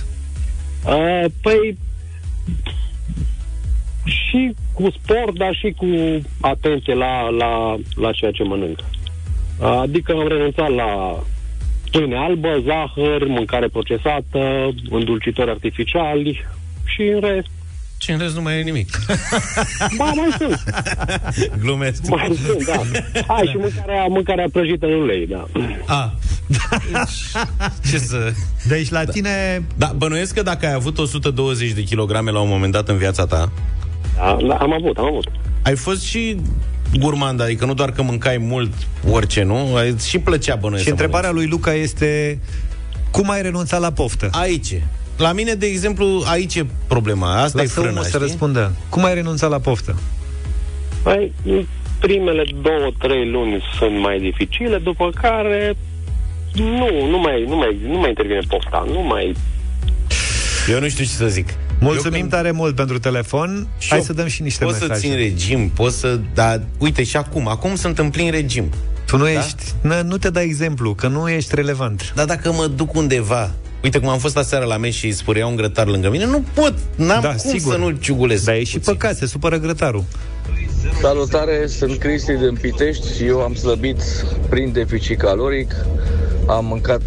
Uh, 0.87 1.25
păi 1.43 1.79
și 4.05 4.55
cu 4.73 4.91
sport, 4.91 5.39
dar 5.39 5.55
și 5.55 5.75
cu 5.77 5.87
atenție 6.41 6.95
la, 6.95 7.29
la, 7.29 7.77
la 7.95 8.13
ceea 8.13 8.31
ce 8.31 8.43
mănânc. 8.43 8.79
Uh, 9.61 9.79
Adică 9.81 10.13
am 10.13 10.29
renunțat 10.29 10.75
la 10.75 11.23
pâine 11.91 12.17
albă, 12.17 12.63
zahăr, 12.65 13.27
mâncare 13.27 13.69
procesată, 13.69 14.75
îndulcitori 14.91 15.51
artificiali 15.51 16.45
și 16.85 17.03
în 17.03 17.21
rest. 17.21 17.47
Și 17.99 18.11
în 18.11 18.19
rest 18.19 18.35
nu 18.35 18.43
mai 18.43 18.59
e 18.59 18.63
nimic. 18.63 18.89
Ba, 19.99 20.05
mai 20.05 20.29
sunt. 20.39 20.63
Glumesc. 21.61 22.09
Mai 22.09 22.39
sunt, 22.45 22.65
da. 22.65 22.83
Hai, 23.27 23.47
și 23.47 23.57
mâncarea, 23.57 24.07
mâncarea 24.07 24.47
prăjită 24.53 24.87
în 24.87 24.93
ulei, 24.93 25.27
da. 25.27 25.47
A. 25.87 26.15
Ce 27.91 27.99
să... 27.99 28.33
Deci 28.69 28.91
la 28.91 29.05
tine... 29.05 29.65
Da, 29.77 29.93
bănuiesc 29.97 30.35
că 30.35 30.43
dacă 30.43 30.67
ai 30.67 30.73
avut 30.73 30.99
120 30.99 31.71
de 31.73 31.83
kilograme 31.83 32.31
la 32.31 32.41
un 32.41 32.49
moment 32.49 32.73
dat 32.73 32.89
în 32.89 32.97
viața 32.97 33.27
ta, 33.27 33.53
Da, 34.17 34.37
da, 34.47 34.55
am 34.55 34.73
avut, 34.73 34.97
am 34.97 35.07
avut. 35.07 35.27
ai 35.63 35.77
fost 35.77 36.03
și 36.03 36.37
gurmand, 36.99 37.41
adică 37.41 37.65
nu 37.65 37.75
doar 37.75 37.93
că 37.93 38.03
mâncai 38.03 38.37
mult 38.37 38.73
orice, 39.11 39.43
nu? 39.43 39.75
Ai, 39.75 39.95
și 39.99 40.19
plăcea 40.19 40.55
bănuiesc 40.55 40.83
Și 40.83 40.89
să 40.89 40.95
întrebarea 40.95 41.31
lui 41.31 41.47
Luca 41.47 41.73
este 41.75 42.39
cum 43.11 43.31
ai 43.31 43.43
renunțat 43.43 43.81
la 43.81 43.91
poftă? 43.93 44.29
Aici. 44.33 44.75
La 45.17 45.33
mine, 45.33 45.53
de 45.55 45.67
exemplu, 45.67 46.23
aici 46.27 46.55
e 46.55 46.67
problema. 46.87 47.43
Asta 47.43 47.59
Lasă 47.59 47.73
e 47.79 47.81
frâna, 47.81 47.89
omul 47.91 48.03
să 48.03 48.09
știi? 48.09 48.21
răspundă. 48.21 48.73
Cum 48.89 49.05
ai 49.05 49.15
renunțat 49.15 49.51
la 49.51 49.59
poftă? 49.59 49.97
Păi, 51.03 51.33
în 51.45 51.67
primele 51.99 52.45
două, 52.63 52.91
trei 52.99 53.31
luni 53.31 53.63
sunt 53.79 53.99
mai 54.01 54.19
dificile, 54.21 54.79
după 54.79 55.11
care 55.21 55.77
nu, 56.55 57.09
nu 57.09 57.19
mai, 57.19 57.45
nu 57.49 57.57
mai, 57.57 57.79
nu 57.87 57.99
mai 57.99 58.09
intervine 58.09 58.41
pofta, 58.49 58.85
nu 58.93 59.01
mai... 59.01 59.35
Eu 60.69 60.81
nu 60.81 60.89
știu 60.89 61.05
ce 61.05 61.11
să 61.11 61.27
zic. 61.29 61.49
Mulțumim 61.83 62.13
Eu 62.15 62.19
când- 62.21 62.31
tare 62.31 62.51
mult 62.51 62.75
pentru 62.75 62.99
telefon. 62.99 63.67
Și 63.79 63.89
Hai 63.89 63.99
eu 63.99 64.05
să 64.05 64.13
dăm 64.13 64.27
și 64.27 64.43
niște 64.43 64.65
Pot 64.65 64.73
mesaje. 64.73 64.95
să 64.95 65.01
țin 65.01 65.15
regim, 65.15 65.69
pot 65.69 65.93
să... 65.93 66.21
Dar, 66.35 66.63
uite, 66.79 67.03
și 67.05 67.17
acum, 67.17 67.49
acum 67.49 67.75
sunt 67.75 67.99
în 67.99 68.11
plin 68.11 68.31
regim. 68.31 68.65
Tu 69.07 69.17
nu 69.17 69.25
Da? 69.25 69.31
ești... 69.31 69.63
N- 69.83 70.03
nu 70.05 70.17
te 70.19 70.31
dai 70.31 70.45
exemplu, 70.45 70.95
că 70.95 71.07
nu 71.09 71.29
ești 71.29 71.55
relevant. 71.55 72.13
Dar 72.15 72.25
dacă 72.27 72.53
mă 72.53 72.67
duc 72.67 72.95
undeva 72.95 73.51
Uite 73.83 73.99
cum 73.99 74.09
am 74.09 74.19
fost 74.19 74.37
aseară 74.37 74.65
la 74.65 74.77
meci 74.77 74.95
și 74.95 75.13
spărea 75.13 75.47
un 75.47 75.57
grătar 75.57 75.87
lângă 75.87 76.11
mine 76.11 76.25
Nu 76.27 76.45
pot, 76.55 76.75
n-am 76.97 77.21
Da, 77.21 77.29
cum 77.29 77.51
sigur. 77.51 77.73
să 77.73 77.79
nu 77.79 77.91
ciugulesc 77.91 78.45
Dar 78.45 78.55
e 78.55 78.65
și 78.65 78.79
păcat, 78.79 79.17
se 79.17 79.27
supără 79.27 79.57
grătarul. 79.59 80.05
Salutare, 81.01 81.67
sunt 81.67 81.99
Cristi 81.99 82.33
din 82.33 82.59
Pitești 82.61 83.17
și 83.17 83.25
eu 83.25 83.41
am 83.41 83.55
slăbit 83.55 84.03
prin 84.49 84.73
deficit 84.73 85.19
caloric. 85.19 85.75
Am 86.47 86.65
mâncat 86.65 87.03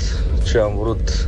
ce 0.52 0.58
am 0.58 0.78
vrut 0.82 1.28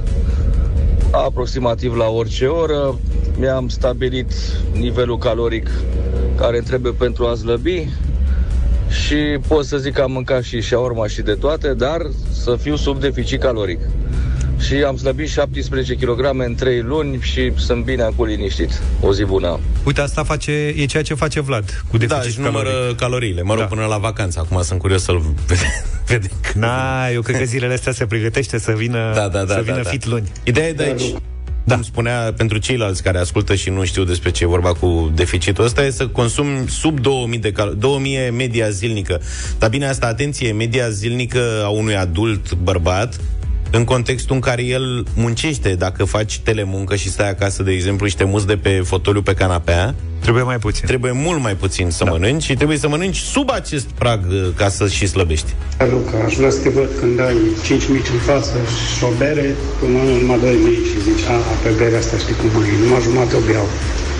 aproximativ 1.11 1.95
la 1.95 2.05
orice 2.07 2.45
oră. 2.45 2.99
Mi-am 3.39 3.67
stabilit 3.69 4.31
nivelul 4.73 5.17
caloric 5.17 5.69
care 6.37 6.57
îmi 6.57 6.65
trebuie 6.65 6.91
pentru 6.91 7.25
a 7.25 7.35
slăbi 7.35 7.87
și 9.05 9.15
pot 9.47 9.65
să 9.65 9.77
zic 9.77 9.93
că 9.93 10.01
am 10.01 10.11
mâncat 10.11 10.43
și 10.43 10.61
șaorma 10.61 11.07
și 11.07 11.21
de 11.21 11.33
toate, 11.33 11.73
dar 11.73 12.01
să 12.31 12.55
fiu 12.61 12.75
sub 12.75 12.99
deficit 12.99 13.39
caloric. 13.41 13.79
și 14.59 14.73
am 14.73 14.97
slăbit 14.97 15.29
17 15.29 15.93
kg 15.95 16.19
în 16.45 16.55
3 16.55 16.81
luni 16.81 17.19
și 17.21 17.51
sunt 17.55 17.83
bine 17.83 18.01
acum 18.03 18.25
liniștit. 18.25 18.81
O 19.01 19.13
zi 19.13 19.23
bună. 19.23 19.59
Uite, 19.85 20.01
asta 20.01 20.23
face, 20.23 20.51
e 20.77 20.85
ceea 20.85 21.03
ce 21.03 21.13
face 21.13 21.39
Vlad 21.41 21.83
cu 21.91 21.97
Da, 21.97 22.05
deficit 22.05 22.33
și 22.33 22.39
numără 22.39 22.69
caloric. 22.69 22.97
caloriile. 22.97 23.41
Mă 23.41 23.51
rog, 23.53 23.61
Da. 23.61 23.67
până 23.67 23.85
la 23.85 23.97
vacanță. 23.97 24.39
Acum 24.39 24.61
sunt 24.63 24.79
curios 24.79 25.03
să-l 25.03 25.21
vede. 26.07 26.29
Na, 26.53 27.07
eu 27.09 27.21
cred 27.21 27.37
că 27.37 27.43
zilele 27.45 27.73
astea 27.73 27.91
se 27.91 28.05
pregătește 28.05 28.59
să 28.59 28.71
vină, 28.71 29.11
Da, 29.15 29.27
da, 29.27 29.39
da, 29.43 29.47
să 29.47 29.53
da, 29.53 29.61
vină 29.61 29.81
da. 29.83 29.89
fit 29.89 30.05
luni. 30.05 30.31
Ideea 30.43 30.67
e 30.67 30.73
de 30.73 30.83
aici. 30.83 31.11
Da. 31.11 31.17
Cum 31.73 31.83
spunea 31.83 32.33
pentru 32.37 32.57
ceilalți 32.57 33.03
care 33.03 33.17
ascultă 33.17 33.55
și 33.55 33.69
nu 33.69 33.83
știu 33.83 34.03
despre 34.03 34.31
ce 34.31 34.43
e 34.43 34.47
vorba 34.47 34.73
cu 34.73 35.11
deficitul 35.15 35.63
ăsta, 35.63 35.83
e 35.83 35.89
să 35.89 36.07
consumi 36.07 36.69
sub 36.69 36.99
2000 36.99 37.39
de 37.39 37.51
cal- 37.51 37.75
2000 37.79 38.29
media 38.31 38.69
zilnică. 38.69 39.21
Dar 39.59 39.69
bine, 39.69 39.87
asta, 39.87 40.07
atenție, 40.07 40.51
media 40.51 40.89
zilnică 40.89 41.61
a 41.63 41.67
unui 41.67 41.95
adult 41.95 42.53
bărbat 42.53 43.19
în 43.71 43.83
contextul 43.83 44.35
în 44.35 44.41
care 44.41 44.63
el 44.63 45.05
muncește, 45.15 45.75
dacă 45.75 46.03
faci 46.03 46.39
telemuncă 46.39 46.95
și 46.95 47.09
stai 47.09 47.29
acasă, 47.29 47.63
de 47.63 47.71
exemplu, 47.71 48.07
și 48.07 48.15
te 48.15 48.23
muți 48.23 48.47
de 48.47 48.57
pe 48.57 48.81
fotoliu 48.85 49.21
pe 49.21 49.33
canapea, 49.33 49.95
Trebuie 50.19 50.43
mai 50.43 50.57
puțin. 50.57 50.85
trebuie 50.85 51.11
mult 51.11 51.41
mai 51.41 51.55
puțin 51.55 51.89
să 51.89 52.03
da. 52.03 52.11
mănânci 52.11 52.43
și 52.43 52.53
trebuie 52.53 52.77
să 52.77 52.87
mănânci 52.87 53.17
sub 53.17 53.49
acest 53.49 53.85
prag 53.85 54.19
uh, 54.29 54.47
ca 54.55 54.69
să 54.69 54.87
și 54.87 55.05
slăbești. 55.07 55.53
Luca, 55.91 56.23
aș 56.25 56.33
vrea 56.35 56.49
să 56.49 56.59
te 56.59 56.69
văd 56.69 56.89
când 56.99 57.19
ai 57.19 57.35
5 57.65 57.87
mici 57.87 58.07
în 58.13 58.19
față 58.19 58.55
și 58.97 59.03
o 59.03 59.07
bere, 59.17 59.55
până 59.79 59.97
numai 60.21 60.39
2 60.39 60.55
mici 60.63 60.87
și 60.91 61.01
zici, 61.01 61.25
a, 61.29 61.35
pe 61.63 61.69
berea 61.77 61.97
asta 61.97 62.17
știi 62.17 62.35
cum 62.35 62.63
e, 62.63 62.83
numai 62.83 63.01
jumătate 63.01 63.35
o 63.35 63.39
beau. 63.51 63.65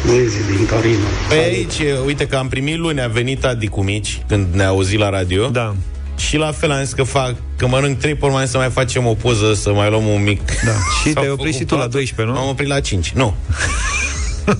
Vezi, 0.05 0.37
din 0.55 0.65
Torino. 0.65 1.07
Pe 1.29 1.35
aici, 1.35 1.79
e, 1.79 1.97
uite 2.05 2.27
că 2.27 2.35
am 2.35 2.47
primit 2.47 2.77
luni, 2.77 3.01
a 3.01 3.07
venit 3.07 3.43
Adi 3.43 3.67
cu 3.67 3.83
mici, 3.83 4.21
când 4.27 4.45
ne-a 4.53 4.67
auzit 4.67 4.99
la 4.99 5.09
radio. 5.09 5.47
Da. 5.47 5.75
Și 6.17 6.37
la 6.37 6.51
fel 6.51 6.71
am 6.71 6.83
zis 6.83 6.93
că 6.93 7.03
fac, 7.03 7.35
că 7.57 7.67
mănânc 7.67 7.97
trei 7.97 8.15
pe 8.15 8.27
mai 8.27 8.47
să 8.47 8.57
mai 8.57 8.69
facem 8.69 9.05
o 9.05 9.13
poză, 9.13 9.53
să 9.53 9.73
mai 9.73 9.89
luăm 9.89 10.07
un 10.07 10.23
mic. 10.23 10.41
Da. 10.45 10.71
Și 10.71 11.11
S-au 11.11 11.13
te-ai 11.13 11.29
oprit 11.29 11.53
făcut 11.53 11.53
și 11.53 11.65
tu 11.65 11.73
la 11.73 11.81
patru. 11.81 11.97
12, 11.97 12.35
nu? 12.35 12.41
M-am 12.41 12.49
oprit 12.49 12.67
la 12.67 12.79
5, 12.79 13.11
nu. 13.11 13.35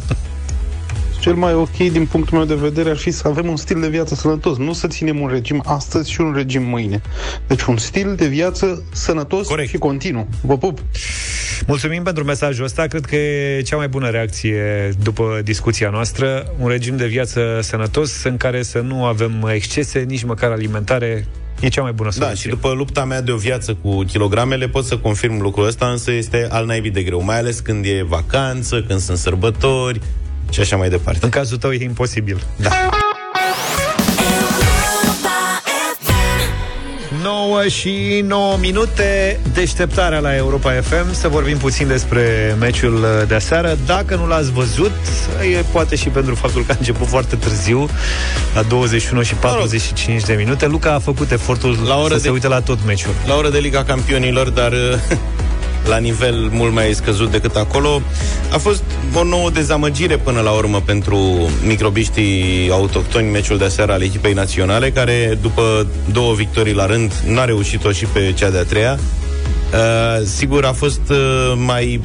Cel 1.20 1.36
mai 1.36 1.54
ok 1.54 1.76
din 1.76 2.06
punctul 2.06 2.38
meu 2.38 2.48
de 2.48 2.56
vedere 2.56 2.90
ar 2.90 2.98
fi 2.98 3.12
să 3.12 3.28
avem 3.28 3.48
un 3.48 3.56
stil 3.56 3.80
de 3.80 3.88
viață 3.88 4.16
sănătos, 4.16 4.58
nu 4.58 4.74
să 4.74 4.88
ținem 4.88 5.20
un 5.20 5.30
regim 5.30 5.64
astăzi 5.66 6.12
și 6.12 6.22
un 6.22 6.34
regim 6.36 6.64
mâine. 6.64 7.02
Deci 7.48 7.62
un 7.62 7.78
stil 7.78 8.16
de 8.16 8.28
viață 8.28 8.84
sănătos 8.92 9.48
Corect. 9.48 9.70
și 9.70 9.78
continuu. 9.78 10.28
Vă 10.42 10.58
pup! 10.58 10.80
Mulțumim 11.68 12.04
pentru 12.04 12.24
mesajul 12.24 12.66
ăsta. 12.66 12.86
Cred 12.86 13.06
că 13.06 13.16
e 13.16 13.62
cea 13.62 13.76
mai 13.76 13.88
bună 13.88 14.10
reacție 14.10 14.90
după 15.04 15.40
discuția 15.44 15.90
noastră. 15.90 16.54
Un 16.60 16.68
regim 16.68 16.98
de 16.98 17.06
viață 17.06 17.60
sănătos 17.62 18.24
în 18.24 18.38
care 18.38 18.64
să 18.64 18.80
nu 18.80 19.06
avem 19.06 19.50
excese, 19.54 20.00
nici 20.00 20.24
măcar 20.24 20.52
alimentare. 20.52 21.28
E 21.60 21.68
cea 21.68 21.82
mai 21.82 21.92
bună 21.92 22.10
Da, 22.10 22.16
soluție. 22.26 22.42
și 22.42 22.48
după 22.48 22.72
lupta 22.72 23.06
mea 23.06 23.22
de 23.22 23.32
o 23.32 23.36
viață 23.36 23.74
cu 23.82 24.04
kilogramele 24.04 24.68
pot 24.68 24.86
să 24.86 24.98
confirm 24.98 25.42
lucrul 25.42 25.66
ăsta, 25.68 25.86
însă 25.88 26.12
este 26.12 26.48
al 26.52 26.66
naibii 26.66 26.92
de 26.92 27.04
greu, 27.04 27.24
mai 27.24 27.38
ales 27.38 27.60
când 27.60 27.86
e 27.86 28.04
vacanță, 28.08 28.82
când 28.88 29.00
sunt 29.00 29.18
sărbători 29.18 30.02
și 30.50 30.60
așa 30.60 30.76
mai 30.78 30.90
departe. 30.90 31.20
În 31.26 31.30
cazul 31.32 31.58
tău 31.58 31.72
e 31.72 31.84
imposibil. 31.84 32.44
Da. 32.62 32.70
9 37.24 37.68
și 37.68 38.24
9 38.28 38.58
minute 38.60 39.40
Deșteptarea 39.54 40.20
la 40.20 40.36
Europa 40.36 40.72
FM 40.72 41.14
Să 41.14 41.28
vorbim 41.28 41.58
puțin 41.58 41.88
despre 41.88 42.56
meciul 42.60 43.06
de 43.28 43.36
aseară. 43.36 43.78
Dacă 43.86 44.16
nu 44.16 44.28
l-ați 44.28 44.52
văzut 44.52 44.92
E 45.58 45.64
poate 45.72 45.96
și 45.96 46.10
pentru 46.10 46.36
faptul 46.36 46.64
că 46.66 46.72
a 46.72 46.76
început 46.80 47.08
foarte 47.08 47.36
târziu 47.36 47.90
La 48.56 48.62
21 48.62 49.22
și 49.22 49.34
45 49.34 50.24
de 50.24 50.34
minute. 50.34 50.66
Luca 50.68 50.94
a 50.94 51.00
făcut 51.00 51.32
efortul 51.32 51.78
La 51.88 51.98
oră 51.98 52.08
să 52.14 52.16
de- 52.16 52.22
se 52.26 52.30
uite 52.30 52.48
la 52.48 52.62
tot 52.62 52.78
meciul. 52.86 53.12
la 53.28 53.36
oră 53.36 53.50
de 53.50 53.58
Liga 53.60 53.84
Campionilor, 53.84 54.50
dar 54.50 54.74
la 55.88 55.98
nivel 55.98 56.50
mult 56.52 56.74
mai 56.74 56.94
scăzut 56.94 57.32
decât 57.32 57.56
acolo. 57.56 58.02
A 58.52 58.58
fost 58.58 58.84
o 59.14 59.24
nouă 59.24 59.50
dezamăgire 59.50 60.18
până 60.18 60.42
la 60.42 60.52
urmă 60.52 60.82
pentru 60.86 61.18
microbiștii 61.66 62.70
autohtoni 62.72 63.30
meciul 63.30 63.58
de 63.58 63.66
aseară 63.66 63.92
al 63.92 64.02
echipei 64.02 64.34
naționale, 64.34 64.92
care 64.92 65.38
după 65.42 65.88
două 66.12 66.34
victorii 66.34 66.74
la 66.74 66.86
rând 66.86 67.14
n-a 67.28 67.46
reușit-o 67.46 67.92
și 67.92 68.06
pe 68.06 68.34
cea 68.36 68.50
de-a 68.50 68.64
treia. 68.64 69.00
Uh, 69.74 70.26
sigur, 70.26 70.66
a 70.66 70.72
fost 70.72 71.02
uh, 71.10 71.54
mai 71.66 72.02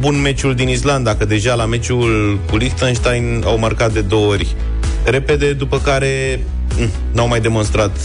bun 0.00 0.20
meciul 0.20 0.54
din 0.54 0.68
Islanda, 0.68 1.14
că 1.14 1.24
deja 1.24 1.54
la 1.54 1.64
meciul 1.64 2.38
cu 2.50 2.56
Liechtenstein 2.56 3.42
au 3.44 3.58
marcat 3.58 3.92
de 3.92 4.00
două 4.00 4.26
ori 4.26 4.56
repede, 5.04 5.52
după 5.52 5.78
care 5.78 6.40
mm, 6.78 6.90
n-au 7.12 7.28
mai 7.28 7.40
demonstrat 7.40 7.96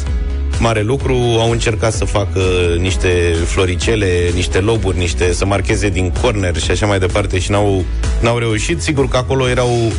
mare 0.59 0.81
lucru, 0.81 1.13
au 1.13 1.51
încercat 1.51 1.93
să 1.93 2.05
facă 2.05 2.39
niște 2.79 3.35
floricele, 3.45 4.29
niște 4.33 4.59
loburi, 4.59 4.97
niște 4.97 5.33
să 5.33 5.45
marcheze 5.45 5.89
din 5.89 6.13
corner 6.21 6.57
și 6.57 6.71
așa 6.71 6.85
mai 6.85 6.99
departe 6.99 7.39
și 7.39 7.51
n-au, 7.51 7.83
n-au 8.19 8.37
reușit. 8.37 8.81
Sigur 8.81 9.07
că 9.07 9.17
acolo 9.17 9.49
erau 9.49 9.91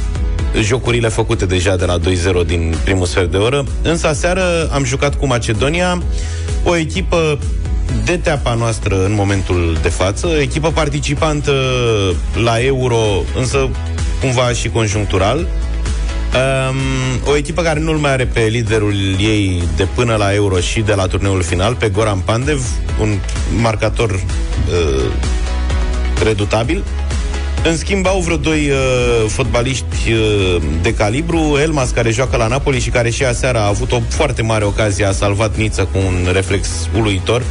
jocurile 0.63 1.09
făcute 1.09 1.47
deja 1.47 1.77
de 1.77 1.85
la 1.85 1.99
2-0 1.99 2.47
din 2.47 2.75
primul 2.85 3.07
sfert 3.07 3.31
de 3.31 3.37
oră. 3.37 3.65
Însă 3.83 4.07
aseară 4.07 4.69
am 4.73 4.85
jucat 4.85 5.15
cu 5.15 5.27
Macedonia, 5.27 6.03
o 6.65 6.77
echipă 6.77 7.39
de 8.05 8.17
teapa 8.17 8.55
noastră 8.55 9.05
în 9.05 9.13
momentul 9.15 9.79
de 9.83 9.89
față, 9.89 10.29
echipă 10.41 10.71
participantă 10.71 11.53
la 12.43 12.65
Euro, 12.65 13.23
însă 13.37 13.69
cumva 14.21 14.53
și 14.53 14.69
conjunctural. 14.69 15.47
Um, 16.35 16.77
o 17.33 17.37
echipă 17.37 17.63
care 17.63 17.81
nu-l 17.81 17.97
mai 17.97 18.11
are 18.11 18.27
pe 18.27 18.41
liderul 18.41 18.95
ei 19.19 19.63
de 19.77 19.87
până 19.95 20.15
la 20.15 20.35
Euro 20.35 20.59
și 20.61 20.81
de 20.81 20.95
la 20.95 21.07
turneul 21.07 21.43
final, 21.43 21.75
pe 21.75 21.89
Goran 21.89 22.19
Pandev, 22.19 22.67
un 23.01 23.19
marcator 23.61 24.11
uh, 24.11 25.05
redutabil. 26.25 26.85
În 27.65 27.77
schimb, 27.77 28.07
au 28.07 28.21
vreo 28.21 28.37
doi 28.37 28.71
uh, 28.71 29.29
fotbaliști 29.29 30.13
uh, 30.13 30.63
de 30.83 30.95
calibru, 30.95 31.59
Elmas, 31.61 31.91
care 31.91 32.11
joacă 32.11 32.37
la 32.37 32.47
Napoli 32.47 32.81
și 32.81 32.91
care 32.91 33.11
și 33.11 33.25
aseară 33.25 33.59
a 33.59 33.67
avut 33.67 33.93
o 33.93 34.01
foarte 34.09 34.43
mare 34.43 34.65
ocazie, 34.65 35.05
a 35.05 35.13
salvat 35.13 35.57
Niță 35.57 35.89
cu 35.93 35.99
un 35.99 36.29
reflex 36.33 36.69
uluitor 36.97 37.43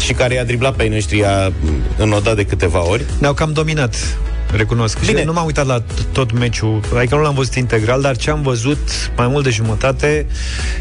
și 0.00 0.12
care 0.12 0.34
i-a 0.34 0.44
driblat 0.44 0.74
pe 0.74 0.82
ai 0.82 0.88
noștri 0.88 1.24
a 1.24 1.52
înnodat 1.96 2.36
de 2.36 2.44
câteva 2.44 2.88
ori. 2.88 3.04
Ne-au 3.18 3.34
cam 3.34 3.52
dominat 3.52 4.18
Recunosc. 4.52 5.00
Bine. 5.06 5.18
Și 5.20 5.24
nu 5.26 5.32
m-am 5.32 5.46
uitat 5.46 5.66
la 5.66 5.80
t- 5.80 6.12
tot 6.12 6.32
meciul, 6.38 6.80
adică 6.96 7.14
nu 7.14 7.22
l-am 7.22 7.34
văzut 7.34 7.54
integral, 7.54 8.00
dar 8.00 8.16
ce 8.16 8.30
am 8.30 8.42
văzut, 8.42 8.78
mai 9.16 9.26
mult 9.26 9.44
de 9.44 9.50
jumătate, 9.50 10.26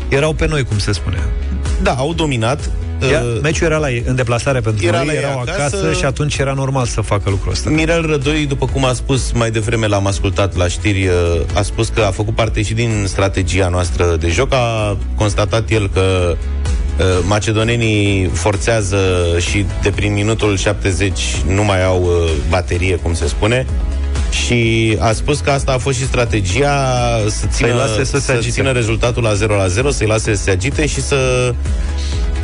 erau 0.09 0.33
pe 0.33 0.47
noi, 0.47 0.63
cum 0.63 0.77
se 0.77 0.91
spune. 0.91 1.17
Da, 1.81 1.91
au 1.91 2.13
dominat. 2.13 2.69
Ia, 3.11 3.19
Uh, 3.21 3.39
meciul 3.41 3.65
era 3.67 3.77
la 3.77 3.91
ei, 3.91 4.03
în 4.07 4.15
deplasare 4.15 4.59
pentru 4.59 4.85
era 4.85 4.97
noi, 4.97 5.05
la 5.05 5.13
ei 5.13 5.17
erau 5.19 5.39
acasă. 5.39 5.59
acasă 5.59 5.91
și 5.93 6.05
atunci 6.05 6.37
era 6.37 6.53
normal 6.53 6.85
să 6.85 7.01
facă 7.01 7.29
lucrul 7.29 7.51
ăsta. 7.51 7.69
Mirel 7.69 8.05
Rădoi, 8.05 8.45
după 8.45 8.65
cum 8.65 8.85
a 8.85 8.93
spus 8.93 9.31
mai 9.31 9.51
devreme, 9.51 9.87
l-am 9.87 10.07
ascultat 10.07 10.55
la 10.55 10.67
știri, 10.67 11.07
uh, 11.07 11.13
a 11.53 11.61
spus 11.61 11.87
că 11.87 12.01
a 12.01 12.11
făcut 12.11 12.35
parte 12.35 12.61
și 12.61 12.73
din 12.73 13.03
strategia 13.07 13.67
noastră 13.67 14.15
de 14.19 14.27
joc. 14.29 14.53
A 14.53 14.97
constatat 15.15 15.69
el 15.69 15.89
că 15.93 16.01
uh, 16.31 16.37
macedonenii 17.23 18.29
forțează 18.33 18.97
și 19.39 19.65
de 19.81 19.89
prin 19.89 20.13
minutul 20.13 20.57
70 20.57 21.19
nu 21.47 21.63
mai 21.63 21.83
au 21.83 22.01
uh, 22.01 22.31
baterie, 22.49 22.95
cum 22.95 23.13
se 23.13 23.27
spune. 23.27 23.65
Și 24.29 24.95
a 24.99 25.11
spus 25.11 25.39
că 25.39 25.49
asta 25.49 25.71
a 25.71 25.77
fost 25.77 25.97
și 25.97 26.05
strategia 26.05 26.75
să 27.27 27.45
țină, 27.47 27.73
lase 27.73 28.03
să 28.03 28.19
se 28.19 28.31
agite. 28.31 28.51
țină 28.51 28.71
rezultatul 28.71 29.23
la 29.23 29.33
0 29.33 29.55
la 29.55 29.67
0, 29.67 29.89
să-i 29.89 30.07
lase 30.07 30.35
să 30.35 30.43
se 30.43 30.51
agite 30.51 30.85
și 30.85 31.01
să 31.01 31.53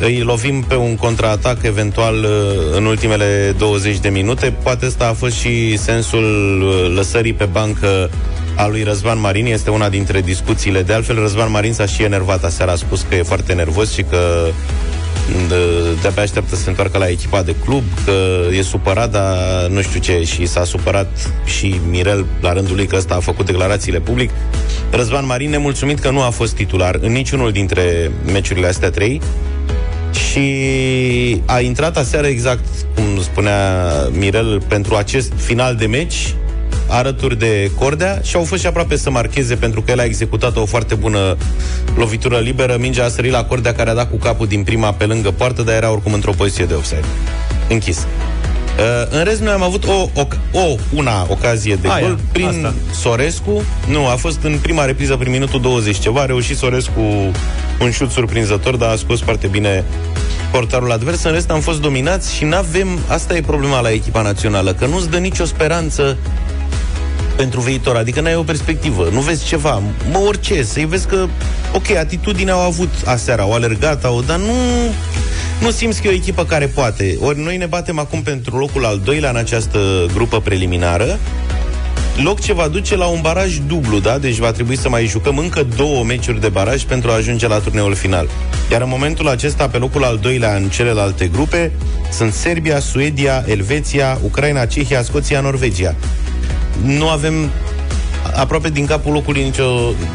îi 0.00 0.20
lovim 0.20 0.62
pe 0.62 0.74
un 0.74 0.96
contraatac 0.96 1.62
eventual 1.62 2.14
uh, 2.14 2.76
în 2.76 2.84
ultimele 2.84 3.54
20 3.58 3.98
de 3.98 4.08
minute. 4.08 4.54
Poate 4.62 4.86
ăsta 4.86 5.08
a 5.08 5.12
fost 5.12 5.34
și 5.36 5.76
sensul 5.76 6.24
uh, 6.62 6.92
lăsării 6.96 7.32
pe 7.32 7.44
bancă 7.44 8.10
a 8.54 8.66
lui 8.66 8.82
Răzvan 8.82 9.20
Marin. 9.20 9.46
Este 9.46 9.70
una 9.70 9.88
dintre 9.88 10.20
discuțiile. 10.20 10.82
De 10.82 10.92
altfel, 10.92 11.16
Răzvan 11.18 11.50
Marin 11.50 11.72
s-a 11.72 11.86
și 11.86 12.02
enervat 12.02 12.44
aseară. 12.44 12.70
A 12.70 12.76
spus 12.76 13.06
că 13.08 13.14
e 13.14 13.22
foarte 13.22 13.52
nervos 13.52 13.92
și 13.92 14.02
că 14.02 14.50
de, 15.48 15.56
de-abia 16.00 16.22
așteaptă 16.22 16.54
să 16.54 16.62
se 16.62 16.68
întoarcă 16.68 16.98
la 16.98 17.08
echipa 17.08 17.42
de 17.42 17.54
club, 17.64 17.82
că 18.04 18.12
e 18.56 18.62
supărat, 18.62 19.10
dar 19.10 19.36
nu 19.70 19.82
știu 19.82 20.00
ce, 20.00 20.22
și 20.24 20.46
s-a 20.46 20.64
supărat 20.64 21.32
și 21.44 21.80
Mirel 21.88 22.26
la 22.40 22.52
rândul 22.52 22.76
lui 22.76 22.86
că 22.86 22.96
ăsta 22.96 23.14
a 23.14 23.20
făcut 23.20 23.46
declarațiile 23.46 24.00
public. 24.00 24.30
Răzvan 24.90 25.26
Marin 25.26 25.50
nemulțumit 25.50 25.98
că 25.98 26.10
nu 26.10 26.22
a 26.22 26.30
fost 26.30 26.54
titular 26.54 26.98
în 27.00 27.12
niciunul 27.12 27.52
dintre 27.52 28.10
meciurile 28.32 28.66
astea 28.66 28.90
trei 28.90 29.20
și 30.30 31.42
a 31.46 31.60
intrat 31.60 31.96
aseară 31.96 32.26
exact 32.26 32.64
cum 32.94 33.22
spunea 33.22 33.82
Mirel 34.10 34.62
pentru 34.68 34.94
acest 34.94 35.32
final 35.36 35.74
de 35.74 35.86
meci 35.86 36.34
alături 36.92 37.38
de 37.38 37.70
Cordea 37.78 38.20
și 38.22 38.36
au 38.36 38.44
fost 38.44 38.60
și 38.60 38.66
aproape 38.66 38.96
să 38.96 39.10
marcheze 39.10 39.54
pentru 39.54 39.82
că 39.82 39.90
el 39.90 39.98
a 39.98 40.04
executat 40.04 40.56
o 40.56 40.64
foarte 40.64 40.94
bună 40.94 41.36
lovitură 41.96 42.38
liberă. 42.38 42.76
Mingea 42.78 43.04
a 43.04 43.08
sărit 43.08 43.32
la 43.32 43.44
Cordea 43.44 43.74
care 43.74 43.90
a 43.90 43.94
dat 43.94 44.10
cu 44.10 44.16
capul 44.16 44.46
din 44.46 44.62
prima 44.62 44.92
pe 44.92 45.04
lângă 45.04 45.30
poartă, 45.30 45.62
dar 45.62 45.74
era 45.74 45.90
oricum 45.90 46.12
într-o 46.12 46.32
poziție 46.32 46.64
de 46.64 46.74
offside. 46.74 47.04
Închis. 47.68 47.98
Uh, 47.98 49.18
în 49.18 49.24
rest, 49.24 49.40
noi 49.40 49.52
am 49.52 49.62
avut 49.62 49.84
o, 49.86 50.08
o, 50.14 50.26
o 50.52 50.74
una 50.94 51.26
ocazie 51.28 51.74
de 51.74 51.88
Aia, 51.88 52.06
gol 52.06 52.18
prin 52.32 52.46
asta. 52.46 52.74
Sorescu. 53.00 53.62
Nu, 53.88 54.06
a 54.06 54.14
fost 54.14 54.42
în 54.42 54.58
prima 54.62 54.84
repriză 54.84 55.16
prin 55.16 55.30
minutul 55.30 55.60
20 55.60 55.98
ceva. 55.98 56.20
A 56.20 56.26
reușit 56.26 56.56
Sorescu 56.56 57.00
un 57.80 57.90
șut 57.90 58.10
surprinzător, 58.10 58.76
dar 58.76 58.90
a 58.90 58.96
scos 58.96 59.20
foarte 59.20 59.46
bine 59.46 59.84
portarul 60.50 60.92
advers, 60.92 61.22
în 61.22 61.32
rest 61.32 61.50
am 61.50 61.60
fost 61.60 61.80
dominați 61.80 62.34
și 62.34 62.44
n-avem, 62.44 62.98
asta 63.08 63.36
e 63.36 63.40
problema 63.40 63.80
la 63.80 63.90
echipa 63.90 64.22
națională, 64.22 64.72
că 64.72 64.86
nu-ți 64.86 65.10
dă 65.10 65.16
nicio 65.16 65.44
speranță 65.44 66.16
pentru 67.36 67.60
viitor, 67.60 67.96
adică 67.96 68.20
n-ai 68.20 68.34
o 68.34 68.42
perspectivă, 68.42 69.08
nu 69.12 69.20
vezi 69.20 69.44
ceva, 69.44 69.82
mă 70.10 70.18
orice, 70.18 70.62
să-i 70.62 70.84
vezi 70.84 71.06
că, 71.06 71.26
ok, 71.72 71.90
atitudinea 71.90 72.54
au 72.54 72.60
avut 72.60 72.90
aseară, 73.04 73.42
au 73.42 73.52
alergat, 73.52 74.04
au, 74.04 74.22
dar 74.22 74.38
nu, 74.38 74.54
nu 75.60 75.70
simți 75.70 76.02
că 76.02 76.08
e 76.08 76.10
o 76.10 76.14
echipă 76.14 76.44
care 76.44 76.66
poate. 76.66 77.18
Ori 77.20 77.40
noi 77.40 77.56
ne 77.56 77.66
batem 77.66 77.98
acum 77.98 78.22
pentru 78.22 78.58
locul 78.58 78.84
al 78.84 79.00
doilea 79.04 79.30
în 79.30 79.36
această 79.36 79.78
grupă 80.14 80.40
preliminară, 80.40 81.18
loc 82.16 82.40
ce 82.40 82.52
va 82.52 82.68
duce 82.68 82.96
la 82.96 83.06
un 83.06 83.20
baraj 83.20 83.58
dublu, 83.66 83.98
da? 83.98 84.18
Deci 84.18 84.36
va 84.36 84.52
trebui 84.52 84.76
să 84.76 84.88
mai 84.88 85.06
jucăm 85.06 85.38
încă 85.38 85.66
două 85.76 86.04
meciuri 86.04 86.40
de 86.40 86.48
baraj 86.48 86.82
pentru 86.82 87.10
a 87.10 87.14
ajunge 87.14 87.46
la 87.46 87.58
turneul 87.58 87.94
final. 87.94 88.28
Iar 88.70 88.82
în 88.82 88.88
momentul 88.88 89.28
acesta, 89.28 89.68
pe 89.68 89.78
locul 89.78 90.04
al 90.04 90.18
doilea 90.22 90.54
în 90.54 90.68
celelalte 90.68 91.26
grupe, 91.26 91.72
sunt 92.10 92.32
Serbia, 92.32 92.78
Suedia, 92.80 93.44
Elveția, 93.46 94.18
Ucraina, 94.22 94.66
Cehia, 94.66 95.02
Scoția, 95.02 95.40
Norvegia. 95.40 95.94
Nu 96.84 97.08
avem 97.08 97.50
aproape 98.36 98.68
din 98.68 98.86
capul 98.86 99.12
locului 99.12 99.42
nicio, 99.42 99.64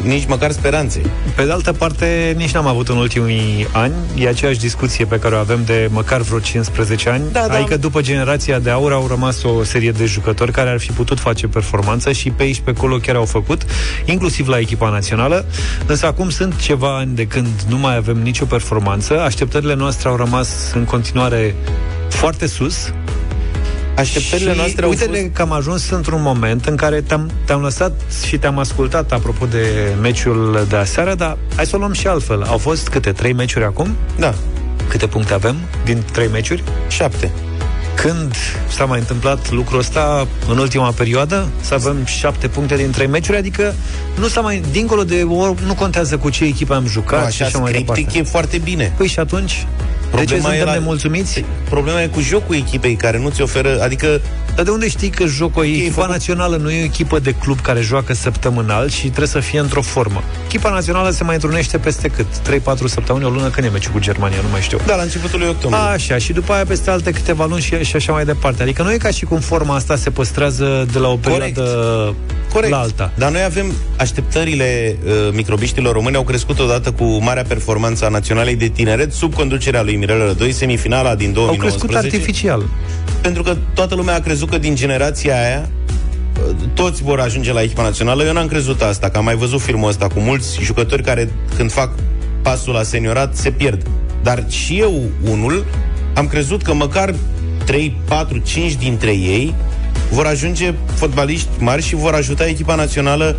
nici 0.02 0.26
măcar 0.26 0.50
speranțe. 0.50 1.00
Pe 1.36 1.44
de 1.44 1.52
altă 1.52 1.72
parte, 1.72 2.34
nici 2.36 2.50
n-am 2.50 2.66
avut 2.66 2.88
în 2.88 2.96
ultimii 2.96 3.66
ani, 3.72 3.92
e 4.18 4.28
aceeași 4.28 4.58
discuție 4.58 5.04
pe 5.04 5.18
care 5.18 5.34
o 5.34 5.38
avem 5.38 5.60
de 5.64 5.88
măcar 5.92 6.20
vreo 6.20 6.38
15 6.38 7.08
ani, 7.08 7.22
Da, 7.32 7.46
da. 7.48 7.54
adică 7.54 7.76
după 7.76 8.00
generația 8.00 8.58
de 8.58 8.70
aur 8.70 8.92
au 8.92 9.06
rămas 9.06 9.42
o 9.42 9.64
serie 9.64 9.90
de 9.90 10.04
jucători 10.04 10.52
care 10.52 10.70
ar 10.70 10.78
fi 10.78 10.92
putut 10.92 11.20
face 11.20 11.46
performanță 11.46 12.12
și 12.12 12.30
pe 12.30 12.42
aici 12.42 12.60
pe 12.64 12.70
acolo 12.76 12.96
chiar 12.96 13.16
au 13.16 13.24
făcut, 13.24 13.62
inclusiv 14.04 14.48
la 14.48 14.58
echipa 14.58 14.90
națională, 14.90 15.44
însă 15.86 16.06
acum 16.06 16.30
sunt 16.30 16.60
ceva 16.60 16.96
ani 16.96 17.14
de 17.14 17.26
când 17.26 17.48
nu 17.68 17.78
mai 17.78 17.96
avem 17.96 18.16
nicio 18.16 18.44
performanță, 18.44 19.20
așteptările 19.20 19.74
noastre 19.74 20.08
au 20.08 20.16
rămas 20.16 20.48
în 20.74 20.84
continuare 20.84 21.54
foarte 22.08 22.46
sus, 22.46 22.92
Așteptările 23.98 24.50
și 24.50 24.56
noastre 24.56 24.84
au 24.84 24.90
uite 24.90 25.04
fost- 25.04 25.20
că 25.32 25.42
am 25.42 25.52
ajuns 25.52 25.90
într-un 25.90 26.22
moment 26.22 26.66
în 26.66 26.76
care 26.76 27.00
te-am, 27.00 27.30
te-am 27.44 27.60
lăsat 27.60 28.00
și 28.26 28.38
te-am 28.38 28.58
ascultat 28.58 29.12
apropo 29.12 29.46
de 29.46 29.94
meciul 30.00 30.66
de 30.68 30.76
aseară, 30.76 31.14
dar 31.14 31.36
hai 31.56 31.66
să 31.66 31.76
o 31.76 31.78
luăm 31.78 31.92
și 31.92 32.06
altfel. 32.06 32.42
Au 32.42 32.58
fost 32.58 32.88
câte? 32.88 33.12
Trei 33.12 33.32
meciuri 33.32 33.64
acum? 33.64 33.96
Da. 34.18 34.34
Câte 34.88 35.06
puncte 35.06 35.32
avem 35.34 35.56
din 35.84 36.02
trei 36.12 36.28
meciuri? 36.32 36.62
Șapte. 36.88 37.30
Când 37.94 38.34
s-a 38.68 38.84
mai 38.84 38.98
întâmplat 38.98 39.50
lucrul 39.50 39.78
ăsta 39.78 40.26
în 40.48 40.58
ultima 40.58 40.90
perioadă? 40.90 41.48
Să 41.60 41.74
avem 41.74 42.04
șapte 42.04 42.48
puncte 42.48 42.76
din 42.76 42.90
trei 42.90 43.06
meciuri? 43.06 43.38
Adică 43.38 43.74
nu 44.18 44.26
s-a 44.28 44.40
mai, 44.40 44.62
dincolo 44.70 45.04
de 45.04 45.22
ori, 45.22 45.54
nu 45.66 45.74
contează 45.74 46.16
cu 46.16 46.30
ce 46.30 46.44
echipă 46.44 46.74
am 46.74 46.86
jucat 46.86 47.24
Nu, 47.24 47.30
și 47.30 47.42
așa 47.42 47.44
așa 47.44 47.58
mai 47.58 47.70
scriptic 47.70 47.94
departe. 47.96 48.18
e 48.18 48.22
foarte 48.22 48.58
bine. 48.58 48.92
Păi 48.96 49.06
și 49.06 49.18
atunci? 49.18 49.66
De 50.16 50.24
ce 50.24 50.40
suntem 50.40 50.64
la- 50.64 50.72
nemulțumiți? 50.72 51.44
Problema 51.68 52.02
e 52.02 52.06
cu 52.06 52.20
jocul 52.20 52.54
echipei 52.54 52.94
care 52.94 53.18
nu 53.18 53.28
ți 53.28 53.42
oferă, 53.42 53.82
adică 53.82 54.20
Dar 54.54 54.64
de 54.66 54.72
unde 54.72 54.88
știi 54.88 55.08
că 55.08 55.26
jocul 55.26 55.64
e 55.64 55.68
echipa 55.68 55.92
făcut- 55.92 56.10
națională 56.10 56.56
nu 56.56 56.70
e 56.70 56.80
o 56.80 56.84
echipă 56.84 57.18
de 57.18 57.32
club 57.32 57.60
care 57.60 57.80
joacă 57.80 58.14
săptămânal 58.14 58.88
și 58.90 59.00
trebuie 59.00 59.26
să 59.26 59.40
fie 59.40 59.58
într-o 59.60 59.82
formă. 59.82 60.22
Echipa 60.44 60.70
națională 60.70 61.10
se 61.10 61.24
mai 61.24 61.34
întrunește 61.34 61.78
peste 61.78 62.08
cât? 62.08 62.26
3-4 62.42 62.86
săptămâni, 62.88 63.24
o 63.24 63.28
lună 63.28 63.48
când 63.48 63.66
e 63.66 63.70
meciul 63.70 63.92
cu 63.92 63.98
Germania, 63.98 64.38
nu 64.42 64.48
mai 64.50 64.60
știu. 64.60 64.78
Da, 64.86 64.94
la 64.96 65.02
începutul 65.02 65.38
lui 65.38 65.48
octombrie. 65.48 65.82
Așa, 65.82 66.18
și 66.18 66.32
după 66.32 66.52
aia 66.52 66.64
peste 66.64 66.90
alte 66.90 67.10
câteva 67.10 67.46
luni 67.46 67.60
și, 67.62 67.84
și 67.84 67.96
așa 67.96 68.12
mai 68.12 68.24
departe. 68.24 68.62
Adică 68.62 68.82
nu 68.82 68.92
e 68.92 68.96
ca 68.96 69.10
și 69.10 69.24
cum 69.24 69.38
forma 69.40 69.74
asta 69.74 69.96
se 69.96 70.10
păstrează 70.10 70.86
de 70.92 70.98
la 70.98 71.08
o 71.08 71.16
perioadă 71.16 71.62
Corect. 72.52 72.72
la 72.72 72.78
alta. 72.78 73.12
Dar 73.14 73.30
noi 73.30 73.42
avem 73.42 73.72
așteptările 73.96 74.96
uh, 75.06 75.12
microbiștilor 75.32 75.92
români 75.92 76.16
au 76.16 76.22
crescut 76.22 76.58
odată 76.58 76.90
cu 76.92 77.04
marea 77.22 77.44
performanță 77.48 78.04
a 78.04 78.08
Naționalei 78.08 78.56
de 78.56 78.66
Tineret 78.68 79.12
sub 79.12 79.34
conducerea 79.34 79.82
lui 79.82 79.96
Mirel 79.98 80.26
Rădoi, 80.26 80.52
semifinala 80.52 81.14
din 81.14 81.26
Au 81.26 81.32
2019. 81.32 81.86
crescut 81.86 82.04
artificial. 82.04 82.68
Pentru 83.20 83.42
că 83.42 83.56
toată 83.74 83.94
lumea 83.94 84.14
a 84.14 84.20
crezut 84.20 84.50
că 84.50 84.58
din 84.58 84.74
generația 84.74 85.42
aia 85.42 85.68
uh, 86.48 86.54
toți 86.74 87.02
vor 87.02 87.20
ajunge 87.20 87.52
la 87.52 87.62
echipa 87.62 87.82
națională. 87.82 88.24
Eu 88.24 88.32
n-am 88.32 88.46
crezut 88.46 88.82
asta, 88.82 89.08
că 89.08 89.18
am 89.18 89.24
mai 89.24 89.36
văzut 89.36 89.60
filmul 89.60 89.88
ăsta 89.88 90.06
cu 90.06 90.20
mulți 90.20 90.60
jucători 90.62 91.02
care 91.02 91.32
când 91.56 91.72
fac 91.72 91.90
pasul 92.42 92.72
la 92.72 92.82
seniorat 92.82 93.36
se 93.36 93.50
pierd. 93.50 93.86
Dar 94.22 94.44
și 94.50 94.78
eu, 94.78 95.02
unul, 95.30 95.66
am 96.14 96.26
crezut 96.26 96.62
că 96.62 96.74
măcar 96.74 97.14
3, 97.64 97.96
4, 98.08 98.38
5 98.38 98.74
dintre 98.74 99.10
ei 99.10 99.54
vor 100.10 100.26
ajunge 100.26 100.74
fotbaliști 100.94 101.48
mari 101.58 101.82
și 101.82 101.94
vor 101.94 102.14
ajuta 102.14 102.46
echipa 102.46 102.74
națională 102.74 103.36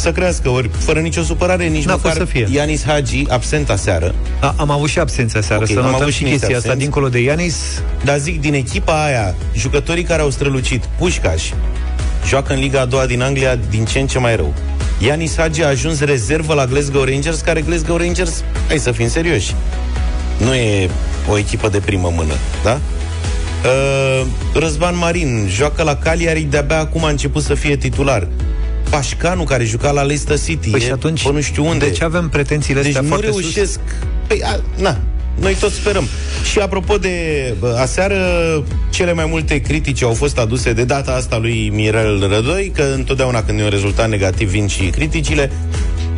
să 0.00 0.12
crească, 0.12 0.48
ori 0.48 0.70
fără 0.78 1.00
nicio 1.00 1.22
supărare, 1.22 1.66
nici 1.66 1.84
N-a 1.84 1.92
măcar 1.94 2.12
fost 2.12 2.22
să 2.26 2.32
fie. 2.32 2.48
Ianis 2.50 2.84
Hagi, 2.84 3.24
absent 3.28 3.70
aseară. 3.70 4.14
A, 4.40 4.54
am 4.56 4.70
avut 4.70 4.88
și 4.88 4.98
absența 4.98 5.40
seară, 5.40 5.62
Ok, 5.62 5.68
să 5.68 5.78
am 5.78 5.84
notăm 5.84 6.00
avut 6.00 6.12
și 6.12 6.22
niște 6.22 6.36
chestia 6.38 6.56
asta. 6.56 6.68
absenți. 6.68 6.78
Dincolo 6.84 7.08
de 7.08 7.18
Ianis, 7.20 7.56
Dar 8.04 8.18
zic, 8.18 8.40
din 8.40 8.54
echipa 8.54 9.04
aia, 9.04 9.34
jucătorii 9.54 10.02
care 10.02 10.22
au 10.22 10.30
strălucit, 10.30 10.84
Pușcaș, 10.98 11.42
joacă 12.26 12.52
în 12.52 12.58
Liga 12.60 12.80
a 12.80 12.84
doua 12.84 13.06
din 13.06 13.22
Anglia 13.22 13.58
din 13.70 13.84
ce 13.84 13.98
în 13.98 14.06
ce 14.06 14.18
mai 14.18 14.36
rău. 14.36 14.54
Ianis 14.98 15.36
Hagi 15.36 15.62
a 15.62 15.68
ajuns 15.68 16.00
rezervă 16.00 16.54
la 16.54 16.66
Glasgow 16.66 17.02
Rangers, 17.02 17.40
care 17.40 17.60
Glasgow 17.60 17.96
Rangers, 17.96 18.42
hai 18.68 18.78
să 18.78 18.92
fim 18.92 19.08
serioși, 19.08 19.54
nu 20.38 20.54
e 20.54 20.90
o 21.30 21.38
echipă 21.38 21.68
de 21.68 21.78
primă 21.78 22.12
mână, 22.14 22.32
da? 22.64 22.80
Uh, 23.64 24.26
Răzvan 24.54 24.96
Marin 24.96 25.46
joacă 25.50 25.82
la 25.82 25.96
Cagliari, 25.96 26.40
de-abia 26.40 26.78
acum 26.78 27.04
a 27.04 27.08
început 27.08 27.42
să 27.42 27.54
fie 27.54 27.76
titular. 27.76 28.26
Pașcanu, 28.90 29.44
care 29.44 29.64
juca 29.64 29.90
la 29.90 30.02
Leicester 30.02 30.40
City, 30.40 30.70
Păi 30.70 30.80
e 30.80 30.84
și 30.84 30.90
atunci, 30.90 31.22
pe 31.22 31.32
nu 31.32 31.40
știu 31.40 31.66
unde. 31.66 31.84
de 31.84 31.90
ce 31.90 32.04
avem 32.04 32.28
pretențiile 32.28 32.80
deci 32.80 32.88
astea 32.88 33.02
nu 33.02 33.08
foarte 33.08 33.26
reușesc. 33.26 33.72
sus? 33.72 33.80
Păi, 34.26 34.42
a, 34.42 34.60
na, 34.80 34.98
noi 35.40 35.54
tot 35.54 35.72
sperăm. 35.72 36.08
Și 36.50 36.58
apropo 36.58 36.96
de 36.96 37.14
bă, 37.58 37.76
aseară, 37.80 38.16
cele 38.90 39.12
mai 39.12 39.26
multe 39.28 39.58
critici 39.60 40.02
au 40.02 40.12
fost 40.12 40.38
aduse 40.38 40.72
de 40.72 40.84
data 40.84 41.12
asta 41.12 41.38
lui 41.38 41.70
Mirel 41.74 42.28
Rădoi, 42.28 42.72
că 42.74 42.82
întotdeauna 42.94 43.42
când 43.42 43.60
e 43.60 43.62
un 43.62 43.68
rezultat 43.68 44.08
negativ 44.08 44.48
vin 44.50 44.66
și 44.66 44.82
criticile, 44.82 45.50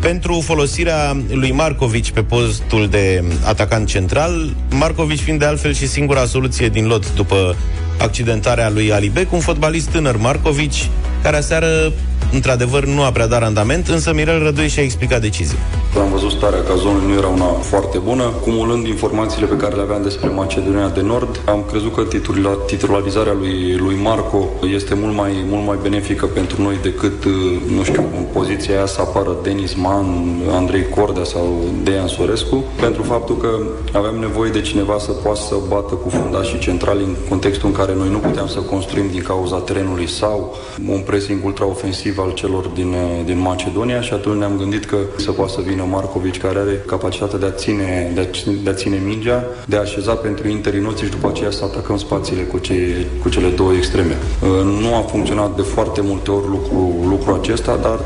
pentru 0.01 0.41
folosirea 0.45 1.17
lui 1.31 1.53
Marcovici 1.53 2.11
pe 2.11 2.23
postul 2.23 2.89
de 2.89 3.25
atacant 3.45 3.89
central, 3.89 4.55
Marcovici 4.71 5.21
fiind 5.21 5.39
de 5.39 5.45
altfel 5.45 5.75
și 5.75 5.89
singura 5.89 6.25
soluție 6.27 6.69
din 6.69 6.87
lot 6.87 7.15
după 7.15 7.57
accidentarea 7.99 8.71
lui 8.71 8.93
Alibec, 8.93 9.33
un 9.33 9.41
fotbalist 9.41 9.89
tânăr 9.89 10.17
Marcovici, 10.17 10.89
care 11.23 11.37
aseară 11.37 11.93
într-adevăr 12.33 12.85
nu 12.85 13.03
a 13.03 13.11
prea 13.11 13.27
dat 13.27 13.41
randament, 13.41 13.89
însă 13.89 14.13
Mirel 14.15 14.43
Rădoi 14.43 14.69
și-a 14.69 14.83
explicat 14.83 15.21
decizia. 15.21 15.59
Am 15.99 16.11
văzut 16.11 16.31
starea 16.31 16.63
cazonului 16.63 17.07
nu 17.07 17.19
era 17.19 17.27
una 17.27 17.45
foarte 17.45 17.99
bună. 17.99 18.23
Cumulând 18.23 18.87
informațiile 18.87 19.47
pe 19.47 19.57
care 19.57 19.75
le 19.75 19.81
aveam 19.81 20.03
despre 20.03 20.29
Macedonia 20.29 20.89
de 20.89 21.01
Nord, 21.01 21.41
am 21.45 21.65
crezut 21.71 21.95
că 21.95 22.03
titula, 22.03 22.51
titularizarea 22.67 23.33
lui, 23.33 23.77
lui 23.77 23.97
Marco 24.03 24.49
este 24.75 24.95
mult 24.95 25.15
mai, 25.15 25.45
mult 25.49 25.67
mai 25.67 25.79
benefică 25.83 26.27
pentru 26.27 26.63
noi 26.63 26.77
decât, 26.83 27.25
uh, 27.25 27.33
nu 27.77 27.83
știu, 27.83 28.03
în 28.17 28.25
poziția 28.33 28.77
aia 28.77 28.87
să 28.87 29.01
apară 29.01 29.37
Denis 29.43 29.75
Man, 29.75 30.07
Andrei 30.51 30.89
Cordea 30.89 31.25
sau 31.25 31.65
Dejan 31.83 32.09
Sorescu, 32.09 32.65
pentru 32.81 33.03
faptul 33.03 33.37
că 33.37 33.49
aveam 33.93 34.15
nevoie 34.15 34.51
de 34.51 34.61
cineva 34.61 34.99
să 34.99 35.11
poată 35.11 35.41
să 35.41 35.55
bată 35.69 35.95
cu 35.95 36.09
fundașii 36.09 36.59
centrali 36.59 37.03
în 37.03 37.17
contextul 37.29 37.69
în 37.69 37.75
care 37.75 37.95
noi 37.95 38.09
nu 38.11 38.19
puteam 38.19 38.47
să 38.47 38.59
construim 38.59 39.09
din 39.11 39.23
cauza 39.23 39.57
terenului 39.57 40.09
sau 40.09 40.57
un 40.89 41.01
pressing 41.01 41.45
ultraofensiv 41.45 42.19
al 42.21 42.33
celor 42.33 42.67
din, 42.67 42.89
uh, 42.89 43.25
din 43.25 43.39
Macedonia 43.39 44.01
și 44.01 44.13
atunci 44.13 44.39
ne-am 44.39 44.57
gândit 44.59 44.85
că 44.85 44.97
să 45.17 45.31
poată 45.31 45.53
să 45.53 45.61
vină 45.67 45.87
Marcovici 45.91 46.39
care 46.39 46.59
are 46.59 46.83
capacitatea 46.87 47.39
de 47.39 47.47
a 47.47 47.51
ține, 47.51 48.11
de 48.15 48.21
a, 48.21 48.25
ține- 48.25 48.57
de 48.65 48.71
a 48.71 48.73
ține 48.73 49.03
mingea, 49.07 49.45
de 49.67 49.77
a 49.77 49.81
așeza 49.81 50.13
pentru 50.13 50.49
interii 50.49 50.81
noții 50.81 51.07
și 51.07 51.13
după 51.13 51.29
aceea 51.29 51.51
să 51.51 51.65
atacăm 51.65 51.97
spațiile 51.97 52.43
cu, 52.43 52.59
ce, 52.59 53.07
cu 53.23 53.29
cele 53.29 53.49
două 53.49 53.73
extreme. 53.73 54.17
Uh, 54.43 54.49
Nu 54.81 54.95
a 54.95 55.01
funcționat 55.01 55.57
de 55.57 55.63
foarte 55.63 56.01
multe 56.01 56.31
ori 56.31 56.47
lucru, 56.49 57.07
lucrul 57.09 57.35
acesta, 57.43 57.79
dar 57.83 57.99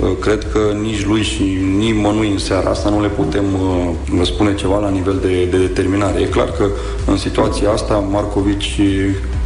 uh, 0.00 0.16
cred 0.20 0.46
că 0.52 0.58
nici 0.82 1.04
lui 1.04 1.22
și 1.22 1.42
nimănui 1.78 2.30
în 2.30 2.38
seara 2.38 2.70
asta 2.70 2.88
nu 2.90 3.00
le 3.00 3.08
putem 3.08 3.44
uh, 4.14 4.20
spune 4.22 4.54
ceva 4.54 4.78
la 4.78 4.88
nivel 4.88 5.18
de, 5.22 5.44
de 5.50 5.56
determinare. 5.56 6.20
E 6.20 6.24
clar 6.24 6.50
că 6.52 6.64
în 7.06 7.16
situația 7.16 7.70
asta 7.70 7.94
Marcovici 8.10 8.80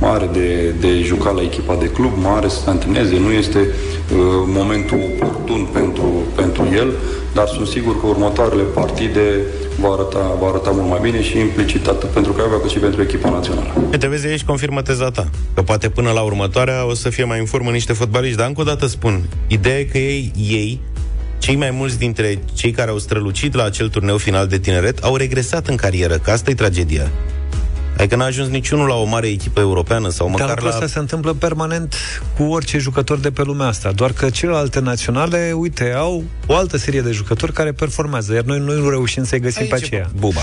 are 0.01 0.29
de, 0.33 0.75
de 0.81 1.03
jucat 1.03 1.35
la 1.35 1.43
echipa 1.43 1.75
de 1.75 1.91
club, 1.91 2.13
mare 2.23 2.49
să 2.49 2.61
se 2.61 2.71
antreneze, 2.71 3.19
nu 3.19 3.31
este 3.31 3.59
uh, 3.59 3.69
momentul 4.47 4.99
oportun 5.13 5.69
pentru, 5.73 6.23
pentru 6.35 6.69
el, 6.75 6.93
dar 7.35 7.47
sunt 7.47 7.67
sigur 7.67 8.01
că 8.01 8.07
următoarele 8.07 8.63
partide 8.63 9.41
va 9.81 9.89
arăta, 9.93 10.37
va 10.41 10.49
arăta 10.49 10.71
mult 10.71 10.89
mai 10.89 10.99
bine 11.03 11.23
și 11.23 11.39
implicit 11.39 11.87
atât 11.87 12.09
pentru 12.09 12.33
Craiova 12.33 12.61
cât 12.61 12.71
și 12.71 12.79
pentru 12.79 13.03
echipa 13.03 13.31
națională. 13.31 13.73
Te 13.99 14.07
vezi 14.07 14.27
aici, 14.27 14.45
confirmă 14.45 14.83
teza 14.83 15.11
ta. 15.11 15.29
Că 15.55 15.63
poate 15.63 15.89
până 15.89 16.11
la 16.11 16.21
următoarea 16.21 16.87
o 16.87 16.95
să 16.95 17.09
fie 17.09 17.25
mai 17.25 17.39
în 17.39 17.45
formă 17.45 17.71
niște 17.71 17.93
fotbaliști. 17.93 18.37
Dar 18.37 18.47
încă 18.47 18.61
o 18.61 18.65
dată 18.65 18.87
spun, 18.87 19.23
ideea 19.47 19.79
e 19.79 19.85
că 19.85 19.99
ei, 19.99 20.33
ei 20.49 20.81
cei 21.39 21.57
mai 21.57 21.71
mulți 21.71 21.99
dintre 21.99 22.39
cei 22.55 22.71
care 22.71 22.91
au 22.91 22.99
strălucit 22.99 23.55
la 23.55 23.65
acel 23.65 23.89
turneu 23.89 24.17
final 24.17 24.47
de 24.47 24.59
tineret 24.59 24.99
au 24.99 25.17
regresat 25.17 25.67
în 25.67 25.77
carieră, 25.77 26.15
că 26.15 26.31
asta 26.31 26.51
e 26.51 26.55
tragedia. 26.55 27.11
Adică 27.99 28.17
n-a 28.17 28.25
ajuns 28.25 28.49
niciunul 28.49 28.87
la 28.87 28.95
o 28.95 29.05
mare 29.05 29.27
echipă 29.27 29.61
europeană 29.61 30.09
sau 30.09 30.27
Dar 30.27 30.35
măcar 30.35 30.49
lucrul 30.49 30.69
la... 30.69 30.75
ăsta 30.75 30.87
se 30.87 30.99
întâmplă 30.99 31.33
permanent 31.33 31.95
cu 32.37 32.43
orice 32.43 32.79
jucător 32.79 33.19
de 33.19 33.31
pe 33.31 33.43
lumea 33.43 33.67
asta. 33.67 33.93
Doar 33.93 34.13
că 34.13 34.31
celelalte 34.31 34.81
naționale, 34.81 35.53
uite, 35.55 35.93
au 35.97 36.25
o 36.47 36.55
altă 36.57 36.77
serie 36.77 37.01
de 37.01 37.11
jucători 37.11 37.53
care 37.53 37.73
performează, 37.73 38.35
iar 38.35 38.43
noi, 38.43 38.59
noi 38.59 38.81
nu 38.81 38.89
reușim 38.89 39.25
să-i 39.25 39.41
găsim 39.41 39.63
Aici 39.63 39.71
pe 39.71 39.77
e 39.77 39.85
aceea. 39.85 40.11
Buba. 40.19 40.41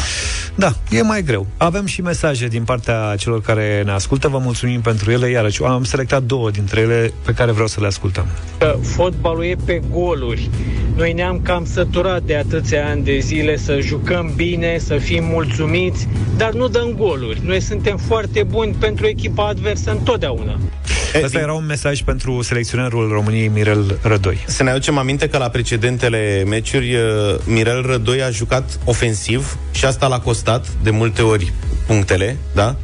Da, 0.55 0.73
e 0.89 1.01
mai 1.01 1.23
greu. 1.23 1.47
Avem 1.57 1.85
și 1.85 2.01
mesaje 2.01 2.47
din 2.47 2.63
partea 2.63 3.15
celor 3.17 3.41
care 3.41 3.81
ne 3.85 3.91
ascultă, 3.91 4.27
vă 4.27 4.37
mulțumim 4.37 4.81
pentru 4.81 5.11
ele, 5.11 5.29
iarăși 5.29 5.63
am 5.63 5.83
selectat 5.83 6.23
două 6.23 6.51
dintre 6.51 6.79
ele 6.79 7.13
pe 7.25 7.33
care 7.33 7.51
vreau 7.51 7.67
să 7.67 7.79
le 7.79 7.87
ascultăm. 7.87 8.25
că 8.57 8.77
fotbalul 8.81 9.43
e 9.43 9.55
pe 9.65 9.81
goluri. 9.91 10.49
Noi 10.95 11.13
ne-am 11.13 11.39
cam 11.41 11.65
săturat 11.65 12.21
de 12.23 12.35
atâția 12.35 12.89
ani 12.89 13.03
de 13.03 13.19
zile 13.19 13.57
să 13.57 13.79
jucăm 13.79 14.31
bine, 14.35 14.77
să 14.77 14.97
fim 14.97 15.23
mulțumiți, 15.23 16.07
dar 16.37 16.53
nu 16.53 16.67
dăm 16.67 16.93
goluri. 16.97 17.41
Noi 17.43 17.61
suntem 17.61 17.97
foarte 17.97 18.43
buni 18.43 18.73
pentru 18.79 19.07
echipa 19.07 19.47
adversă 19.47 19.91
întotdeauna. 19.91 20.59
Asta 21.23 21.39
era 21.39 21.53
un 21.53 21.65
mesaj 21.65 22.01
pentru 22.01 22.41
selecționerul 22.41 23.09
României 23.11 23.47
Mirel 23.47 23.99
Rădoi. 24.01 24.43
Să 24.47 24.63
ne 24.63 24.69
aducem 24.69 24.97
aminte 24.97 25.29
că 25.29 25.37
la 25.37 25.49
precedentele 25.49 26.43
meciuri 26.47 26.95
uh, 26.95 27.01
Mirel 27.45 27.81
Rădoi 27.81 28.23
a 28.23 28.29
jucat 28.29 28.79
ofensiv 28.85 29.57
și 29.71 29.85
asta 29.85 30.07
l-a 30.07 30.19
costat 30.19 30.67
de 30.83 30.89
multe 30.89 31.21
ori 31.21 31.53
punctele, 31.87 32.37
da? 32.53 32.75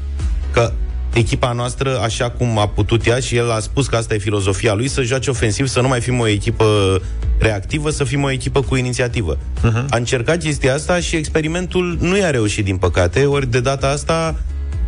Că 0.51 0.71
echipa 1.13 1.51
noastră, 1.51 1.99
așa 1.99 2.29
cum 2.29 2.57
a 2.57 2.67
putut 2.67 3.07
ea 3.07 3.19
și 3.19 3.35
el 3.35 3.51
a 3.51 3.59
spus 3.59 3.87
că 3.87 3.95
asta 3.95 4.13
e 4.13 4.17
filozofia 4.17 4.73
lui, 4.73 4.87
să 4.87 5.01
joace 5.01 5.29
ofensiv, 5.29 5.67
să 5.67 5.81
nu 5.81 5.87
mai 5.87 6.01
fim 6.01 6.19
o 6.19 6.27
echipă 6.27 7.01
reactivă, 7.37 7.89
să 7.89 8.03
fim 8.03 8.23
o 8.23 8.31
echipă 8.31 8.61
cu 8.61 8.75
inițiativă. 8.75 9.37
Uh-huh. 9.37 9.85
A 9.89 9.97
încercat 9.97 10.37
chestia 10.37 10.73
asta 10.73 10.99
și 10.99 11.15
experimentul 11.15 11.97
nu 11.99 12.17
i-a 12.17 12.29
reușit, 12.29 12.65
din 12.65 12.77
păcate, 12.77 13.25
ori 13.25 13.51
de 13.51 13.59
data 13.59 13.87
asta 13.87 14.35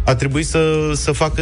a 0.05 0.15
trebuit 0.15 0.45
să, 0.45 0.91
să 0.93 1.11
facă 1.11 1.41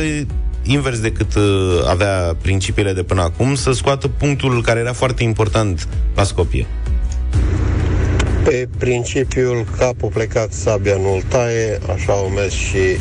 invers 0.64 1.00
decât 1.00 1.36
uh, 1.36 1.44
avea 1.88 2.36
principiile 2.42 2.94
de 2.94 3.04
până 3.04 3.22
acum, 3.22 3.56
să 3.56 3.72
scoată 3.72 4.08
punctul 4.08 4.62
care 4.62 4.80
era 4.80 4.94
foarte 4.94 5.24
important 5.24 5.88
la 6.16 6.24
Scopie. 6.24 6.66
Pe 8.44 8.68
principiul 8.78 9.66
capul 9.78 10.10
plecat, 10.10 10.54
sabia 10.54 10.96
nu-l 10.96 11.24
taie, 11.28 11.80
așa 11.94 12.14
au 12.14 12.32
mers 12.36 12.54
și 12.54 12.98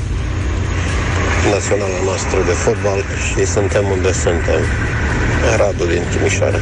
naționala 1.54 1.98
noastră 2.04 2.38
de 2.46 2.54
fotbal 2.64 3.00
și 3.28 3.46
suntem 3.46 3.84
unde 3.90 4.12
suntem. 4.12 4.62
Radu 5.56 5.84
din 5.84 6.02
Timișoara. 6.10 6.58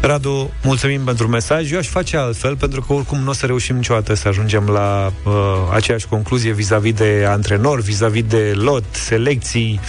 Radu, 0.00 0.50
mulțumim 0.62 1.00
pentru 1.04 1.28
mesaj. 1.28 1.72
Eu 1.72 1.78
aș 1.78 1.86
face 1.86 2.16
altfel, 2.16 2.56
pentru 2.56 2.80
că 2.80 2.92
oricum 2.92 3.18
nu 3.18 3.30
o 3.30 3.32
să 3.32 3.46
reușim 3.46 3.76
niciodată 3.76 4.14
să 4.14 4.28
ajungem 4.28 4.66
la 4.66 5.12
uh, 5.24 5.32
aceeași 5.72 6.06
concluzie 6.06 6.52
vis-a-vis 6.52 6.94
de 6.94 7.26
antrenori, 7.28 7.82
vis-a-vis 7.82 8.24
de 8.28 8.52
lot, 8.54 8.84
selecții. 8.90 9.80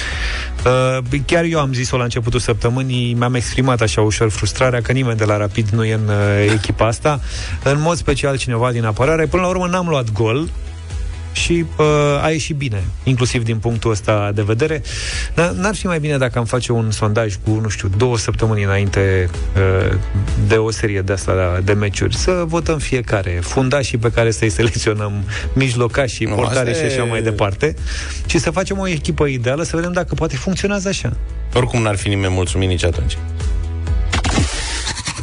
Uh, 0.66 1.20
chiar 1.26 1.44
eu 1.44 1.60
am 1.60 1.74
zis-o 1.74 1.98
la 1.98 2.04
începutul 2.04 2.40
săptămânii, 2.40 3.14
mi-am 3.14 3.34
exprimat 3.34 3.82
așa 3.82 4.02
ușor 4.02 4.30
frustrarea 4.30 4.82
că 4.82 4.92
nimeni 4.92 5.18
de 5.18 5.26
la 5.26 5.38
Rapid 5.38 5.70
nu 5.70 5.84
e 5.84 5.94
în 5.94 6.08
uh, 6.08 6.52
echipa 6.54 6.88
asta. 6.88 7.20
În 7.64 7.82
mod 7.82 7.98
special 7.98 8.38
cineva 8.38 8.72
din 8.72 8.86
apărare. 8.86 9.26
Până 9.26 9.42
la 9.42 9.48
urmă 9.48 9.68
n-am 9.68 9.88
luat 9.88 10.12
gol, 10.12 10.50
și 11.42 11.66
uh, 11.78 11.86
a 12.24 12.30
ieșit 12.30 12.56
bine, 12.56 12.84
inclusiv 13.04 13.44
din 13.44 13.58
punctul 13.58 13.92
ăsta 13.92 14.32
de 14.36 14.42
vedere. 14.42 14.82
N- 15.32 15.54
N-ar 15.56 15.76
fi 15.76 15.86
mai 15.88 16.00
bine 16.00 16.18
dacă 16.18 16.40
am 16.40 16.46
face 16.46 16.72
un 16.72 16.92
sondaj 16.92 17.36
cu, 17.44 17.60
nu 17.62 17.70
știu, 17.70 17.90
două 17.98 18.18
săptămâni 18.18 18.64
înainte 18.64 19.30
uh, 19.56 19.98
de 20.48 20.56
o 20.56 20.72
serie 20.72 21.02
de 21.02 21.14
asta 21.14 21.60
de 21.64 21.74
meciuri, 21.74 22.16
să 22.16 22.44
votăm 22.48 22.78
fiecare, 22.78 23.40
fundașii 23.42 23.98
pe 23.98 24.12
care 24.12 24.32
să-i 24.32 24.50
selecționăm, 24.50 25.24
mijlocașii, 25.54 26.26
Nu, 26.26 26.36
portare 26.36 26.72
asta 26.72 26.84
și 26.84 26.90
e- 26.90 26.94
așa 26.96 27.04
mai 27.04 27.22
departe, 27.22 27.76
și 28.26 28.38
să 28.38 28.52
facem 28.52 28.78
o 28.80 28.88
echipă 28.88 29.26
ideală, 29.26 29.64
să 29.64 29.76
vedem 29.76 29.92
dacă 29.92 30.16
poate 30.16 30.36
funcționează 30.36 30.88
așa. 30.88 31.14
Oricum 31.54 31.82
n-ar 31.82 31.96
fi 31.96 32.08
nimeni 32.08 32.34
mulțumit 32.34 32.68
nici 32.70 32.84
atunci. 32.86 33.18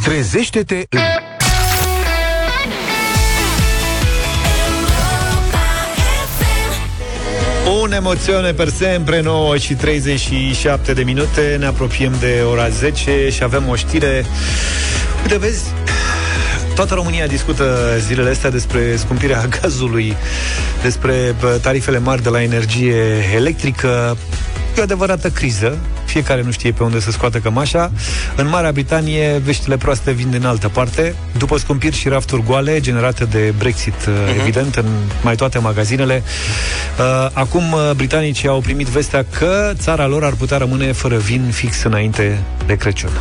Trezește-te 0.05 0.75
în... 0.89 1.01
Un 7.83 7.93
emoțiune 7.93 8.53
per 8.53 8.69
sempre, 8.69 9.21
9 9.21 9.57
și 9.57 9.75
37 9.75 10.93
de 10.93 11.03
minute, 11.03 11.57
ne 11.59 11.67
apropiem 11.67 12.15
de 12.21 12.43
ora 12.51 12.69
10 12.69 13.29
și 13.31 13.43
avem 13.43 13.69
o 13.69 13.75
știre. 13.75 14.27
Uite, 15.23 15.39
vezi, 15.39 15.65
toată 16.79 16.95
România 16.95 17.27
discută 17.27 17.97
zilele 17.99 18.31
astea 18.31 18.51
despre 18.51 18.97
scumpirea 18.97 19.47
gazului, 19.61 20.17
despre 20.83 21.35
bă, 21.41 21.59
tarifele 21.63 21.99
mari 21.99 22.23
de 22.23 22.29
la 22.29 22.43
energie 22.43 23.03
electrică. 23.35 24.17
E 24.77 24.81
o 24.81 24.83
adevărată 24.83 25.29
criză. 25.29 25.79
Fiecare 26.05 26.43
nu 26.43 26.51
știe 26.51 26.73
pe 26.73 26.83
unde 26.83 27.01
să 27.01 27.11
scoată 27.11 27.39
cămașa. 27.39 27.91
În 28.37 28.49
Marea 28.49 28.73
Britanie, 28.73 29.41
veștile 29.45 29.77
proaste 29.77 30.11
vin 30.11 30.31
din 30.31 30.47
altă 30.47 30.69
parte. 30.69 31.15
După 31.39 31.59
scumpiri 31.59 31.97
și 31.97 32.09
rafturi 32.09 32.43
goale 32.45 32.81
generate 32.81 33.25
de 33.25 33.53
Brexit, 33.59 33.95
uh-huh. 33.95 34.39
evident, 34.41 34.75
în 34.75 34.87
mai 35.23 35.35
toate 35.35 35.59
magazinele, 35.59 36.23
uh, 36.99 37.31
acum 37.33 37.73
uh, 37.73 37.91
britanicii 37.97 38.49
au 38.49 38.61
primit 38.61 38.87
vestea 38.87 39.25
că 39.39 39.73
țara 39.75 40.07
lor 40.07 40.25
ar 40.25 40.33
putea 40.33 40.57
rămâne 40.57 40.93
fără 40.93 41.17
vin 41.17 41.51
fix 41.51 41.83
înainte 41.83 42.39
de 42.67 42.77
Crăciun. 42.77 43.13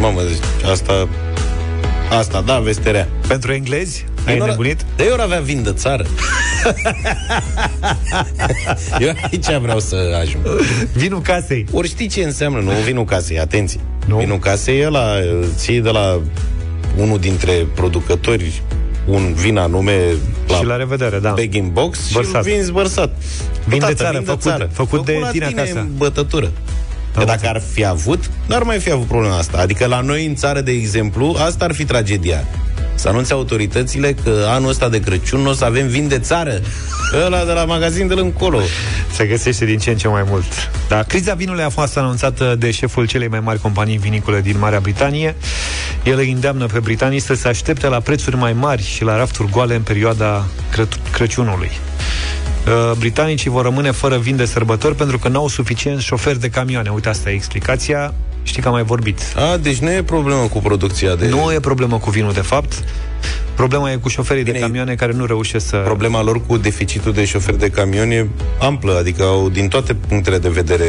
Mamă, 0.00 0.20
deci 0.22 0.70
asta... 0.70 1.08
Asta, 2.10 2.40
da, 2.40 2.58
vesterea. 2.58 3.08
Pentru 3.28 3.52
englezi? 3.52 4.04
Ai 4.26 4.32
Eu 4.32 4.38
n-ar- 4.38 4.48
nebunit? 4.48 4.84
De 4.96 5.04
eu 5.04 5.20
avea 5.20 5.40
vin 5.40 5.62
de 5.62 5.72
țară. 5.72 6.06
eu 9.00 9.12
aici 9.30 9.46
vreau 9.60 9.78
să 9.78 9.96
ajung. 10.20 10.44
Vinul 10.94 11.20
casei. 11.20 11.64
Ori 11.72 11.88
știi 11.88 12.08
ce 12.08 12.22
înseamnă, 12.22 12.60
nu 12.60 12.70
vinul 12.84 13.04
casei, 13.04 13.38
atenție. 13.40 13.80
Nu? 14.06 14.16
Vinul 14.18 14.38
casei 14.38 14.80
e 14.80 14.88
la, 14.88 15.14
ții 15.56 15.80
de 15.80 15.90
la 15.90 16.20
unul 16.96 17.18
dintre 17.18 17.66
producători 17.74 18.62
un 19.06 19.32
vin 19.34 19.56
anume 19.56 20.00
la, 20.48 20.56
Și 20.56 20.64
la 20.64 20.76
revedere, 20.76 21.18
da. 21.18 21.30
bag 21.30 21.54
in 21.54 21.70
box 21.72 22.10
Vărsat. 22.12 22.44
și 22.44 22.50
vin 22.50 22.72
vărsat. 22.72 23.14
Vin 23.64 23.78
de 23.78 23.84
Tată, 23.84 23.94
țară, 23.94 24.20
făcut- 24.24 24.68
făcut 24.72 25.04
de 25.04 25.18
la 25.20 25.28
tine 25.30 25.46
tine 25.48 25.60
acasă. 25.60 25.78
în 25.78 25.88
bătătură. 25.96 26.50
Că 27.16 27.24
dacă 27.24 27.48
ar 27.48 27.62
fi 27.72 27.84
avut, 27.84 28.30
n-ar 28.46 28.62
mai 28.62 28.78
fi 28.78 28.90
avut 28.90 29.06
problema 29.06 29.36
asta. 29.38 29.58
Adică 29.58 29.86
la 29.86 30.00
noi 30.00 30.26
în 30.26 30.34
țară, 30.34 30.60
de 30.60 30.70
exemplu, 30.70 31.36
asta 31.46 31.64
ar 31.64 31.72
fi 31.74 31.84
tragedia. 31.84 32.44
Să 32.94 33.08
anunțe 33.08 33.32
autoritățile 33.32 34.12
că 34.24 34.44
anul 34.48 34.68
ăsta 34.68 34.88
de 34.88 35.00
Crăciun 35.00 35.40
nu 35.40 35.48
o 35.50 35.52
să 35.52 35.64
avem 35.64 35.86
vin 35.86 36.08
de 36.08 36.18
țară. 36.18 36.60
Ăla 37.24 37.44
de 37.44 37.52
la 37.52 37.64
magazin 37.64 38.06
de 38.06 38.14
la 38.14 38.20
încolo. 38.20 38.60
Se 39.12 39.24
găsește 39.26 39.64
din 39.64 39.78
ce 39.78 39.90
în 39.90 39.96
ce 39.96 40.08
mai 40.08 40.22
mult. 40.28 40.44
Da, 40.88 41.02
criza 41.02 41.34
vinului 41.34 41.62
a 41.62 41.68
fost 41.68 41.96
anunțată 41.96 42.54
de 42.58 42.70
șeful 42.70 43.06
celei 43.06 43.28
mai 43.28 43.40
mari 43.40 43.60
companii 43.60 43.96
vinicole 43.98 44.40
din 44.40 44.56
Marea 44.58 44.80
Britanie. 44.80 45.34
El 46.04 46.18
îi 46.18 46.30
îndeamnă 46.32 46.66
pe 46.66 46.78
britanii 46.78 47.18
să 47.20 47.34
se 47.34 47.48
aștepte 47.48 47.86
la 47.88 48.00
prețuri 48.00 48.36
mai 48.36 48.52
mari 48.52 48.82
și 48.82 49.04
la 49.04 49.16
rafturi 49.16 49.50
goale 49.50 49.74
în 49.74 49.82
perioada 49.82 50.44
Cră- 50.72 51.10
Crăciunului. 51.12 51.70
Uh, 52.66 52.92
Britanicii 52.98 53.50
vor 53.50 53.62
rămâne 53.62 53.90
fără 53.90 54.18
vin 54.18 54.36
de 54.36 54.44
sărbători 54.44 54.94
pentru 54.94 55.18
că 55.18 55.28
n-au 55.28 55.48
suficient 55.48 56.00
șoferi 56.00 56.40
de 56.40 56.48
camioane. 56.48 56.90
Uite, 56.90 57.08
asta 57.08 57.30
e 57.30 57.32
explicația. 57.32 58.14
Știi 58.42 58.62
că 58.62 58.68
am 58.68 58.74
mai 58.74 58.82
vorbit. 58.82 59.20
A, 59.36 59.56
deci 59.56 59.76
nu 59.78 59.90
e 59.90 60.02
problemă 60.02 60.46
cu 60.46 60.58
producția 60.58 61.14
de... 61.14 61.28
Nu 61.28 61.52
e 61.52 61.60
problemă 61.60 61.98
cu 61.98 62.10
vinul, 62.10 62.32
de 62.32 62.40
fapt. 62.40 62.84
Problema 63.54 63.90
e 63.90 63.96
cu 63.96 64.08
șoferii 64.08 64.44
de 64.44 64.52
camioane 64.52 64.94
care 64.94 65.12
nu 65.12 65.24
reușesc 65.24 65.66
să... 65.66 65.76
Problema 65.76 66.22
lor 66.22 66.46
cu 66.46 66.56
deficitul 66.56 67.12
de 67.12 67.24
șoferi 67.24 67.58
de 67.58 67.70
camion 67.70 68.10
e 68.10 68.26
amplă, 68.60 68.96
adică 68.98 69.22
au 69.22 69.48
din 69.48 69.68
toate 69.68 69.94
punctele 69.94 70.38
de 70.38 70.48
vedere 70.48 70.86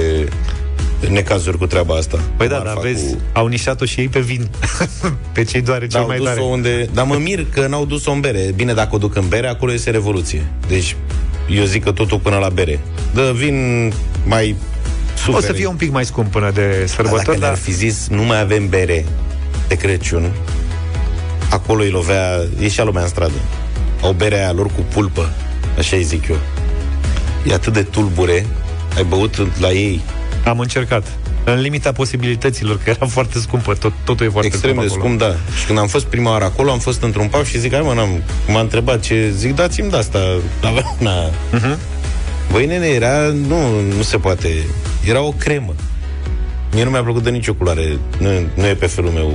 necazuri 1.09 1.57
cu 1.57 1.65
treaba 1.65 1.95
asta. 1.95 2.19
Păi 2.37 2.47
da, 2.47 2.61
dar 2.65 2.77
vezi, 2.81 3.13
cu... 3.13 3.17
au 3.33 3.47
nișat-o 3.47 3.85
și 3.85 3.99
ei 3.99 4.07
pe 4.07 4.19
vin. 4.19 4.47
pe 5.33 5.43
cei 5.43 5.61
doare 5.61 5.87
cel 5.87 5.99
Dar 5.99 6.07
mai 6.07 6.17
au 6.17 6.23
tare. 6.23 6.35
dus-o 6.35 6.49
unde... 6.49 6.89
Dar 6.93 7.05
mă 7.05 7.15
mir 7.15 7.45
că 7.49 7.67
n-au 7.67 7.85
dus-o 7.85 8.11
în 8.11 8.19
bere. 8.19 8.51
Bine, 8.55 8.73
dacă 8.73 8.95
o 8.95 8.97
duc 8.97 9.15
în 9.15 9.27
bere, 9.27 9.47
acolo 9.47 9.73
este 9.73 9.89
revoluție. 9.89 10.47
Deci, 10.67 10.95
eu 11.49 11.63
zic 11.63 11.83
că 11.83 11.91
totul 11.91 12.19
până 12.19 12.37
la 12.37 12.49
bere. 12.49 12.79
Dă 13.13 13.31
vin 13.35 13.91
mai 14.25 14.55
O 15.31 15.39
să 15.39 15.53
fie 15.53 15.67
un 15.67 15.75
pic 15.75 15.91
mai 15.91 16.05
scump 16.05 16.31
până 16.31 16.51
de 16.51 16.75
Dar 16.77 16.87
sărbători, 16.87 17.23
dacă 17.23 17.31
dar 17.31 17.39
ne-ar 17.39 17.57
fi 17.57 17.71
zis, 17.71 18.07
nu 18.07 18.23
mai 18.23 18.39
avem 18.41 18.69
bere 18.69 19.05
de 19.67 19.75
Crăciun, 19.75 20.31
acolo 21.49 21.81
îi 21.81 21.89
lovea, 21.89 22.41
ieșea 22.59 22.83
lumea 22.83 23.01
în 23.01 23.07
stradă. 23.07 23.33
Au 24.01 24.11
berea 24.11 24.37
aia 24.37 24.51
lor 24.51 24.65
cu 24.65 24.81
pulpă, 24.93 25.29
așa 25.77 25.95
îi 25.95 26.03
zic 26.03 26.27
eu. 26.27 26.37
E 27.47 27.53
atât 27.53 27.73
de 27.73 27.83
tulbure, 27.83 28.45
ai 28.95 29.03
băut 29.03 29.59
la 29.59 29.71
ei. 29.71 30.01
am 30.45 30.59
încercat. 30.59 31.03
În 31.53 31.59
limita 31.59 31.91
posibilităților, 31.91 32.79
că 32.83 32.89
era 32.89 33.05
foarte 33.05 33.39
scumpă, 33.39 33.73
tot, 33.73 33.93
totul 34.03 34.25
e 34.25 34.29
foarte 34.29 34.47
Extrem 34.47 34.73
scump 34.73 34.87
de 34.87 34.93
acolo. 34.93 35.03
scump, 35.03 35.19
da. 35.19 35.55
Și 35.59 35.65
când 35.65 35.77
am 35.77 35.87
fost 35.87 36.05
prima 36.05 36.31
oară 36.31 36.43
acolo, 36.43 36.71
am 36.71 36.79
fost 36.79 37.03
într-un 37.03 37.27
pub 37.27 37.45
și 37.45 37.59
zic, 37.59 37.71
hai 37.71 37.81
mă, 37.81 37.93
n-am, 37.93 38.23
m-a 38.47 38.59
întrebat 38.59 38.99
ce, 38.99 39.31
zic, 39.35 39.55
dați-mi 39.55 39.89
de 39.89 39.97
asta. 39.97 40.19
Avea 40.63 40.95
una... 40.99 41.29
Uh-huh. 41.29 41.77
Băi, 42.51 42.65
nene, 42.65 42.87
era, 42.87 43.17
nu, 43.47 43.81
nu 43.95 44.01
se 44.01 44.17
poate, 44.17 44.49
era 45.05 45.21
o 45.21 45.31
cremă. 45.31 45.73
Mie 46.73 46.83
nu 46.83 46.89
mi-a 46.89 47.03
plăcut 47.03 47.23
de 47.23 47.29
nicio 47.29 47.53
culoare, 47.53 47.97
nu, 48.17 48.29
nu 48.53 48.65
e 48.65 48.73
pe 48.73 48.85
felul 48.85 49.11
meu. 49.11 49.33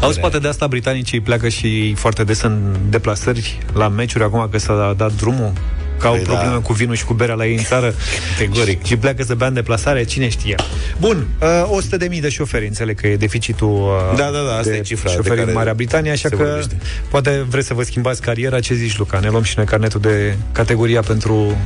Auzi, 0.00 0.20
poate 0.20 0.38
de 0.38 0.48
asta 0.48 0.66
britanicii 0.66 1.20
pleacă 1.20 1.48
și 1.48 1.94
foarte 1.96 2.24
des 2.24 2.40
în 2.40 2.76
deplasări 2.88 3.58
la 3.72 3.88
meciuri, 3.88 4.24
acum 4.24 4.48
că 4.50 4.58
s-a 4.58 4.94
dat 4.96 5.12
drumul. 5.12 5.52
Că 6.00 6.06
au 6.06 6.12
Păi 6.12 6.22
probleme 6.22 6.52
da. 6.52 6.58
cu 6.58 6.72
vinul 6.72 6.94
și 6.94 7.04
cu 7.04 7.14
berea 7.14 7.34
la 7.34 7.46
ei 7.46 7.56
în 7.56 7.62
țară. 7.62 7.94
Categoric. 8.38 8.84
Și 8.84 8.96
pleacă 8.96 9.22
să 9.22 9.34
bea 9.34 9.46
în 9.46 9.54
deplasare, 9.54 10.04
cine 10.04 10.28
știe. 10.28 10.54
Bun, 10.98 11.26
uh, 11.42 11.80
100.000 12.10 12.20
de 12.20 12.28
șoferi, 12.28 12.66
înțeleg 12.66 13.00
că 13.00 13.06
e 13.06 13.16
deficitul 13.16 13.68
uh, 13.68 14.16
Da, 14.16 14.24
da, 14.24 14.38
da, 14.48 14.56
asta 14.56 14.70
de 14.70 14.76
e 14.76 14.80
cifra 14.80 15.08
de 15.10 15.14
șoferi 15.16 15.36
care 15.36 15.48
în 15.48 15.54
Marea 15.56 15.74
Britanie, 15.74 16.10
așa 16.10 16.28
se 16.28 16.36
că 16.36 16.42
vorbește. 16.42 16.76
poate 17.10 17.44
vreți 17.48 17.66
să 17.66 17.74
vă 17.74 17.82
schimbați 17.82 18.20
cariera. 18.20 18.60
Ce 18.60 18.74
zici, 18.74 18.98
Luca? 18.98 19.18
Ne 19.18 19.28
luăm 19.28 19.42
și 19.42 19.52
noi 19.56 19.66
carnetul 19.66 20.00
de 20.00 20.36
categoria 20.52 21.00
pentru 21.00 21.56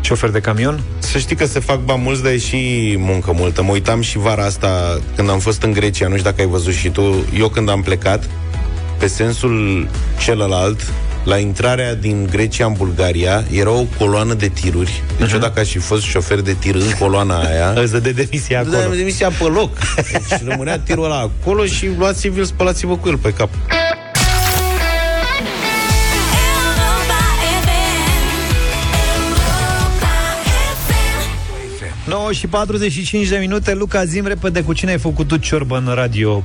șofer 0.00 0.30
de 0.30 0.40
camion? 0.40 0.80
Să 0.98 1.18
știi 1.18 1.36
că 1.36 1.46
se 1.46 1.60
fac 1.60 1.80
ba 1.84 1.94
mulți, 1.94 2.22
dar 2.22 2.32
e 2.32 2.38
și 2.38 2.94
muncă 2.98 3.32
multă. 3.32 3.62
Mă 3.62 3.72
uitam 3.72 4.00
și 4.00 4.18
vara 4.18 4.44
asta, 4.44 5.00
când 5.16 5.30
am 5.30 5.38
fost 5.38 5.62
în 5.62 5.72
Grecia, 5.72 6.06
nu 6.08 6.16
știu 6.16 6.30
dacă 6.30 6.40
ai 6.40 6.46
văzut 6.48 6.72
și 6.72 6.88
tu, 6.88 7.24
eu 7.38 7.48
când 7.48 7.68
am 7.68 7.82
plecat, 7.82 8.28
pe 8.98 9.06
sensul 9.06 9.88
celălalt, 10.18 10.92
la 11.26 11.38
intrarea 11.38 11.94
din 11.94 12.26
Grecia 12.30 12.66
în 12.66 12.72
Bulgaria, 12.76 13.44
era 13.50 13.70
o 13.70 13.84
coloană 13.98 14.34
de 14.34 14.48
tiruri. 14.48 15.02
Deci 15.18 15.32
eu 15.32 15.38
dacă 15.38 15.60
aș 15.60 15.68
fi 15.68 15.78
fost 15.78 16.02
șofer 16.02 16.40
de 16.40 16.52
tir 16.52 16.74
în 16.74 16.90
coloana 16.98 17.38
aia... 17.38 17.72
Îți 17.82 17.92
dă 17.92 17.98
de 17.98 18.10
demisia 18.10 18.58
acolo. 18.58 18.76
Da, 18.76 18.94
demisia 18.94 19.28
pe 19.28 19.44
loc. 19.44 19.78
Deci 20.12 20.48
rămânea 20.48 20.78
tirul 20.78 21.04
ăla 21.04 21.18
acolo 21.18 21.64
și 21.64 21.88
luați-vi-l, 21.98 22.44
spălați-vă 22.44 22.96
cu 22.96 23.08
el 23.08 23.16
pe 23.16 23.32
cap. 23.32 23.50
9 32.06 32.32
și 32.32 32.46
45 32.46 33.28
de 33.28 33.36
minute, 33.36 33.74
Luca, 33.74 34.04
zim 34.04 34.26
repede 34.26 34.62
cu 34.62 34.72
cine 34.72 34.90
ai 34.90 34.98
făcut 34.98 35.28
tu 35.28 35.36
ciorbă 35.36 35.76
în 35.86 35.94
radio? 35.94 36.44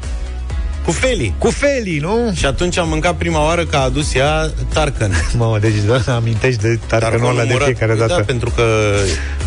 Cu 0.86 0.92
Feli. 0.92 1.34
Cu 1.38 1.50
Feli, 1.50 1.98
nu? 1.98 2.32
Și 2.36 2.46
atunci 2.46 2.78
am 2.78 2.88
mâncat 2.90 3.16
prima 3.16 3.46
oară 3.46 3.66
că 3.66 3.76
a 3.76 3.80
adus 3.80 4.14
ea 4.14 4.52
Tarkan. 4.74 5.12
Mamă, 5.38 5.60
deci 5.60 5.74
da, 6.06 6.16
amintești 6.16 6.62
de 6.62 6.80
Tarkanul 6.88 7.30
ăla 7.30 7.44
de 7.44 7.50
murat. 7.52 7.66
fiecare 7.66 7.96
dată. 7.96 8.14
Da, 8.18 8.22
pentru 8.24 8.50
că 8.56 8.64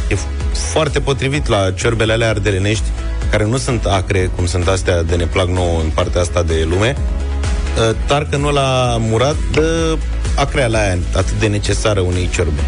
e 0.09 0.17
foarte 0.53 1.01
potrivit 1.01 1.47
la 1.47 1.71
ciorbele 1.71 2.13
alea 2.13 2.29
ardelenești, 2.29 2.85
care 3.31 3.45
nu 3.45 3.57
sunt 3.57 3.85
acre, 3.85 4.31
cum 4.37 4.47
sunt 4.47 4.69
astea 4.69 5.03
de 5.03 5.15
ne 5.17 5.25
plac 5.27 5.49
nouă 5.49 5.81
în 5.81 5.89
partea 5.95 6.21
asta 6.21 6.43
de 6.43 6.67
lume. 6.69 6.97
Uh, 7.77 7.97
Tarkanul 8.07 8.49
ăla 8.49 8.97
murat 9.01 9.37
dă 9.53 9.97
acrea 10.37 10.67
la 10.67 10.79
aia 10.79 10.99
atât 11.17 11.39
de 11.39 11.47
necesară 11.47 12.01
unei 12.01 12.29
ciorbe. 12.33 12.61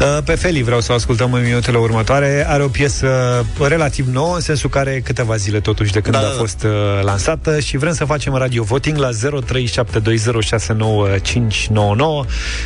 Uh, 0.00 0.18
Pe 0.24 0.34
Feli 0.34 0.62
vreau 0.62 0.80
să 0.80 0.92
o 0.92 0.94
ascultăm 0.94 1.32
în 1.32 1.42
minutele 1.42 1.78
următoare. 1.78 2.44
Are 2.48 2.62
o 2.62 2.68
piesă 2.68 3.08
relativ 3.60 4.06
nouă, 4.12 4.34
în 4.34 4.40
sensul 4.40 4.70
care 4.70 4.90
are 4.90 5.00
câteva 5.00 5.36
zile 5.36 5.60
totuși 5.60 5.92
de 5.92 6.00
când 6.00 6.14
Da, 6.14 6.20
a 6.20 6.22
da, 6.22 6.28
da. 6.28 6.34
fost 6.34 6.62
uh, 6.62 6.70
lansată 7.02 7.60
și 7.60 7.76
vrem 7.76 7.92
să 7.92 8.04
facem 8.04 8.34
radio 8.34 8.62
voting 8.62 8.96
la 8.98 9.08
0372069599. 9.10 9.14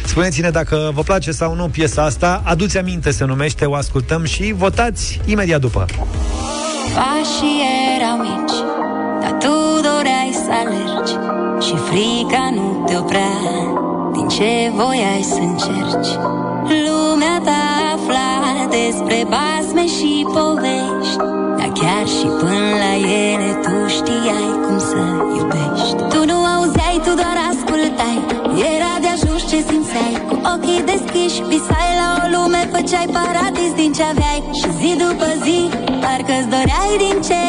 Spuneți-ne 0.04 0.50
dacă 0.50 0.90
vă 0.94 1.02
place 1.02 1.30
sau 1.30 1.54
nu 1.54 1.68
piesa 1.68 2.02
asta. 2.04 2.42
Aduți 2.44 2.78
aminte 2.78 3.10
se 3.10 3.24
numește, 3.24 3.64
o 3.64 3.74
ascultăm 3.74 4.24
și 4.24 4.52
votați 4.56 5.20
imediat 5.24 5.60
după. 5.60 5.86
Pașii 6.94 7.62
erau 7.98 8.16
mici, 8.16 8.58
dar 9.20 9.32
tu 9.38 9.80
doreai 9.82 10.30
să 10.32 10.50
alergi 10.64 11.12
Și 11.66 11.74
frica 11.76 12.50
nu 12.54 12.84
te 12.86 12.96
oprea, 12.96 13.32
din 14.12 14.28
ce 14.28 14.70
voiai 14.74 15.22
să 15.22 15.38
încerci 15.40 16.18
Lumea 16.86 17.36
ta 17.48 17.62
afla 17.94 18.30
despre 18.76 19.18
basme 19.32 19.84
și 19.96 20.12
povești 20.34 21.16
Dar 21.58 21.70
chiar 21.80 22.06
și 22.16 22.26
până 22.40 22.70
la 22.84 22.92
ele 23.26 23.50
tu 23.64 23.74
știai 23.96 24.50
cum 24.64 24.78
să 24.90 25.02
iubești. 25.38 26.00
Tu 26.12 26.20
nu 26.30 26.38
auzeai, 26.54 26.98
tu 27.04 27.12
doar 27.20 27.36
ascultai. 27.50 28.18
Era 28.74 28.92
de 29.02 29.08
ajuns 29.16 29.42
ce 29.50 29.58
simțeai. 29.68 30.14
Cu 30.28 30.34
ochii 30.52 30.82
deschiși 30.90 31.42
visai 31.52 31.92
la 32.00 32.08
o 32.20 32.24
lume 32.34 32.60
Făceai 32.72 33.08
paradis 33.16 33.72
din 33.80 33.92
ce 33.96 34.02
aveai. 34.12 34.40
Și 34.58 34.68
zi 34.78 34.90
după 35.04 35.28
zi 35.44 35.58
Parcă-ți 36.02 36.48
doreai 36.54 36.92
din 37.04 37.10
ce 37.10 37.10
în 37.12 37.22
ce 37.26 37.39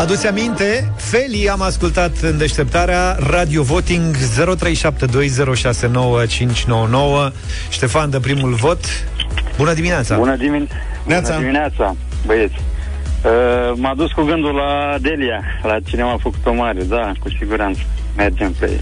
Aduți 0.00 0.26
aminte? 0.26 0.92
Feli 0.96 1.48
am 1.48 1.60
ascultat 1.60 2.16
în 2.22 2.38
deșteptarea 2.38 3.16
Radio 3.20 3.62
Voting 3.62 4.16
0372069599 4.16 4.20
Ștefan 7.70 8.10
de 8.10 8.20
primul 8.20 8.52
vot 8.52 8.84
Bună 9.56 9.72
dimineața! 9.72 10.16
Bună, 10.16 10.36
dimin- 10.36 10.68
Bună 11.04 11.36
dimineața, 11.38 11.96
băieți! 12.26 12.54
Uh, 12.54 12.60
m-a 13.74 13.94
dus 13.94 14.12
cu 14.12 14.22
gândul 14.22 14.54
la 14.54 14.96
Delia, 15.00 15.42
la 15.62 15.76
cine 15.84 16.02
m-a 16.02 16.16
făcut-o 16.20 16.52
mare, 16.52 16.82
da, 16.82 17.12
cu 17.20 17.28
siguranță. 17.38 17.80
Mergem 18.16 18.52
pe 18.52 18.80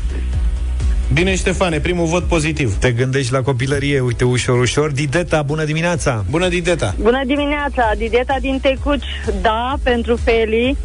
Bine, 1.12 1.36
Ștefane, 1.36 1.78
primul 1.78 2.06
vot 2.06 2.24
pozitiv. 2.24 2.78
Te 2.78 2.92
gândești 2.92 3.32
la 3.32 3.42
copilărie, 3.42 4.00
uite, 4.00 4.24
ușor, 4.24 4.60
ușor. 4.60 4.90
Dideta, 4.90 5.42
bună 5.42 5.64
dimineața! 5.64 6.24
Bună, 6.30 6.48
Dideta! 6.48 6.94
Bună 7.00 7.22
dimineața, 7.26 7.92
Dideta 7.96 8.36
din 8.40 8.58
Tecuci, 8.62 9.04
da, 9.40 9.74
pentru 9.82 10.16
Feli. 10.16 10.76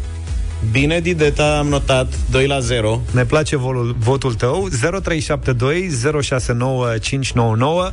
Bine, 0.70 1.00
Dideta, 1.00 1.58
am 1.58 1.66
notat 1.66 2.06
2 2.30 2.46
la 2.46 2.58
0. 2.58 3.00
Ne 3.10 3.24
place 3.24 3.56
volul, 3.56 3.96
votul 3.98 4.34
tău 4.34 4.68
0372 5.02 5.88
069599 6.22 7.90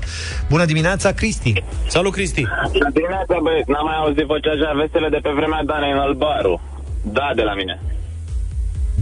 Bună 0.49 0.65
dimineața, 0.65 1.11
Cristi 1.11 1.63
Salut, 1.88 2.11
Cristi 2.11 2.47
Bună 2.72 2.89
dimineața, 2.93 3.38
băieți, 3.43 3.69
n-am 3.69 3.86
mai 3.86 3.95
auzit 3.97 4.26
vocea 4.26 4.51
așa 4.51 4.74
vesele 4.76 5.09
de 5.09 5.19
pe 5.22 5.30
vremea 5.36 5.63
Danei 5.65 5.91
în 5.91 5.97
Albaru. 5.97 6.61
Da, 7.03 7.32
de 7.36 7.41
la 7.41 7.53
mine. 7.53 7.82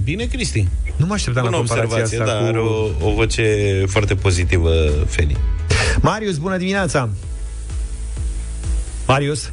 Bine, 0.04 0.24
Cristi. 0.26 0.68
Nu 0.96 1.06
mă 1.06 1.14
așteptam 1.14 1.44
Bună 1.44 1.56
la 1.56 1.62
comparația 1.62 2.02
observație, 2.02 2.20
asta 2.22 2.34
da, 2.34 2.40
cu... 2.40 2.46
are 2.46 2.60
o, 2.60 3.08
o 3.08 3.14
voce 3.14 3.46
foarte 3.88 4.16
pozitivă, 4.16 4.70
Feli. 5.08 5.38
Marius, 6.02 6.38
bună 6.38 6.58
dimineața! 6.58 7.10
Marius? 9.08 9.52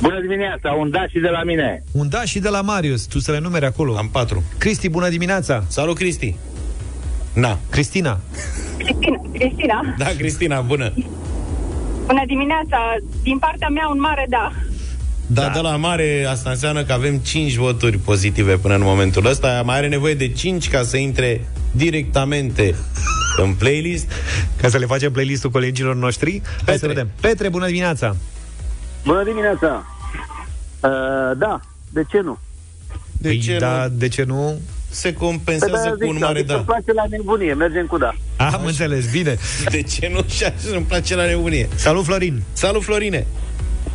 Bună 0.00 0.20
dimineața, 0.20 0.72
un 0.72 0.90
da 0.90 1.06
și 1.08 1.18
de 1.18 1.28
la 1.28 1.42
mine. 1.42 1.82
Un 1.92 2.08
da 2.08 2.24
și 2.24 2.38
de 2.38 2.48
la 2.48 2.60
Marius, 2.60 3.04
tu 3.04 3.18
să 3.18 3.30
le 3.32 3.38
numeri 3.38 3.64
acolo. 3.64 3.96
Am 3.96 4.08
patru. 4.08 4.42
Cristi, 4.58 4.88
bună 4.88 5.08
dimineața! 5.08 5.64
Salut, 5.68 5.96
Cristi! 5.96 6.36
Na. 7.32 7.58
Cristina. 7.70 8.20
Cristina. 8.78 9.20
Cristina. 9.32 9.94
Da, 9.98 10.06
Cristina, 10.18 10.60
bună. 10.60 10.92
Bună 12.06 12.22
dimineața, 12.26 12.78
din 13.22 13.38
partea 13.38 13.68
mea 13.68 13.88
un 13.88 14.00
mare 14.00 14.26
da. 14.28 14.52
Da, 15.26 15.42
da, 15.42 15.48
de 15.48 15.58
la 15.58 15.76
mare 15.76 16.26
asta 16.28 16.50
înseamnă 16.50 16.84
că 16.84 16.92
avem 16.92 17.16
5 17.16 17.54
voturi 17.54 17.98
pozitive 17.98 18.56
până 18.56 18.74
în 18.74 18.82
momentul 18.82 19.26
ăsta. 19.26 19.62
Mai 19.64 19.76
are 19.76 19.88
nevoie 19.88 20.14
de 20.14 20.28
5 20.28 20.68
ca 20.68 20.82
să 20.82 20.96
intre 20.96 21.44
directamente 21.70 22.74
în 23.36 23.54
playlist. 23.54 24.12
Ca 24.60 24.68
să 24.68 24.78
le 24.78 24.86
facem 24.86 25.12
playlistul 25.12 25.50
colegilor 25.50 25.94
noștri. 25.94 26.30
Petre. 26.30 26.64
Hai 26.66 26.78
să 26.78 26.86
vedem. 26.86 27.08
Petre, 27.20 27.48
bună 27.48 27.66
dimineața! 27.66 28.16
Bună 29.04 29.24
dimineața! 29.24 29.86
Uh, 30.82 31.38
da, 31.38 31.60
de 31.92 32.04
ce 32.08 32.20
nu? 32.20 32.38
De 33.18 33.28
păi 33.28 33.38
ce 33.38 33.58
da, 33.58 33.82
nu? 33.82 33.96
de 33.96 34.08
ce 34.08 34.22
nu? 34.22 34.60
Se 34.90 35.12
compensează 35.12 35.88
Păi 35.88 35.98
da, 35.98 36.04
cu 36.04 36.06
un 36.06 36.12
zic, 36.12 36.22
mare 36.22 36.38
adică 36.38 36.52
da. 36.52 36.58
Îmi 36.58 36.64
place 36.66 36.92
la 36.92 37.04
nebunie, 37.10 37.54
mergem 37.54 37.86
cu 37.86 37.98
da. 37.98 38.14
Am 38.36 38.64
înțeles, 38.64 39.10
bine. 39.10 39.36
De 39.70 39.82
ce 39.82 40.10
nu? 40.14 40.20
Și 40.28 40.44
așa 40.44 40.76
îmi 40.76 40.84
place 40.84 41.14
la 41.14 41.26
nebunie. 41.26 41.68
Salut, 41.74 42.04
Florin! 42.04 42.42
Salut, 42.52 42.82
Florine! 42.82 43.26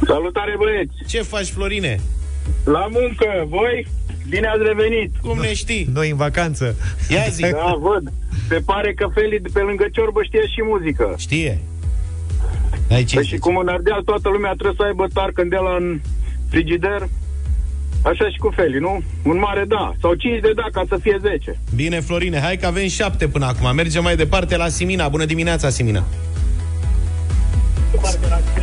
Salutare, 0.05 0.55
băieți! 0.57 0.93
Ce 1.07 1.21
faci, 1.21 1.49
Florine? 1.49 1.99
La 2.63 2.87
muncă, 2.91 3.45
voi? 3.47 3.87
Bine 4.29 4.47
ați 4.47 4.63
revenit! 4.63 5.11
Cum 5.21 5.39
ne 5.39 5.53
știi? 5.53 5.89
Noi 5.93 6.09
în 6.09 6.17
vacanță. 6.17 6.75
Ia 7.09 7.25
zi! 7.29 7.41
Da, 7.41 7.75
văd. 7.79 8.11
Se 8.49 8.59
pare 8.65 8.93
că 8.93 9.07
Feli 9.13 9.39
de 9.39 9.49
pe 9.53 9.59
lângă 9.59 9.85
ciorbă 9.91 10.23
știe 10.23 10.47
și 10.47 10.63
muzică. 10.63 11.13
Știe. 11.17 11.59
Ai 12.93 13.03
Păi 13.13 13.25
și 13.25 13.37
cum 13.37 13.57
în 13.57 13.67
Ardeal 13.67 14.01
toată 14.01 14.29
lumea 14.29 14.51
trebuie 14.51 14.73
să 14.77 14.83
aibă 14.83 15.07
tar 15.13 15.31
candela 15.31 15.75
în 15.75 16.01
frigider, 16.49 17.09
așa 18.03 18.29
și 18.29 18.37
cu 18.37 18.51
Feli, 18.55 18.77
nu? 18.79 19.03
Un 19.23 19.37
mare 19.37 19.63
da. 19.67 19.93
Sau 20.01 20.13
5 20.13 20.39
de 20.39 20.51
da 20.55 20.65
ca 20.71 20.83
să 20.87 20.97
fie 21.01 21.17
10. 21.21 21.59
Bine, 21.75 21.99
Florine, 21.99 22.39
hai 22.39 22.57
că 22.57 22.65
avem 22.65 22.87
șapte 22.87 23.27
până 23.27 23.45
acum. 23.45 23.75
Mergem 23.75 24.03
mai 24.03 24.15
departe 24.15 24.57
la 24.57 24.67
Simina. 24.67 25.07
Bună 25.07 25.25
dimineața, 25.25 25.69
Simina. 25.69 26.03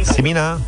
Simina? 0.02 0.60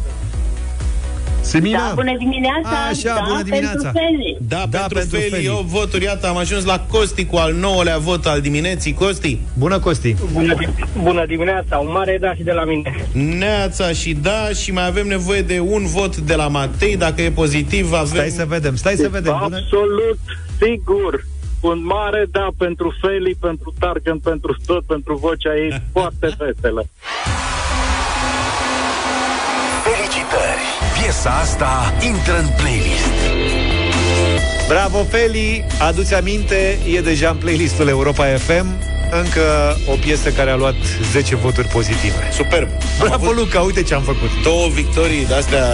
Simina? 1.42 1.78
Da, 1.78 1.92
bună 1.94 2.16
dimineața! 2.18 2.68
Așa, 2.90 3.14
da, 3.14 3.24
bună 3.28 3.42
dimineața. 3.42 3.90
Pentru 3.90 4.00
Feli. 4.00 4.36
Da, 4.48 4.64
Da, 4.70 4.78
pentru, 4.78 4.98
pentru 4.98 5.16
Feli, 5.16 5.30
Feli. 5.30 5.44
eu 5.44 5.64
voturi. 5.66 6.04
Iată, 6.04 6.28
am 6.28 6.36
ajuns 6.36 6.64
la 6.64 6.86
Costi 6.90 7.24
cu 7.26 7.36
al 7.36 7.52
nouălea 7.54 7.98
vot 7.98 8.26
al 8.26 8.40
dimineții. 8.40 8.94
Costi? 8.94 9.38
Bună, 9.58 9.78
Costi! 9.78 10.16
Bună, 10.32 10.54
bună 11.02 11.26
dimineața, 11.26 11.78
un 11.78 11.90
mare 11.92 12.18
da 12.20 12.34
și 12.34 12.42
de 12.42 12.52
la 12.52 12.64
mine. 12.64 13.06
Neața 13.12 13.92
și 13.92 14.14
da 14.14 14.48
și 14.62 14.72
mai 14.72 14.86
avem 14.86 15.06
nevoie 15.06 15.42
de 15.42 15.58
un 15.60 15.86
vot 15.86 16.16
de 16.16 16.34
la 16.34 16.48
Matei. 16.48 16.96
Dacă 16.96 17.22
e 17.22 17.30
pozitiv, 17.30 17.92
avem... 17.92 18.06
Stai 18.06 18.28
să 18.28 18.44
vedem, 18.48 18.76
stai 18.76 18.94
să 18.94 19.08
vedem. 19.08 19.36
Bună... 19.42 19.56
Absolut 19.56 20.18
sigur. 20.60 21.24
Un 21.60 21.84
mare 21.84 22.26
da 22.30 22.48
pentru 22.58 22.94
Feli, 23.00 23.36
pentru 23.40 23.74
Tarkan, 23.78 24.18
pentru 24.18 24.56
tot, 24.66 24.84
pentru 24.84 25.14
vocea 25.16 25.56
ei 25.56 25.82
foarte 25.92 26.28
veselă. 26.38 26.84
Piesa 31.12 31.30
asta 31.30 31.94
intră 32.00 32.38
în 32.38 32.48
playlist. 32.56 33.12
Bravo, 34.68 35.04
Feli! 35.04 35.64
Aduți 35.80 36.14
aminte, 36.14 36.78
e 36.96 37.00
deja 37.00 37.28
în 37.28 37.36
playlistul 37.36 37.88
Europa 37.88 38.24
FM 38.24 38.66
încă 39.10 39.76
o 39.86 39.94
piesă 39.94 40.30
care 40.30 40.50
a 40.50 40.54
luat 40.54 40.74
10 41.10 41.36
voturi 41.36 41.68
pozitive. 41.68 42.28
Superb! 42.32 42.68
Bravo, 42.98 43.30
Luca, 43.30 43.60
uite 43.60 43.82
ce 43.82 43.94
am 43.94 44.02
făcut. 44.02 44.42
Două 44.42 44.68
victorii 44.68 45.26
de-astea 45.26 45.66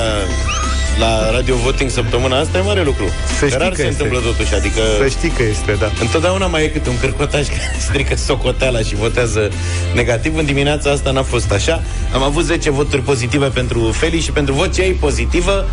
la 0.98 1.30
Radio 1.30 1.56
Voting 1.56 1.90
săptămâna 1.90 2.38
asta 2.38 2.58
e 2.58 2.60
mare 2.60 2.82
lucru. 2.82 3.04
Să 3.38 3.46
știi 3.46 3.58
Rar 3.58 3.68
că 3.68 3.74
se 3.74 3.86
este. 3.86 4.02
întâmplă 4.02 4.30
totuși, 4.30 4.54
adică... 4.54 4.80
Să 4.98 5.08
știi 5.08 5.28
că 5.28 5.42
este, 5.42 5.72
da. 5.78 5.90
Întotdeauna 6.00 6.46
mai 6.46 6.64
e 6.64 6.68
câte 6.68 6.88
un 6.88 6.98
cârcotaș 6.98 7.46
care 7.56 7.76
strică 7.78 8.16
socoteala 8.16 8.78
și 8.78 8.94
votează 8.94 9.50
negativ. 9.94 10.36
În 10.36 10.44
dimineața 10.44 10.90
asta 10.90 11.10
n-a 11.10 11.22
fost 11.22 11.52
așa. 11.52 11.82
Am 12.14 12.22
avut 12.22 12.44
10 12.44 12.70
voturi 12.70 13.02
pozitive 13.02 13.46
pentru 13.46 13.80
Feli 13.80 14.20
și 14.20 14.30
pentru 14.32 14.54
vocea 14.54 14.82
ei 14.82 14.92
pozitivă. 14.92 15.66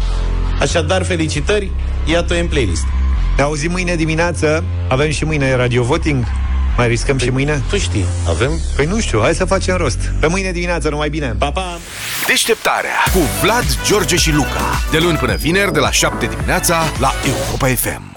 Așadar, 0.59 1.03
felicitări, 1.03 1.71
iată-o 2.05 2.37
în 2.37 2.47
playlist. 2.47 2.83
Ne 3.37 3.43
auzim 3.43 3.71
mâine 3.71 3.95
dimineață, 3.95 4.63
avem 4.87 5.09
și 5.09 5.25
mâine 5.25 5.55
Radio 5.55 5.83
Voting. 5.83 6.23
Mai 6.77 6.87
riscăm 6.87 7.17
și 7.17 7.29
mâine? 7.29 7.61
Tu 7.69 7.77
știi, 7.77 8.05
avem? 8.27 8.51
Păi 8.75 8.85
nu 8.85 8.99
știu, 8.99 9.19
hai 9.21 9.35
să 9.35 9.45
facem 9.45 9.75
rost. 9.77 9.99
Pe 10.19 10.27
mâine 10.27 10.51
dimineață, 10.51 10.89
numai 10.89 11.09
bine. 11.09 11.35
Pa, 11.37 11.51
pa! 11.51 11.77
Deșteptarea 12.27 13.03
cu 13.13 13.19
Vlad, 13.41 13.65
George 13.85 14.15
și 14.15 14.31
Luca. 14.31 14.81
De 14.91 14.97
luni 14.99 15.17
până 15.17 15.35
vineri, 15.35 15.73
de 15.73 15.79
la 15.79 15.91
7 15.91 16.25
dimineața, 16.25 16.83
la 16.99 17.11
Europa 17.25 17.67
FM. 17.67 18.14